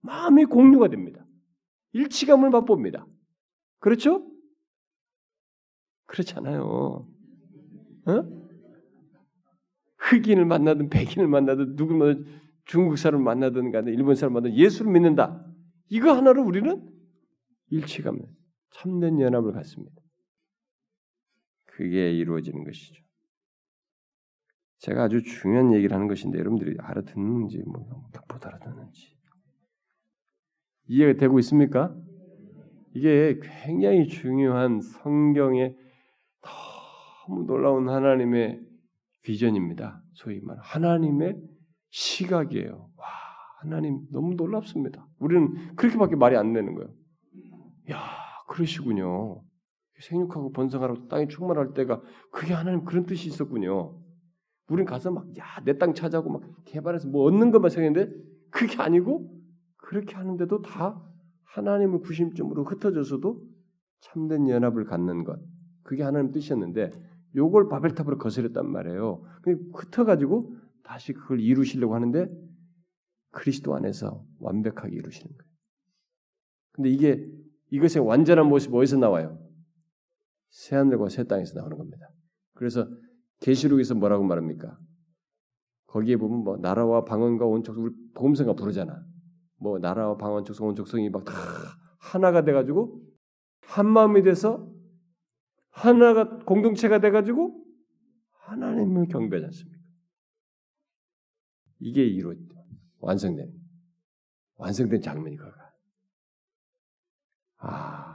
마음이 0.03 0.45
공유가 0.45 0.89
됩니다. 0.89 1.25
일치감을 1.93 2.51
맛봅니다. 2.51 3.07
그렇죠? 3.81 4.27
그렇잖아요. 6.15 7.09
어? 8.07 8.45
흑인을 9.99 10.45
만나든 10.45 10.89
백인을 10.89 11.27
만나든 11.27 11.75
누구든 11.75 12.27
중국 12.67 12.97
사람을 12.97 13.25
만나든 13.25 13.73
간에 13.73 13.91
일본 13.91 14.15
사람을 14.15 14.41
만나든 14.41 14.57
예수를 14.57 14.93
믿는다. 14.93 15.45
이거 15.89 16.12
하나로 16.12 16.45
우리는 16.45 16.89
일치감을 17.71 18.21
참된 18.71 19.21
연합을 19.21 19.53
갖습니다. 19.53 19.97
그게 21.65 22.12
이루어지는 22.12 22.65
것이죠. 22.65 23.03
제가 24.79 25.05
아주 25.05 25.23
중요한 25.23 25.73
얘기를 25.75 25.95
하는 25.95 26.07
것인데 26.07 26.39
여러분들이 26.39 26.77
알아듣는지 26.79 27.62
뭐못 27.65 28.47
알아듣는지 28.47 29.17
이해가 30.87 31.19
되고 31.19 31.39
있습니까? 31.41 31.97
이게 32.95 33.41
굉장히 33.65 34.07
중요한 34.07 34.81
성경의 34.81 35.84
너무 37.28 37.45
놀라운 37.47 37.88
하나님의 37.88 38.61
비전입니다. 39.22 40.03
소위 40.12 40.40
말 40.40 40.59
하나님의 40.61 41.40
시각이에요. 41.90 42.90
와 42.97 43.07
하나님 43.61 44.07
너무 44.12 44.34
놀랍습니다. 44.34 45.07
우리는 45.18 45.74
그렇게밖에 45.76 46.16
말이 46.16 46.36
안 46.36 46.53
되는 46.53 46.74
거예요. 46.74 46.90
야 47.90 47.99
그러시군요. 48.49 49.42
생육하고 50.01 50.53
번성하라고 50.53 51.09
땅이 51.09 51.28
충만할 51.28 51.72
때가 51.72 52.03
그게 52.30 52.53
하나님 52.53 52.84
그런 52.84 53.07
뜻이 53.07 53.28
있었군요. 53.28 53.99
우린 54.68 54.84
가서 54.86 55.11
막 55.11 55.24
야 55.38 55.61
내 55.64 55.78
땅 55.78 55.95
찾아고 55.95 56.30
막 56.30 56.42
개발해서 56.64 57.09
뭐 57.09 57.24
얻는 57.24 57.51
것만 57.51 57.70
생각했는데 57.70 58.12
그게 58.51 58.82
아니고 58.82 59.30
그렇게 59.76 60.14
하는데도 60.16 60.62
다 60.62 61.03
하나님의 61.45 62.01
구심점으로 62.01 62.64
흩어져서도 62.64 63.42
참된 64.01 64.49
연합을 64.49 64.84
갖는 64.84 65.24
것 65.24 65.38
그게 65.85 66.03
하나님 66.03 66.32
뜻이었는데 66.32 66.91
요걸 67.37 67.68
바벨탑으로 67.68 68.18
거스렸단 68.18 68.68
말이에요. 68.70 69.22
흩어가지고 69.74 70.57
다시 70.82 71.12
그걸 71.12 71.41
이루시려고 71.41 71.95
하는데 71.95 72.28
그리스도 73.30 73.74
안에서 73.74 74.24
완벽하게 74.41 74.97
이루시는 74.97 75.37
거예요. 75.37 75.53
근데 76.72 76.91
이게 76.91 77.30
이것의 77.70 78.07
완전한 78.07 78.49
모습이 78.49 78.76
어디서 78.76 78.97
나와요? 78.99 79.39
새 80.51 80.76
하늘과 80.76 81.09
새 81.09 81.24
땅에서 81.24 81.59
나오는 81.59 81.76
겁니다. 81.76 82.09
그래서 82.55 82.89
계시록에서 83.41 83.95
뭐라고 83.95 84.24
말합니까? 84.24 84.78
거기에 85.87 86.16
보면 86.16 86.45
뭐 86.45 86.57
나라와 86.57 87.05
방언과 87.05 87.47
온척 87.47 87.78
우리 87.78 87.93
복음성가 88.14 88.55
부르잖아. 88.55 89.05
뭐 89.59 89.78
나라와 89.78 90.16
방언 90.16 90.45
족속 90.45 90.66
온족성이 90.66 91.11
막 91.11 91.24
다 91.24 91.32
하나가 91.99 92.45
돼 92.45 92.53
가지고 92.53 93.01
한 93.62 93.87
마음이 93.87 94.22
돼서 94.22 94.70
하나가 95.75 96.39
공동체가 96.45 97.01
돼가지고 97.01 97.62
하나님을 98.33 99.09
경배하지 99.09 99.47
않습니까? 99.47 99.79
이게 101.81 102.07
이루 102.07 102.35
완성된 102.99 103.53
완성된 104.57 105.01
장면이 105.01 105.37
그가. 105.37 105.75
아 107.57 107.66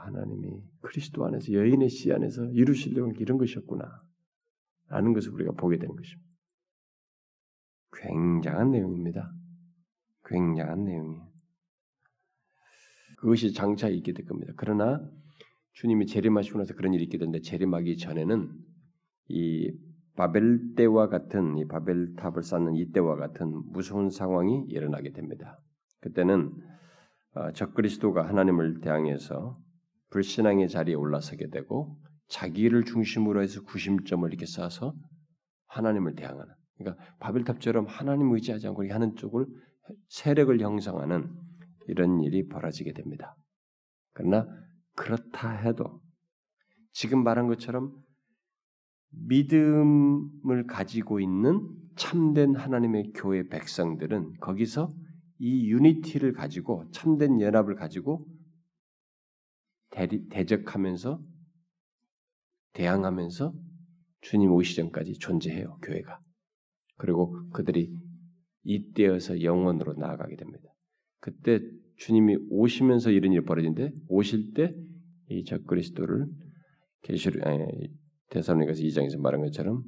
하나님이 0.06 0.62
그리스도 0.80 1.24
안에서 1.26 1.52
여인의 1.52 1.90
씨 1.90 2.10
안에서 2.12 2.46
이루시려고 2.46 3.12
이런 3.18 3.36
것이었구나. 3.36 4.02
라는 4.88 5.12
것을 5.12 5.32
우리가 5.32 5.52
보게 5.52 5.76
되는 5.76 5.94
것입니다. 5.94 6.30
굉장한 7.92 8.70
내용입니다. 8.70 9.32
굉장한 10.24 10.84
내용이에요. 10.84 11.30
그것이 13.18 13.52
장차 13.52 13.88
있게 13.88 14.12
될 14.12 14.24
겁니다. 14.24 14.54
그러나 14.56 14.98
주님이 15.72 16.06
재림하시고 16.06 16.58
나서 16.58 16.74
그런 16.74 16.94
일이 16.94 17.04
있게 17.04 17.18
되는데 17.18 17.40
재림하기 17.40 17.96
전에는 17.96 18.50
이 19.28 19.72
바벨 20.16 20.74
때와 20.74 21.08
같은 21.08 21.56
이 21.58 21.66
바벨 21.66 22.14
탑을 22.16 22.42
쌓는 22.42 22.74
이때와 22.74 23.16
같은 23.16 23.62
무서운 23.72 24.10
상황이 24.10 24.64
일어나게 24.68 25.12
됩니다. 25.12 25.58
그때는 26.00 26.52
어, 27.34 27.52
적그리스도가 27.52 28.26
하나님을 28.28 28.80
대항해서 28.80 29.56
불신앙의 30.10 30.68
자리에 30.68 30.94
올라서게 30.94 31.48
되고 31.50 31.96
자기를 32.28 32.84
중심으로 32.84 33.42
해서 33.42 33.62
구심점을 33.62 34.28
이렇게 34.28 34.46
쌓아서 34.46 34.94
하나님을 35.68 36.16
대항하는 36.16 36.52
그러니까 36.78 37.04
바벨탑처럼 37.20 37.86
하나님 37.86 38.32
의지하지 38.32 38.66
않고 38.68 38.88
하는 38.90 39.14
쪽을 39.16 39.46
세력을 40.08 40.60
형성하는 40.60 41.30
이런 41.88 42.20
일이 42.20 42.46
벌어지게 42.48 42.92
됩니다. 42.92 43.36
그러나 44.12 44.46
그렇다 45.00 45.50
해도 45.50 46.02
지금 46.92 47.24
말한 47.24 47.46
것처럼 47.46 47.90
믿음을 49.12 50.66
가지고 50.68 51.20
있는 51.20 51.66
참된 51.96 52.54
하나님의 52.54 53.12
교회 53.14 53.48
백성들은 53.48 54.34
거기서 54.40 54.92
이 55.38 55.70
유니티를 55.70 56.34
가지고 56.34 56.84
참된 56.90 57.40
연합을 57.40 57.76
가지고 57.76 58.26
대리, 59.88 60.28
대적하면서 60.28 61.18
대항하면서 62.74 63.54
주님 64.20 64.52
오시 64.52 64.76
전까지 64.76 65.14
존재해요 65.14 65.78
교회가 65.82 66.20
그리고 66.98 67.48
그들이 67.50 67.90
이때여서 68.64 69.42
영원으로 69.42 69.94
나아가게 69.94 70.36
됩니다. 70.36 70.68
그때 71.20 71.60
주님이 71.96 72.36
오시면서 72.50 73.10
이런 73.10 73.32
일이 73.32 73.42
벌어진데 73.42 73.92
오실 74.08 74.52
때 74.52 74.74
이 75.30 75.44
적그리스도를 75.44 76.26
계시록 77.02 77.42
대사로니가서 78.30 78.80
2장에서 78.82 79.20
말한 79.20 79.40
것처럼 79.42 79.82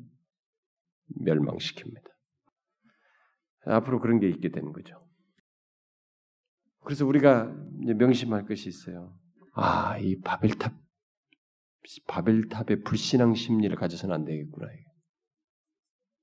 멸망시킵니다. 1.20 2.10
앞으로 3.66 4.00
그런 4.00 4.18
게 4.18 4.28
있게 4.28 4.50
되는 4.50 4.72
거죠. 4.72 5.06
그래서 6.80 7.06
우리가 7.06 7.54
명심할 7.96 8.46
것이 8.46 8.68
있어요. 8.68 9.16
아, 9.54 9.98
이 9.98 10.18
바벨탑 10.20 10.74
바벨탑의 12.06 12.82
불신앙 12.84 13.34
심리를 13.34 13.74
가져서는 13.76 14.14
안 14.14 14.24
되겠구나. 14.24 14.68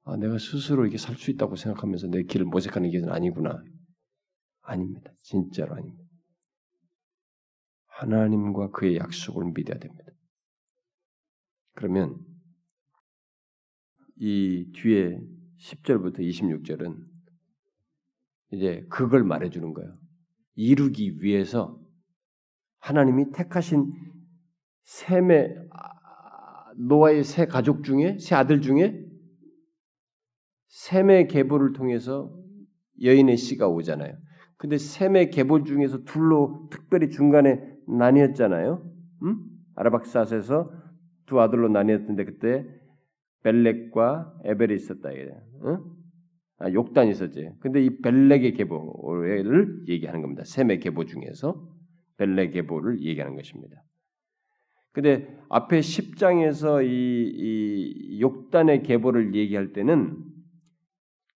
아, 0.03 0.17
내가 0.17 0.37
스스로 0.37 0.85
이게 0.85 0.97
살 0.97 1.15
수 1.15 1.31
있다고 1.31 1.55
생각하면서 1.55 2.07
내 2.07 2.23
길을 2.23 2.45
모색하는 2.45 2.89
게 2.89 3.01
아니구나. 3.07 3.61
아닙니다. 4.61 5.11
진짜로 5.19 5.75
아닙니다. 5.75 5.98
하나님과 7.99 8.71
그의 8.71 8.95
약속을 8.95 9.51
믿어야 9.53 9.77
됩니다. 9.77 10.05
그러면 11.73 12.17
이 14.15 14.71
뒤에 14.73 15.19
10절부터 15.59 16.19
26절은 16.19 16.97
이제 18.53 18.85
그걸 18.89 19.23
말해주는 19.23 19.73
거예요. 19.73 19.97
이루기 20.55 21.21
위해서 21.21 21.77
하나님이 22.79 23.31
택하신 23.31 23.91
셈의 24.83 25.55
아, 25.71 26.73
노아의 26.77 27.23
세 27.25 27.45
가족 27.45 27.83
중에 27.83 28.17
세 28.17 28.35
아들 28.35 28.61
중에 28.61 29.05
셈의 30.69 31.27
계보를 31.27 31.73
통해서 31.73 32.33
여인의 33.01 33.35
씨가 33.37 33.67
오잖아요. 33.67 34.17
근데 34.57 34.77
셈의 34.77 35.31
계보 35.31 35.63
중에서 35.63 36.03
둘로 36.03 36.67
특별히 36.69 37.09
중간에 37.09 37.78
나뉘었잖아요. 37.97 38.83
음? 39.23 39.45
아라박사스에서 39.75 40.71
두 41.25 41.39
아들로 41.39 41.69
나뉘었는데 41.69 42.25
그때 42.25 42.65
벨렉과 43.43 44.39
에벨이 44.45 44.75
있었다 44.75 45.11
이게. 45.11 45.31
응? 45.65 45.79
아, 46.57 46.71
욕단이 46.71 47.11
있었지. 47.11 47.49
근데 47.61 47.83
이 47.83 48.01
벨렉의 48.01 48.53
계보를 48.53 49.85
얘기하는 49.87 50.21
겁니다. 50.21 50.43
셈의 50.43 50.79
계보 50.79 51.05
중에서 51.05 51.65
벨렉 52.17 52.51
계보를 52.51 53.01
얘기하는 53.01 53.35
것입니다. 53.35 53.81
근데 54.91 55.33
앞에 55.49 55.79
10장에서 55.79 56.85
이, 56.85 56.89
이 56.89 58.21
욕단의 58.21 58.83
계보를 58.83 59.35
얘기할 59.35 59.71
때는 59.71 60.17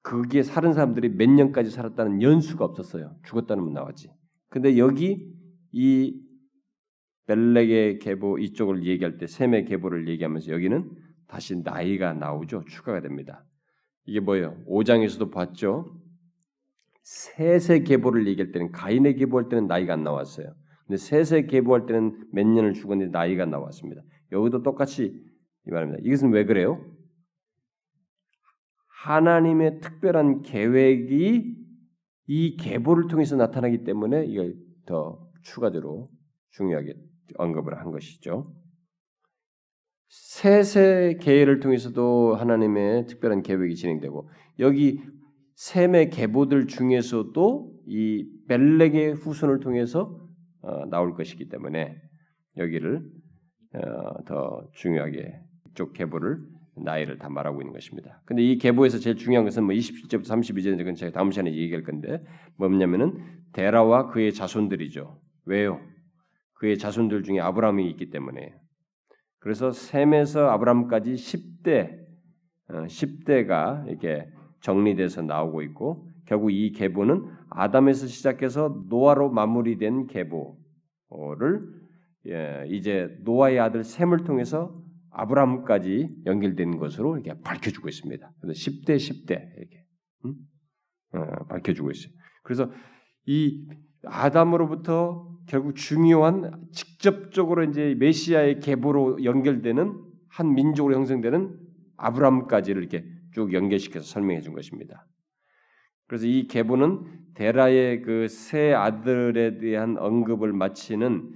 거기에 0.03 0.43
사는 0.43 0.73
사람들이 0.73 1.09
몇 1.15 1.29
년까지 1.29 1.69
살았다는 1.69 2.21
연수가 2.21 2.65
없었어요. 2.65 3.15
죽었다는 3.23 3.63
건 3.63 3.73
나왔지. 3.73 4.09
근데 4.49 4.77
여기 4.77 5.33
이 5.71 6.22
벨렉의 7.27 7.99
계보 7.99 8.39
이쪽을 8.39 8.85
얘기할 8.85 9.17
때 9.17 9.27
셈의 9.27 9.65
계보를 9.65 10.07
얘기하면서 10.09 10.51
여기는 10.51 10.89
다시 11.27 11.55
나이가 11.63 12.13
나오죠. 12.13 12.63
추가가 12.67 13.01
됩니다. 13.01 13.45
이게 14.05 14.19
뭐예요? 14.19 14.57
5장에서도 14.67 15.31
봤죠. 15.31 15.99
셋의 17.03 17.83
계보를 17.85 18.27
얘기할 18.27 18.51
때는 18.51 18.71
가인의 18.71 19.15
계보할 19.15 19.49
때는 19.49 19.67
나이가 19.67 19.93
안 19.93 20.03
나왔어요. 20.03 20.53
근데 20.85 20.97
셋의 20.97 21.47
계보할 21.47 21.85
때는 21.85 22.27
몇 22.31 22.45
년을 22.45 22.73
죽었는데 22.73 23.11
나이가 23.11 23.45
나왔습니다. 23.45 24.01
여기도 24.31 24.63
똑같이 24.63 25.13
이 25.65 25.71
말입니다. 25.71 26.01
이것은 26.03 26.31
왜 26.31 26.45
그래요? 26.45 26.85
하나님의 29.03 29.79
특별한 29.81 30.43
계획이 30.43 31.55
이 32.27 32.57
계보를 32.57 33.07
통해서 33.07 33.35
나타나기 33.35 33.83
때문에 33.83 34.25
이걸 34.25 34.55
더 34.85 35.29
추가적으로 35.41 36.09
중요하게 36.51 36.95
언급을 37.37 37.79
한 37.79 37.91
것이죠. 37.91 38.53
셋의 40.09 41.17
계획을 41.17 41.59
통해서도 41.59 42.35
하나님의 42.35 43.07
특별한 43.07 43.41
계획이 43.41 43.75
진행되고 43.75 44.29
여기 44.59 45.01
셈의 45.55 46.09
계보들 46.09 46.67
중에서도 46.67 47.73
이 47.87 48.25
벨렉의 48.47 49.13
후손을 49.13 49.59
통해서 49.59 50.19
어, 50.61 50.85
나올 50.85 51.15
것이기 51.15 51.49
때문에 51.49 51.95
여기를 52.57 53.03
어, 53.73 54.23
더 54.25 54.69
중요하게 54.73 55.33
이쪽 55.69 55.93
계보를 55.93 56.39
나이를 56.75 57.17
다 57.17 57.29
말하고 57.29 57.61
있는 57.61 57.73
것입니다. 57.73 58.21
근데 58.25 58.43
이 58.43 58.57
계보에서 58.57 58.99
제일 58.99 59.15
중요한 59.15 59.45
것은 59.45 59.63
뭐 59.63 59.75
27절부터 59.75 60.23
32절은 60.23 60.95
제가 60.95 61.11
다음 61.11 61.31
시간에 61.31 61.53
얘기할 61.55 61.83
건데 61.83 62.23
뭐냐면은 62.57 63.17
데라와 63.53 64.07
그의 64.07 64.33
자손들이죠. 64.33 65.19
왜요? 65.45 65.79
그의 66.63 66.77
자손들 66.77 67.23
중에 67.23 67.41
아브라함이 67.41 67.89
있기 67.89 68.09
때문에 68.09 68.55
그래서 69.39 69.71
셈에서 69.71 70.47
아브라함까지 70.47 71.15
10대 71.15 71.99
어, 72.69 72.85
10대가 72.85 73.85
이렇게 73.89 74.29
정리돼서 74.61 75.23
나오고 75.23 75.61
있고 75.63 76.07
결국 76.25 76.51
이 76.51 76.71
계보는 76.71 77.29
아담에서 77.49 78.07
시작해서 78.07 78.81
노아로 78.87 79.29
마무리된 79.29 80.07
계보를 80.07 81.67
예, 82.27 82.63
이제 82.69 83.13
노아의 83.25 83.59
아들 83.59 83.83
셈을 83.83 84.23
통해서 84.23 84.73
아브라함까지 85.11 86.21
연결된 86.25 86.77
것으로 86.77 87.17
이렇게 87.17 87.37
밝혀주고 87.41 87.89
있습니다. 87.89 88.31
그래서 88.39 88.57
10대 88.57 88.95
10대 88.95 89.31
이렇게 89.57 89.83
음? 90.23 90.35
어, 91.13 91.45
밝혀주고 91.49 91.91
있어요. 91.91 92.13
그래서 92.41 92.71
이 93.25 93.67
아담으로부터 94.05 95.32
결국 95.47 95.75
중요한 95.75 96.67
직접적으로 96.71 97.63
이제 97.63 97.95
메시아의 97.99 98.59
계보로 98.59 99.23
연결되는 99.23 100.01
한 100.29 100.53
민족으로 100.53 100.95
형성되는 100.95 101.59
아브라함까지를 101.97 102.81
이렇게 102.81 103.05
쭉 103.33 103.53
연결시켜서 103.53 104.05
설명해 104.05 104.41
준 104.41 104.53
것입니다. 104.53 105.05
그래서 106.07 106.27
이 106.27 106.47
계보는 106.47 107.33
데라의 107.35 108.01
그 108.01 108.27
세 108.27 108.73
아들에 108.73 109.57
대한 109.57 109.97
언급을 109.97 110.53
마치는 110.53 111.31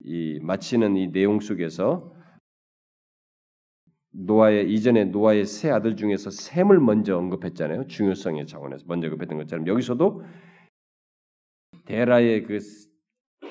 이 0.00 0.40
마치는 0.42 0.96
이 0.96 1.12
내용 1.12 1.40
속에서 1.40 2.14
노아의 4.12 4.72
이전에 4.72 5.04
노아의 5.04 5.46
세 5.46 5.70
아들 5.70 5.94
중에서 5.94 6.30
셈을 6.30 6.80
먼저 6.80 7.16
언급했잖아요. 7.16 7.86
중요성의 7.86 8.46
차원에서 8.46 8.84
먼저 8.88 9.06
언급했던 9.06 9.38
것처럼 9.38 9.66
여기서도 9.66 10.24
데라의 11.86 12.44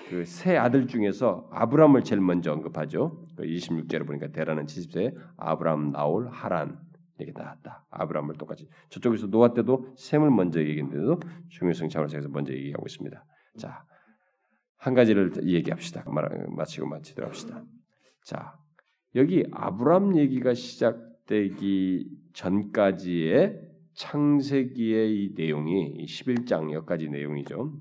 그세 0.09 0.57
아들 0.57 0.87
중에서 0.87 1.49
아브람을 1.51 2.03
제일 2.03 2.21
먼저 2.21 2.51
언급하죠. 2.51 3.27
26절에 3.37 3.99
그 3.99 4.05
보니까 4.05 4.31
데라는 4.31 4.65
70세, 4.65 5.15
아브람, 5.37 5.91
나올, 5.91 6.27
하란 6.29 6.79
이렇게 7.19 7.33
나왔다. 7.39 7.85
아브람을 7.91 8.35
똑같이 8.35 8.67
저쪽에서 8.89 9.27
노아 9.27 9.53
때도 9.53 9.93
셈을 9.97 10.31
먼저 10.31 10.61
얘기했는데도 10.61 11.19
중요성 11.49 11.89
차원에서 11.89 12.29
먼저 12.29 12.53
얘기하고 12.53 12.85
있습니다. 12.87 13.25
자, 13.57 13.83
한 14.77 14.93
가지를 14.93 15.33
얘기합시다. 15.45 16.05
마치고 16.55 16.87
마치도록 16.87 17.29
합시다. 17.29 17.63
자, 18.23 18.57
여기 19.15 19.45
아브람 19.51 20.17
얘기가 20.17 20.53
시작되기 20.53 22.09
전까지의 22.33 23.61
창세기의 23.93 25.15
이 25.15 25.33
내용이 25.35 26.05
11장 26.05 26.71
여기까지 26.71 27.09
내용이죠. 27.09 27.73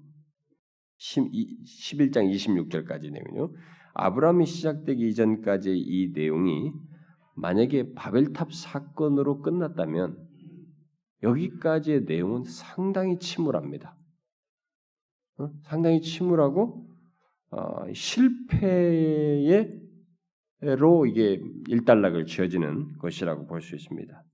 11장 0.99 2.30
26절까지 2.32 3.11
내용이요. 3.12 3.53
아브라함이 3.94 4.46
시작되기 4.46 5.09
이전까지의 5.09 5.78
이 5.78 6.12
내용이 6.14 6.72
만약에 7.36 7.94
바벨탑 7.94 8.53
사건으로 8.53 9.40
끝났다면 9.42 10.16
여기까지의 11.22 12.05
내용은 12.05 12.44
상당히 12.44 13.18
침울합니다. 13.18 13.96
어? 15.38 15.51
상당히 15.62 16.01
침울하고 16.01 16.88
어, 17.51 17.92
실패로 17.92 18.66
이게 21.07 21.40
일단락을 21.68 22.26
지어지는 22.26 22.99
것이라고 22.99 23.46
볼 23.46 23.61
수 23.61 23.74
있습니다. 23.74 24.24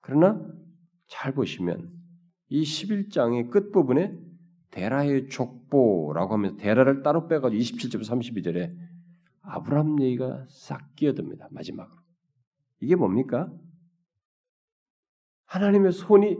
그러나 0.00 0.46
잘 1.06 1.32
보시면 1.34 1.90
이 2.48 2.62
11장의 2.62 3.50
끝부분에 3.50 4.18
데라의 4.74 5.28
족보라고 5.28 6.34
하면서 6.34 6.56
데라를 6.56 7.04
따로 7.04 7.28
빼가지고 7.28 7.60
27절 7.60 8.02
32절에 8.02 8.74
아브라함 9.42 10.02
얘기가 10.02 10.46
싹 10.48 10.96
끼어듭니다. 10.96 11.48
마지막으로. 11.52 11.96
이게 12.80 12.96
뭡니까? 12.96 13.52
하나님의 15.46 15.92
손이 15.92 16.36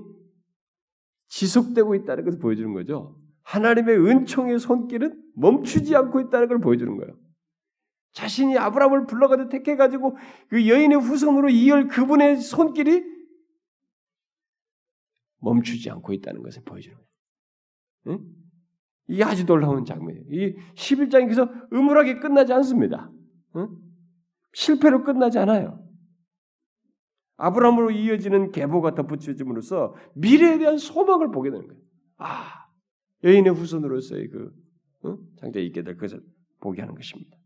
지속되고 1.29 1.95
있다는 1.95 2.25
것을 2.25 2.41
보여주는 2.41 2.73
거죠. 2.73 3.17
하나님의 3.43 3.99
은총의 3.99 4.59
손길은 4.59 5.23
멈추지 5.37 5.95
않고 5.95 6.21
있다는 6.23 6.49
걸 6.49 6.61
보여주는 6.61 6.97
거예요. 6.97 7.17
자신이 8.13 8.59
아브라함을 8.59 9.07
불러가지고 9.07 9.49
택해가지고 9.49 10.17
그 10.49 10.69
여인의 10.69 10.99
후손으로 10.99 11.51
이을 11.51 11.87
그분의 11.87 12.39
손길이 12.41 13.05
멈추지 15.39 15.89
않고 15.91 16.13
있다는 16.15 16.43
것을 16.43 16.63
보여주는 16.65 16.97
거예요. 16.97 17.14
응? 18.09 18.21
이게 19.09 19.23
아주 19.25 19.45
놀라운 19.45 19.85
장면이에요. 19.85 20.25
이 20.31 20.57
11장이 20.75 21.25
그래서 21.25 21.49
음울하게 21.73 22.21
끝나지 22.21 22.53
않습니다. 22.53 23.11
응? 23.57 23.69
실패로 24.53 25.05
끝나지 25.05 25.39
않아요. 25.39 25.81
아브라함으로 27.37 27.91
이어지는 27.91 28.53
계보가 28.53 28.95
덧붙여짐으로써 28.95 29.95
미래에 30.15 30.59
대한 30.59 30.79
소망을 30.79 31.31
보게 31.31 31.51
되는 31.51 31.67
거예요. 31.67 31.83
아, 32.19 32.67
여인의 33.25 33.53
후손으로서의 33.55 34.29
그 34.29 34.53
어? 35.03 35.19
장자에 35.41 35.63
있게 35.65 35.83
될 35.83 35.97
것을 35.97 36.23
보게 36.61 36.81
하는 36.81 36.95
것입니다. 36.95 37.37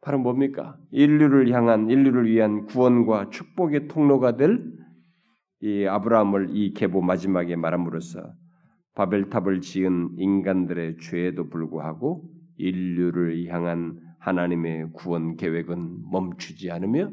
바로 0.00 0.18
뭡니까? 0.18 0.78
인류를 0.92 1.50
향한 1.52 1.90
인류를 1.90 2.30
위한 2.30 2.66
구원과 2.66 3.30
축복의 3.30 3.88
통로가 3.88 4.36
될 4.36 4.78
이 5.60 5.86
아브라함을 5.86 6.56
이 6.56 6.72
계보 6.72 7.00
마지막에 7.02 7.56
말함으로써 7.56 8.32
바벨탑을 8.98 9.60
지은 9.60 10.16
인간들의 10.16 10.96
죄에도 11.00 11.48
불구하고 11.48 12.28
인류를 12.56 13.46
향한 13.46 13.96
하나님의 14.18 14.90
구원 14.92 15.36
계획은 15.36 16.10
멈추지 16.10 16.72
않으며 16.72 17.12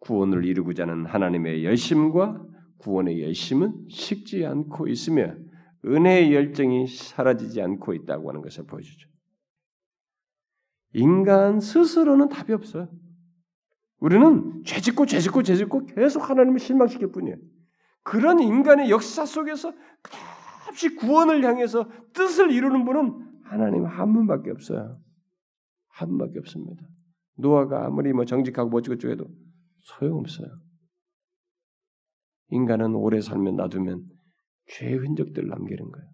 구원을 0.00 0.46
이루고자 0.46 0.84
하는 0.84 1.04
하나님의 1.04 1.66
열심과 1.66 2.42
구원의 2.78 3.22
열심은 3.22 3.88
식지 3.90 4.46
않고 4.46 4.88
있으며 4.88 5.34
은혜의 5.84 6.32
열정이 6.32 6.86
사라지지 6.86 7.60
않고 7.60 7.92
있다고 7.92 8.30
하는 8.30 8.40
것을 8.40 8.64
보여주죠. 8.64 9.06
인간 10.94 11.60
스스로는 11.60 12.30
답이 12.30 12.54
없어요. 12.54 12.88
우리는 13.98 14.64
죄짓고 14.64 15.04
죄짓고 15.04 15.42
죄짓고 15.42 15.86
계속 15.86 16.30
하나님을 16.30 16.58
실망시킬 16.58 17.12
뿐이에요. 17.12 17.36
그런 18.02 18.40
인간의 18.40 18.90
역사 18.90 19.26
속에서 19.26 19.72
끝없이 20.72 20.94
구원을 20.96 21.44
향해서 21.44 21.88
뜻을 22.12 22.50
이루는 22.50 22.84
분은 22.84 23.42
하나님 23.44 23.84
한 23.84 24.12
분밖에 24.12 24.50
없어요. 24.50 24.98
한 25.88 26.08
분밖에 26.08 26.38
없습니다. 26.38 26.82
노아가 27.36 27.86
아무리 27.86 28.12
뭐 28.12 28.24
정직하고 28.24 28.70
멋지고 28.70 28.96
쪽에도 28.96 29.26
소용없어요. 29.80 30.48
인간은 32.48 32.94
오래 32.94 33.20
살면 33.20 33.56
놔두면 33.56 34.04
죄의 34.68 34.98
흔적들을 34.98 35.48
남기는 35.48 35.90
거예요. 35.90 36.08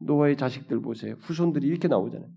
노아의 0.00 0.36
자식들 0.36 0.80
보세요. 0.80 1.14
후손들이 1.20 1.66
이렇게 1.66 1.88
나오잖아요. 1.88 2.28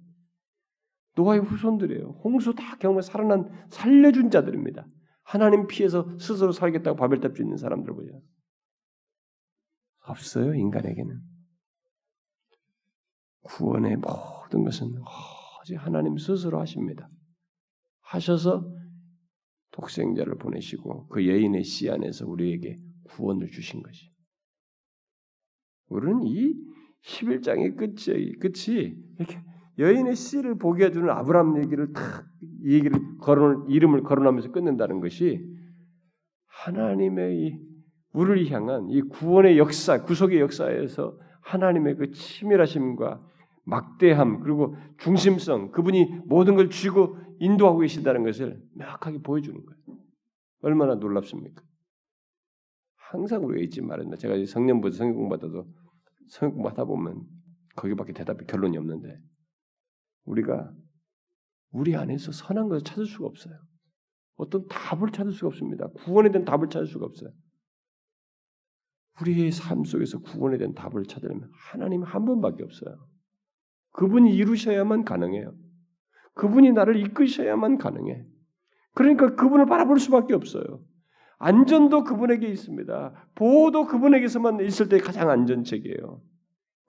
노아의 1.15 1.41
후손들이에요. 1.41 2.21
홍수 2.23 2.53
다 2.53 2.77
경험해 2.77 3.01
살아난 3.01 3.49
살려준 3.69 4.29
자들입니다. 4.29 4.85
하나님 5.23 5.67
피해서 5.67 6.07
스스로 6.19 6.51
살겠다고 6.51 6.95
바벨탑 6.95 7.35
짓는 7.35 7.57
사람들 7.57 7.93
보여. 7.93 8.07
없어요 10.07 10.53
인간에게는. 10.53 11.19
구원의 13.43 13.97
모든 13.97 14.63
것은 14.63 14.93
오직 15.61 15.75
하나님 15.75 16.17
스스로 16.17 16.59
하십니다. 16.59 17.09
하셔서 18.01 18.65
독생자를 19.71 20.37
보내시고 20.37 21.07
그 21.07 21.27
여인의 21.27 21.63
씨 21.63 21.89
안에서 21.89 22.27
우리에게 22.27 22.75
구원을 23.03 23.49
주신 23.51 23.81
것이. 23.81 24.11
우리는 25.89 26.23
이 26.23 26.53
11장의 27.03 27.77
끝이, 27.77 28.33
끝이 28.39 28.95
이렇게 29.17 29.41
여인의 29.77 30.15
씨를 30.15 30.57
보게 30.57 30.85
해주는 30.85 31.09
아브라함 31.09 31.63
얘기를 31.63 31.93
탁, 31.93 32.25
이 32.63 32.73
얘기를 32.73 32.99
거론, 33.19 33.69
이름을 33.69 34.03
거론하면서 34.03 34.51
끝낸다는 34.51 34.99
것이 34.99 35.45
하나님의 36.47 37.37
이 37.37 37.66
우리를 38.17 38.51
향한 38.51 38.89
이 38.89 39.01
구원의 39.01 39.59
역사, 39.59 40.03
구속의 40.03 40.39
역사에서 40.39 41.19
하나님의 41.41 41.95
그 41.97 42.11
치밀하심과 42.11 43.23
막대함 43.63 44.39
그리고 44.39 44.75
중심성 44.97 45.71
그분이 45.71 46.21
모든 46.25 46.55
걸 46.55 46.71
쥐고 46.71 47.17
인도하고 47.39 47.79
계신다는 47.79 48.23
것을 48.23 48.59
명확하게 48.73 49.19
보여주는 49.19 49.63
거예요. 49.63 49.99
얼마나 50.61 50.95
놀랍습니까? 50.95 51.61
항상 52.95 53.45
우리가 53.45 53.63
잊지 53.63 53.81
말았나. 53.81 54.15
제가 54.15 54.33
성년부터 54.45 54.95
성경 54.97 55.17
공부하다도 55.17 55.67
성경 56.29 56.55
공부하다 56.55 56.85
보면 56.85 57.23
거기밖에 57.75 58.13
대답이 58.13 58.45
결론이 58.45 58.77
없는데 58.79 59.15
우리가 60.25 60.71
우리 61.71 61.95
안에서 61.95 62.31
선한 62.31 62.67
것을 62.69 62.83
찾을 62.83 63.05
수가 63.05 63.27
없어요. 63.27 63.55
어떤 64.37 64.65
답을 64.67 65.11
찾을 65.11 65.31
수가 65.31 65.49
없습니다. 65.49 65.87
구원에 65.89 66.31
대한 66.31 66.45
답을 66.45 66.69
찾을 66.69 66.87
수가 66.87 67.05
없어요. 67.05 67.29
우리의 69.21 69.51
삶 69.51 69.83
속에서 69.83 70.19
구원에 70.19 70.57
대한 70.57 70.73
답을 70.73 71.05
찾으려면 71.05 71.49
하나님 71.53 72.03
한 72.03 72.25
분밖에 72.25 72.63
없어요. 72.63 73.07
그분이 73.93 74.35
이루셔야만 74.35 75.05
가능해요. 75.05 75.55
그분이 76.35 76.71
나를 76.73 76.97
이끄셔야만 76.97 77.79
가능해. 77.79 78.25
그러니까 78.93 79.35
그분을 79.35 79.65
바라볼 79.65 79.99
수밖에 79.99 80.33
없어요. 80.33 80.83
안전도 81.39 82.03
그분에게 82.03 82.47
있습니다. 82.47 83.29
보호도 83.35 83.85
그분에게서만 83.87 84.59
있을 84.61 84.89
때 84.89 84.97
가장 84.99 85.29
안전책이에요. 85.29 86.21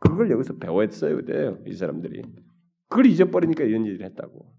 그걸 0.01 0.31
여기서 0.31 0.57
배웠어야 0.57 1.21
돼요, 1.23 1.59
이 1.67 1.75
사람들이. 1.75 2.23
그걸 2.89 3.07
잊어버리니까 3.07 3.65
이런 3.65 3.85
일을 3.85 4.05
했다고. 4.07 4.55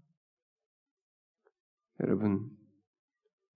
여러분, 2.02 2.48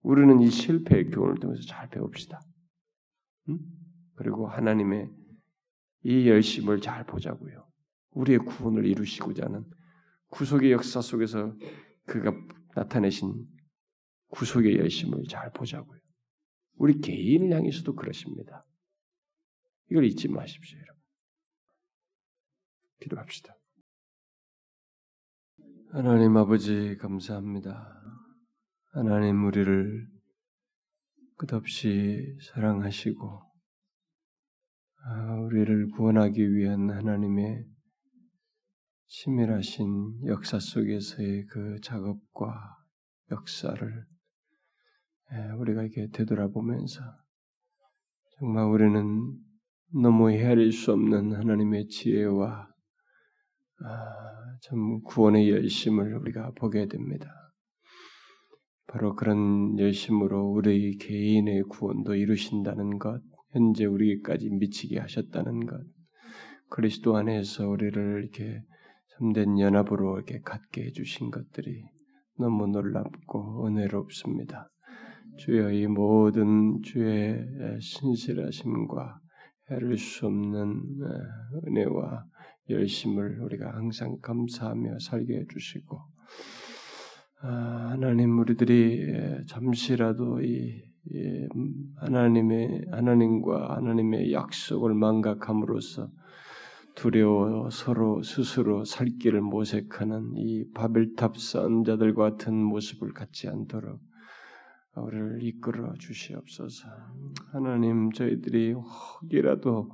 우리는 0.01 0.39
이 0.41 0.49
실패의 0.49 1.09
교훈을 1.11 1.35
통해서 1.35 1.63
잘 1.63 1.89
배웁시다. 1.89 2.41
응? 3.49 3.59
그리고 4.15 4.47
하나님의 4.47 5.09
이 6.03 6.27
열심을 6.27 6.81
잘 6.81 7.05
보자고요. 7.05 7.67
우리의 8.11 8.39
구원을 8.39 8.85
이루시고자 8.85 9.45
하는 9.45 9.65
구속의 10.29 10.71
역사 10.71 11.01
속에서 11.01 11.55
그가 12.05 12.31
나타내신 12.75 13.45
구속의 14.29 14.77
열심을 14.77 15.23
잘 15.29 15.51
보자고요. 15.51 15.99
우리 16.75 16.99
개인을 16.99 17.55
향해서도 17.55 17.95
그러십니다. 17.95 18.65
이걸 19.89 20.05
잊지 20.05 20.27
마십시오, 20.27 20.77
여러분. 20.77 21.01
기도합시다. 23.01 23.55
하나님 25.91 26.35
아버지 26.35 26.97
감사합니다. 26.97 28.01
하나님 28.91 29.45
우리를 29.45 30.07
끝없이 31.37 32.37
사랑하시고 32.41 33.27
아, 33.27 33.54
우리를 35.45 35.91
구원하기 35.91 36.55
위한 36.55 36.89
하나님의 36.89 37.63
치밀하신 39.05 40.25
역사 40.25 40.57
속에서의 40.59 41.45
그 41.45 41.79
작업과 41.81 42.77
역사를 43.31 44.05
예, 45.31 45.51
우리가 45.59 45.83
이렇게 45.83 46.07
되돌아보면서 46.11 47.01
정말 48.39 48.65
우리는 48.65 49.37
너무 49.93 50.31
헤아릴 50.31 50.71
수 50.71 50.91
없는 50.91 51.33
하나님의 51.33 51.87
지혜와 51.87 52.67
아, 53.81 54.57
참 54.61 55.01
구원의 55.03 55.51
열심을 55.51 56.15
우리가 56.15 56.51
보게 56.55 56.87
됩니다. 56.87 57.27
바로 58.87 59.15
그런 59.15 59.77
열심으로 59.77 60.51
우리 60.51 60.97
개인의 60.97 61.63
구원도 61.63 62.15
이루신다는 62.15 62.97
것, 62.97 63.21
현재 63.55 63.85
우리까지 63.85 64.49
미치게 64.49 64.99
하셨다는 64.99 65.65
것, 65.65 65.79
그리스도 66.69 67.15
안에서 67.15 67.69
우리를 67.69 68.21
이렇게 68.21 68.61
참된 69.17 69.57
연합으로 69.57 70.17
이렇게 70.17 70.41
갖게 70.41 70.83
해주신 70.87 71.31
것들이 71.31 71.85
너무 72.37 72.67
놀랍고 72.67 73.65
은혜롭습니다. 73.65 74.69
주여 75.37 75.71
이 75.71 75.87
모든 75.87 76.81
주의 76.81 77.45
신실하심과 77.79 79.19
해를 79.71 79.97
수 79.97 80.25
없는 80.25 80.81
은혜와 81.65 82.25
열심을 82.69 83.39
우리가 83.39 83.73
항상 83.73 84.17
감사하며 84.21 84.99
살게 84.99 85.33
해주시고 85.33 85.97
아, 87.41 87.89
하나님 87.91 88.37
우리들이 88.37 89.45
잠시라도 89.47 90.41
이 90.41 90.94
하나님의 91.97 92.85
하나님과 92.91 93.75
하나님의 93.77 94.31
약속을 94.31 94.93
망각함으로써 94.93 96.09
두려워 96.95 97.69
서로 97.69 98.23
스스로 98.23 98.85
살 98.85 99.07
길을 99.19 99.41
모색하는 99.41 100.33
이 100.37 100.65
바벨탑 100.73 101.37
선자들 101.37 102.15
같은 102.15 102.55
모습을 102.55 103.13
갖지 103.13 103.49
않도록 103.49 103.99
우리를 104.95 105.39
이끌어 105.43 105.93
주시옵소서. 105.99 106.87
하나님 107.51 108.11
저희들이 108.11 108.73
혹이라도 108.73 109.91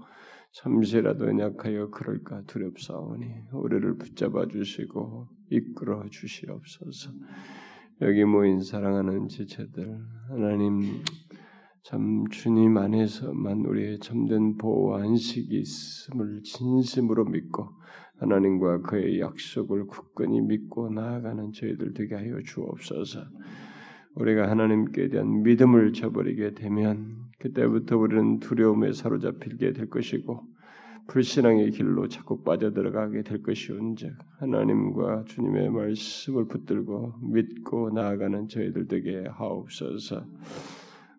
잠시라도 0.54 1.28
연약하여 1.28 1.90
그럴까 1.90 2.44
두렵사오니 2.44 3.26
우리를 3.52 3.98
붙잡아 3.98 4.48
주시고 4.48 5.28
이끌어 5.50 6.08
주시옵소서. 6.10 7.12
여기 8.02 8.26
모인 8.26 8.62
사랑하는 8.62 9.28
지체들 9.28 9.96
하나님 10.30 11.04
참 11.84 12.26
주님 12.32 12.76
안에서만 12.76 13.60
우리의 13.60 14.00
참된 14.00 14.58
보호 14.58 14.96
안식이 14.96 15.60
있음을 15.60 16.42
진심으로 16.42 17.26
믿고 17.26 17.70
하나님과 18.18 18.82
그의 18.82 19.20
약속을 19.20 19.86
굳건히 19.86 20.42
믿고 20.42 20.90
나아가는 20.90 21.52
저희들 21.52 21.94
되게 21.94 22.16
하여 22.16 22.40
주옵소서. 22.42 23.20
우리가 24.16 24.50
하나님께 24.50 25.10
대한 25.10 25.44
믿음을 25.44 25.94
저버리게 25.94 26.56
되면 26.56 27.18
그때부터 27.38 27.98
우리는 27.98 28.40
두려움에 28.40 28.94
사로잡히게 28.94 29.74
될 29.74 29.90
것이고 29.90 30.51
불신앙의 31.08 31.72
길로 31.72 32.08
자꾸 32.08 32.42
빠져들어가게 32.44 33.24
될 33.24 33.44
것이온즉 33.44 34.14
하나님과 34.40 35.26
주님의 35.26 35.70
말씀을 35.70 36.48
붙들고 36.48 37.16
믿고 37.22 37.90
나아가는 37.90 38.48
저희들 38.48 38.88
되게 38.88 39.26
하옵소서. 39.28 40.26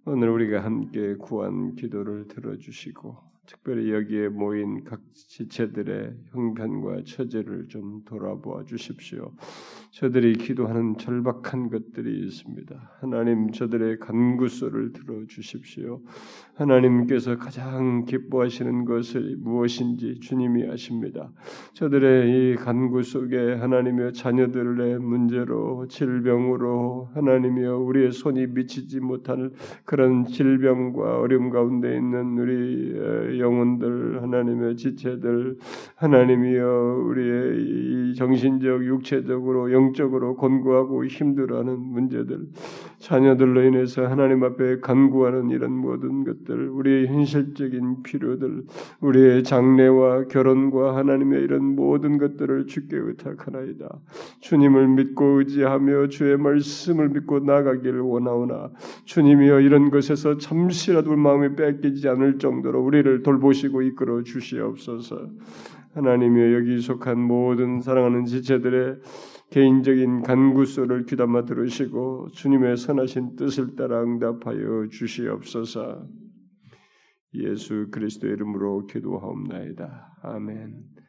오늘 0.04 0.30
우리가 0.30 0.64
함께 0.64 1.14
구한 1.16 1.74
기도를 1.74 2.26
들어주시고 2.28 3.32
특별히 3.46 3.92
여기에 3.92 4.28
모인 4.28 4.84
각 4.84 5.00
지체들의 5.14 6.14
형편과 6.32 7.02
처제를 7.04 7.68
좀 7.68 8.02
돌아보아 8.04 8.64
주십시오. 8.64 9.32
저들이 9.92 10.32
기도하는 10.36 10.96
절박한 10.96 11.68
것들이 11.68 12.24
있습니다. 12.24 12.92
하나님 13.00 13.50
저들의 13.52 13.98
간구 13.98 14.48
소를 14.48 14.90
들어 14.94 15.26
주십시오. 15.28 16.00
하나님께서 16.54 17.36
가장 17.36 18.06
기뻐하시는 18.06 18.86
것을 18.86 19.36
무엇인지 19.38 20.20
주님이 20.20 20.70
아십니다. 20.70 21.30
저들의 21.74 22.30
이 22.30 22.56
간구 22.56 23.02
속에 23.02 23.56
하나님의 23.56 24.14
자녀들의 24.14 24.98
문제로 24.98 25.86
질병으로 25.88 27.10
하나님이여 27.12 27.76
우리의 27.76 28.12
손이 28.12 28.46
미치지 28.46 29.00
못할 29.00 29.50
그런 29.84 30.24
질병과 30.24 31.18
어려움 31.18 31.50
가운데 31.50 31.94
있는 31.94 32.38
우리 32.38 33.38
영혼들 33.40 34.22
하나님의 34.22 34.76
지체들 34.76 35.58
하나님이여 35.96 37.04
우리의 37.08 38.14
정신적 38.14 38.86
육체적으로 38.86 39.70
영적으로 39.82 40.36
곤고하고 40.36 41.04
힘들어하는 41.06 41.78
문제들, 41.78 42.46
자녀들로 42.98 43.62
인해서 43.64 44.06
하나님 44.06 44.44
앞에 44.44 44.80
간구하는 44.80 45.50
이런 45.50 45.72
모든 45.72 46.24
것들, 46.24 46.68
우리의 46.68 47.08
현실적인 47.08 48.02
필요들, 48.02 48.64
우리의 49.00 49.42
장래와 49.42 50.28
결혼과 50.28 50.96
하나님의 50.96 51.42
이런 51.42 51.64
모든 51.74 52.18
것들을 52.18 52.66
주께 52.66 52.96
의탁하나이다. 52.96 53.88
주님을 54.40 54.88
믿고 54.88 55.40
의지하며 55.40 56.08
주의 56.08 56.36
말씀을 56.36 57.08
믿고 57.08 57.40
나가기를 57.40 58.00
원하오나 58.00 58.70
주님이여 59.04 59.60
이런 59.60 59.90
것에서 59.90 60.38
잠시라도 60.38 61.16
마음이 61.16 61.56
뺏기지 61.56 62.08
않을 62.08 62.38
정도로 62.38 62.82
우리를 62.82 63.22
돌보시고 63.22 63.82
이끌어 63.82 64.22
주시옵소서. 64.22 65.28
하나님이여 65.94 66.54
여기 66.54 66.80
속한 66.80 67.20
모든 67.20 67.80
사랑하는 67.80 68.24
지체들의 68.24 68.96
개인적인 69.52 70.22
간구소를 70.22 71.04
귀담아 71.04 71.44
들으시고 71.44 72.30
주님의 72.32 72.78
선하신 72.78 73.36
뜻을 73.36 73.76
따라 73.76 74.02
응답하여 74.02 74.88
주시옵소서. 74.90 76.08
예수 77.34 77.88
그리스도의 77.90 78.32
이름으로 78.32 78.86
기도하옵나이다. 78.86 80.20
아멘. 80.22 80.91